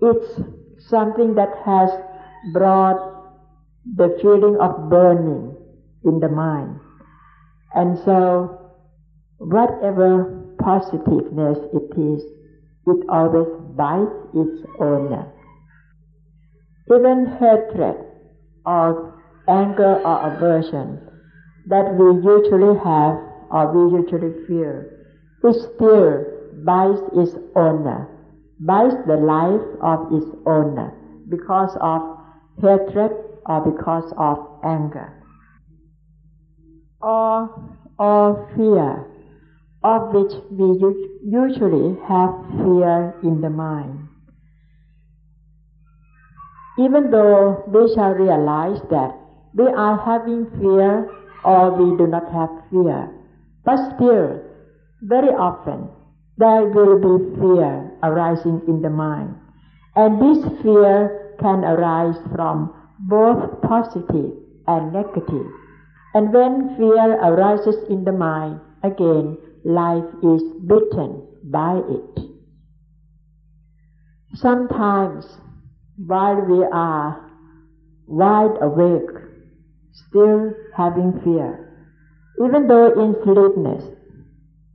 it's 0.00 0.40
something 0.88 1.34
that 1.34 1.50
has 1.64 1.90
brought 2.52 3.14
the 3.96 4.16
feeling 4.20 4.56
of 4.60 4.90
burning 4.90 5.56
in 6.04 6.20
the 6.20 6.28
mind. 6.28 6.78
And 7.74 7.98
so, 8.04 8.63
whatever 9.44 10.56
positiveness 10.58 11.58
it 11.72 11.88
is, 11.98 12.22
it 12.86 13.00
always 13.08 13.48
bites 13.76 14.16
its 14.34 14.66
owner. 14.80 15.30
Even 16.90 17.26
hatred 17.38 17.96
or 18.66 19.20
anger 19.48 20.00
or 20.04 20.32
aversion 20.32 21.00
that 21.68 21.94
we 21.96 22.06
usually 22.24 22.76
have 22.78 23.16
or 23.50 23.72
we 23.72 23.98
usually 23.98 24.46
feel, 24.46 24.84
it 25.44 25.54
still 25.74 26.24
bites 26.64 27.02
its 27.12 27.36
owner, 27.56 28.08
bites 28.60 28.96
the 29.06 29.16
life 29.16 29.64
of 29.82 30.12
its 30.12 30.30
owner 30.46 30.92
because 31.28 31.76
of 31.80 32.00
hatred 32.60 33.12
or 33.46 33.60
because 33.70 34.12
of 34.16 34.38
anger. 34.64 35.12
Or, 37.02 37.78
or 37.98 38.48
fear, 38.56 39.13
of 39.84 40.14
which 40.14 40.32
we 40.50 40.64
usually 41.22 41.94
have 42.08 42.32
fear 42.64 43.14
in 43.22 43.42
the 43.42 43.50
mind. 43.50 44.08
Even 46.78 47.10
though 47.10 47.62
we 47.68 47.94
shall 47.94 48.12
realize 48.12 48.80
that 48.90 49.14
we 49.52 49.66
are 49.66 50.00
having 50.00 50.46
fear 50.58 51.08
or 51.44 51.70
we 51.76 51.96
do 51.98 52.06
not 52.06 52.24
have 52.32 52.48
fear, 52.70 53.12
but 53.64 53.76
still, 53.94 54.40
very 55.02 55.28
often, 55.28 55.88
there 56.38 56.64
will 56.64 56.98
be 56.98 57.36
fear 57.38 57.92
arising 58.02 58.62
in 58.66 58.80
the 58.80 58.90
mind. 58.90 59.36
And 59.94 60.20
this 60.20 60.42
fear 60.62 61.36
can 61.40 61.62
arise 61.62 62.16
from 62.34 62.74
both 63.00 63.60
positive 63.62 64.32
and 64.66 64.92
negative. 64.92 65.46
And 66.14 66.32
when 66.32 66.74
fear 66.76 67.20
arises 67.20 67.76
in 67.90 68.04
the 68.04 68.12
mind, 68.12 68.60
again, 68.82 69.36
life 69.64 70.04
is 70.22 70.42
bitten 70.66 71.26
by 71.44 71.80
it. 71.88 72.20
Sometimes, 74.34 75.24
while 75.96 76.40
we 76.40 76.64
are 76.72 77.30
wide 78.06 78.56
awake, 78.60 79.10
still 80.08 80.52
having 80.76 81.20
fear, 81.24 81.88
even 82.44 82.66
though 82.66 82.92
in 82.92 83.14
sleepness, 83.24 83.84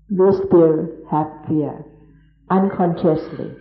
we 0.10 0.32
still 0.48 0.88
have 1.12 1.28
fear 1.48 1.86
unconsciously. 2.50 3.52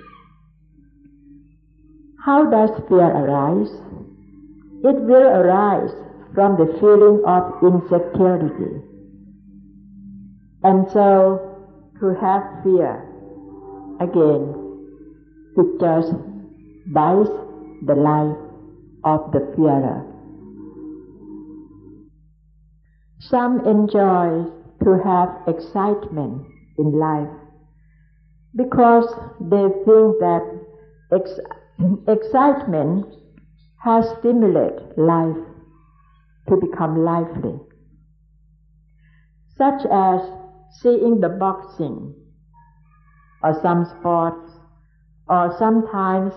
How 2.24 2.48
does 2.50 2.70
fear 2.88 3.04
arise? 3.04 3.70
It 4.84 5.02
will 5.02 5.28
arise 5.28 5.90
from 6.34 6.56
the 6.56 6.72
feeling 6.78 7.22
of 7.26 7.62
insecurity. 7.62 8.87
And 10.62 10.90
so, 10.90 11.56
to 12.00 12.14
have 12.20 12.42
fear, 12.64 13.02
again, 14.00 14.54
it 15.56 15.80
just 15.80 16.12
buys 16.92 17.28
the 17.86 17.94
life 17.94 18.36
of 19.04 19.30
the 19.32 19.40
fearer. 19.54 20.04
Some 23.20 23.60
enjoy 23.66 24.50
to 24.84 24.98
have 25.04 25.28
excitement 25.46 26.46
in 26.78 26.92
life 26.92 27.28
because 28.56 29.06
they 29.40 29.66
think 29.84 30.18
that 30.20 30.42
ex- 31.12 31.40
excitement 32.08 33.06
has 33.76 34.08
stimulated 34.18 34.96
life 34.96 35.36
to 36.48 36.56
become 36.56 37.04
lively, 37.04 37.60
such 39.56 39.82
as 39.92 40.20
seeing 40.80 41.20
the 41.20 41.28
boxing 41.28 42.14
or 43.42 43.58
some 43.62 43.84
sports, 43.98 44.50
or 45.28 45.54
sometimes 45.58 46.32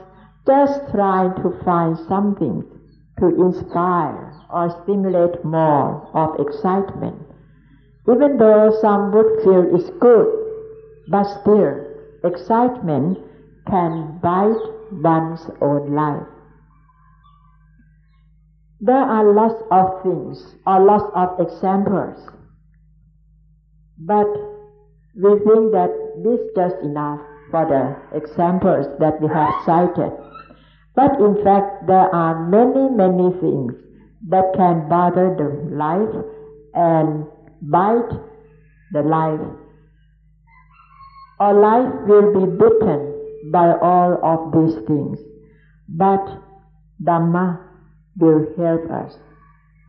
just 0.45 0.91
trying 0.91 1.33
to 1.35 1.59
find 1.63 1.97
something 2.07 2.63
to 3.19 3.25
inspire 3.41 4.33
or 4.49 4.69
stimulate 4.83 5.43
more 5.43 6.09
of 6.13 6.39
excitement 6.45 7.21
even 8.09 8.37
though 8.37 8.75
some 8.81 9.11
would 9.11 9.43
feel 9.43 9.75
it's 9.75 9.89
good, 9.99 10.27
but 11.07 11.23
still, 11.41 11.85
excitement 12.23 13.17
can 13.67 14.19
bite 14.21 14.57
one's 14.91 15.49
own 15.61 15.93
life. 15.93 16.27
There 18.79 18.95
are 18.95 19.31
lots 19.33 19.61
of 19.69 20.01
things 20.01 20.55
or 20.65 20.83
lots 20.83 21.05
of 21.13 21.39
examples, 21.39 22.17
but 24.05 24.27
we 25.15 25.29
think 25.45 25.71
that 25.71 25.91
this 26.23 26.39
is 26.39 26.49
just 26.55 26.75
enough 26.83 27.19
for 27.51 27.65
the 27.69 28.17
examples 28.17 28.87
that 28.99 29.21
we 29.21 29.27
have 29.27 29.53
cited. 29.65 30.11
But 30.95 31.19
in 31.19 31.43
fact, 31.43 31.85
there 31.87 32.13
are 32.13 32.47
many, 32.49 32.89
many 32.89 33.29
things 33.39 33.73
that 34.29 34.53
can 34.55 34.89
bother 34.89 35.35
the 35.37 35.75
life 35.75 36.15
and 36.73 37.25
bite 37.61 38.11
the 38.93 39.01
life. 39.03 39.41
Our 41.39 41.53
life 41.53 41.93
will 42.07 42.33
be 42.33 42.45
bitten 42.57 43.51
by 43.51 43.73
all 43.81 44.17
of 44.23 44.51
these 44.53 44.75
things, 44.87 45.19
but 45.89 46.23
Dhamma 47.03 47.59
will 48.17 48.45
help 48.57 48.89
us 48.91 49.17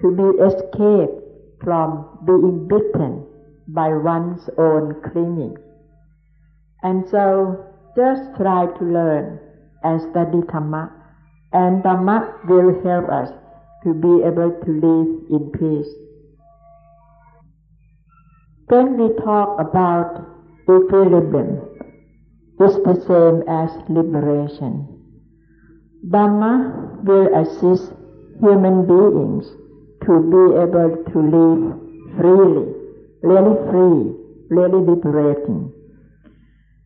to 0.00 0.10
be 0.10 0.28
escaped 0.42 1.62
from 1.62 2.18
being 2.26 2.68
bitten 2.68 3.26
by 3.68 3.88
one's 3.88 4.48
own 4.58 5.00
clinging. 5.12 5.56
And 6.82 7.08
so 7.08 7.64
just 7.96 8.22
try 8.36 8.66
to 8.66 8.84
learn 8.84 9.38
and 9.82 10.00
study 10.00 10.38
Dhamma, 10.50 10.90
and 11.52 11.82
Dhamma 11.82 12.46
will 12.48 12.82
help 12.82 13.08
us 13.08 13.30
to 13.84 13.94
be 13.94 14.22
able 14.24 14.50
to 14.64 14.70
live 14.70 15.08
in 15.30 15.50
peace. 15.52 15.92
When 18.68 18.96
we 18.96 19.14
talk 19.22 19.60
about 19.60 20.24
equilibrium, 20.62 21.60
it's 22.60 22.76
the 22.76 22.94
same 23.06 23.42
as 23.48 23.70
liberation. 23.88 24.88
Dhamma 26.08 27.04
will 27.04 27.28
assist 27.34 27.92
human 28.40 28.86
beings 28.86 29.46
to 30.06 30.12
be 30.30 30.42
able 30.58 31.04
to 31.12 31.18
live 31.20 31.62
freely, 32.16 32.81
really 33.22 33.56
free, 33.70 34.14
really 34.50 34.80
liberating. 34.84 35.72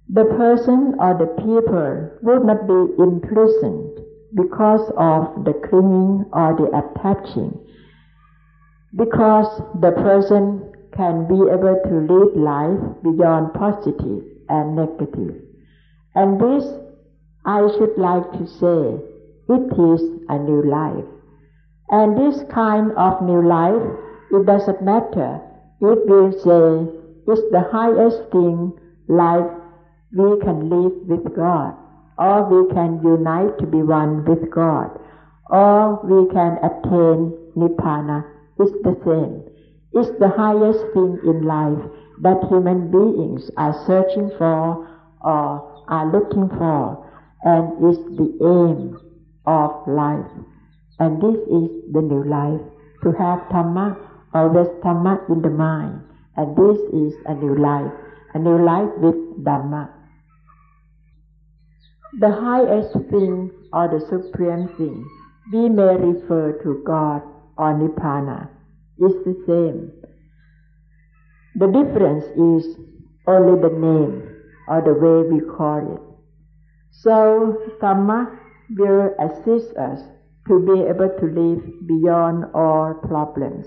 The 0.08 0.24
person 0.24 0.94
or 1.00 1.16
the 1.18 1.26
people 1.40 2.10
would 2.22 2.44
not 2.44 2.66
be 2.68 3.02
imprisoned 3.02 3.98
because 4.34 4.92
of 4.96 5.44
the 5.44 5.54
clinging 5.68 6.24
or 6.32 6.54
the 6.54 6.68
attaching, 6.76 7.58
because 8.94 9.48
the 9.80 9.90
person 9.92 10.72
can 10.94 11.26
be 11.26 11.34
able 11.50 11.80
to 11.84 11.94
live 12.06 12.36
life 12.36 12.80
beyond 13.02 13.52
positive 13.54 14.22
and 14.48 14.76
negative. 14.76 15.42
And 16.14 16.40
this, 16.40 16.64
I 17.44 17.66
should 17.76 17.96
like 17.96 18.30
to 18.32 18.46
say, 18.46 19.02
it 19.48 19.72
is 19.72 20.00
a 20.28 20.38
new 20.38 20.62
life. 20.68 21.04
And 21.90 22.16
this 22.16 22.42
kind 22.52 22.92
of 22.92 23.22
new 23.22 23.46
life, 23.46 23.82
it 24.30 24.46
doesn't 24.46 24.82
matter 24.82 25.40
if 25.80 25.98
we 26.08 26.32
say 26.40 26.92
it's 27.26 27.50
the 27.50 27.64
highest 27.70 28.30
thing 28.30 28.72
life 29.08 29.50
we 30.12 30.38
can 30.40 30.70
live 30.70 30.92
with 31.06 31.34
God, 31.36 31.74
or 32.18 32.44
we 32.48 32.72
can 32.72 33.00
unite 33.02 33.58
to 33.58 33.66
be 33.66 33.82
one 33.82 34.24
with 34.24 34.50
God, 34.50 34.90
or 35.50 36.00
we 36.04 36.32
can 36.32 36.58
attain 36.62 37.36
Nibbana. 37.56 38.24
It's 38.58 38.72
the 38.82 38.96
same. 39.04 39.42
It's 39.92 40.18
the 40.18 40.28
highest 40.28 40.80
thing 40.94 41.18
in 41.24 41.42
life 41.42 41.82
that 42.22 42.42
human 42.48 42.90
beings 42.90 43.50
are 43.56 43.74
searching 43.86 44.30
for 44.38 44.88
or 45.20 45.84
are 45.88 46.12
looking 46.12 46.48
for, 46.48 47.04
and 47.42 47.72
it's 47.84 48.02
the 48.16 48.30
aim 48.40 48.98
of 49.46 49.70
life. 49.86 50.30
And 50.98 51.20
this 51.20 51.36
is 51.36 51.92
the 51.92 52.00
new 52.00 52.24
life, 52.24 52.60
to 53.02 53.12
have 53.12 53.40
Dhamma, 53.50 53.96
always 54.36 54.68
Dhamma 54.84 55.28
in 55.30 55.42
the 55.42 55.50
mind. 55.50 56.00
And 56.36 56.56
this 56.56 56.78
is 56.92 57.14
a 57.26 57.34
new 57.34 57.54
life, 57.56 57.92
a 58.34 58.38
new 58.38 58.58
life 58.62 58.90
with 58.98 59.16
Dhamma. 59.44 59.88
The 62.20 62.30
highest 62.30 62.92
thing 63.10 63.50
or 63.72 63.88
the 63.88 64.00
supreme 64.08 64.68
thing, 64.76 65.08
we 65.52 65.68
may 65.68 65.96
refer 65.96 66.52
to 66.62 66.82
God 66.86 67.22
or 67.56 67.72
Nibbana, 67.80 68.48
is 68.98 69.14
the 69.24 69.34
same. 69.46 69.92
The 71.56 71.68
difference 71.78 72.24
is 72.52 72.76
only 73.26 73.60
the 73.60 73.74
name 73.74 74.14
or 74.68 74.82
the 74.82 74.94
way 74.94 75.18
we 75.32 75.40
call 75.56 75.80
it. 75.96 76.02
So, 76.90 77.56
Dhamma 77.80 78.38
will 78.76 79.14
assist 79.18 79.76
us 79.76 80.00
to 80.48 80.60
be 80.60 80.82
able 80.82 81.10
to 81.20 81.26
live 81.26 81.86
beyond 81.86 82.44
all 82.54 82.94
problems. 82.94 83.66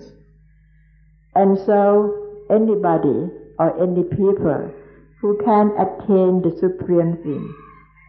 And 1.36 1.58
so 1.58 2.46
anybody 2.50 3.30
or 3.60 3.82
any 3.82 4.04
people 4.04 4.72
who 5.22 5.38
can 5.44 5.72
attain 5.78 6.42
the 6.42 6.56
supreme 6.60 7.18
thing, 7.18 7.54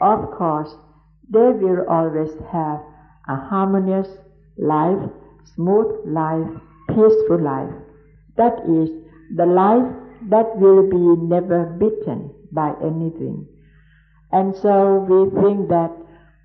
of 0.00 0.30
course, 0.30 0.74
they 1.28 1.50
will 1.50 1.84
always 1.88 2.30
have 2.50 2.80
a 3.28 3.36
harmonious 3.36 4.08
life, 4.56 5.10
smooth 5.54 6.06
life, 6.06 6.48
peaceful 6.88 7.40
life. 7.40 7.72
That 8.36 8.58
is 8.66 8.90
the 9.36 9.46
life 9.46 9.86
that 10.28 10.56
will 10.56 10.88
be 10.88 11.20
never 11.22 11.66
beaten 11.78 12.30
by 12.52 12.74
anything. 12.82 13.46
And 14.32 14.54
so 14.56 15.06
we 15.08 15.30
think 15.42 15.68
that 15.68 15.92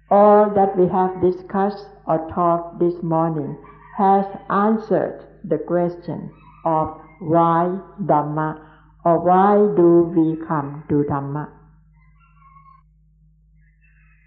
all 0.10 0.50
that 0.54 0.78
we 0.78 0.88
have 0.88 1.22
discussed 1.22 1.88
or 2.06 2.30
taught 2.30 2.80
this 2.80 3.02
morning 3.02 3.58
has 3.98 4.26
answered 4.50 5.26
the 5.44 5.58
question 5.58 6.32
of 6.66 7.00
why 7.20 7.80
Dhamma 8.02 8.60
or 9.06 9.20
why 9.24 9.56
do 9.76 10.12
we 10.16 10.46
come 10.48 10.84
to 10.90 11.06
Dhamma. 11.10 11.48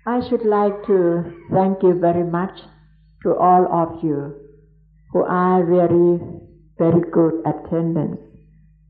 I 0.07 0.26
should 0.28 0.47
like 0.47 0.86
to 0.86 1.34
thank 1.53 1.82
you 1.82 1.99
very 2.01 2.24
much 2.24 2.61
to 3.24 3.34
all 3.34 3.66
of 3.70 4.03
you 4.03 4.34
who 5.12 5.22
are 5.24 5.64
very, 5.66 6.20
very 6.78 7.03
good 7.11 7.43
attendants. 7.45 8.22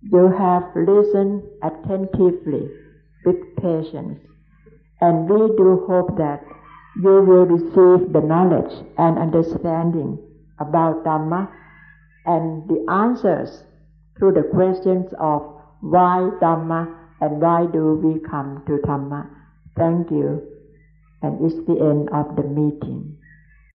You 0.03 0.29
have 0.39 0.65
listened 0.77 1.43
attentively 1.63 2.71
with 3.25 3.57
patience, 3.57 4.21
and 5.01 5.29
we 5.29 5.39
do 5.57 5.85
hope 5.89 6.17
that 6.19 6.45
you 7.03 7.23
will 7.23 7.47
receive 7.47 8.13
the 8.13 8.21
knowledge 8.21 8.73
and 8.97 9.19
understanding 9.19 10.19
about 10.61 11.05
Dhamma 11.05 11.49
and 12.29 12.69
the 12.69 12.85
answers 12.93 13.65
to 14.21 14.31
the 14.31 14.43
questions 14.53 15.11
of 15.19 15.43
why 15.81 16.29
Dhamma 16.43 16.95
and 17.21 17.41
why 17.41 17.67
do 17.73 17.95
we 18.05 18.21
come 18.29 18.63
to 18.67 18.79
Dhamma. 18.87 19.27
Thank 19.77 20.11
you. 20.11 20.43
And 21.23 21.45
it's 21.45 21.57
the 21.67 21.81
end 21.81 22.11
of 22.13 22.37
the 22.37 22.45
meeting. 22.45 23.18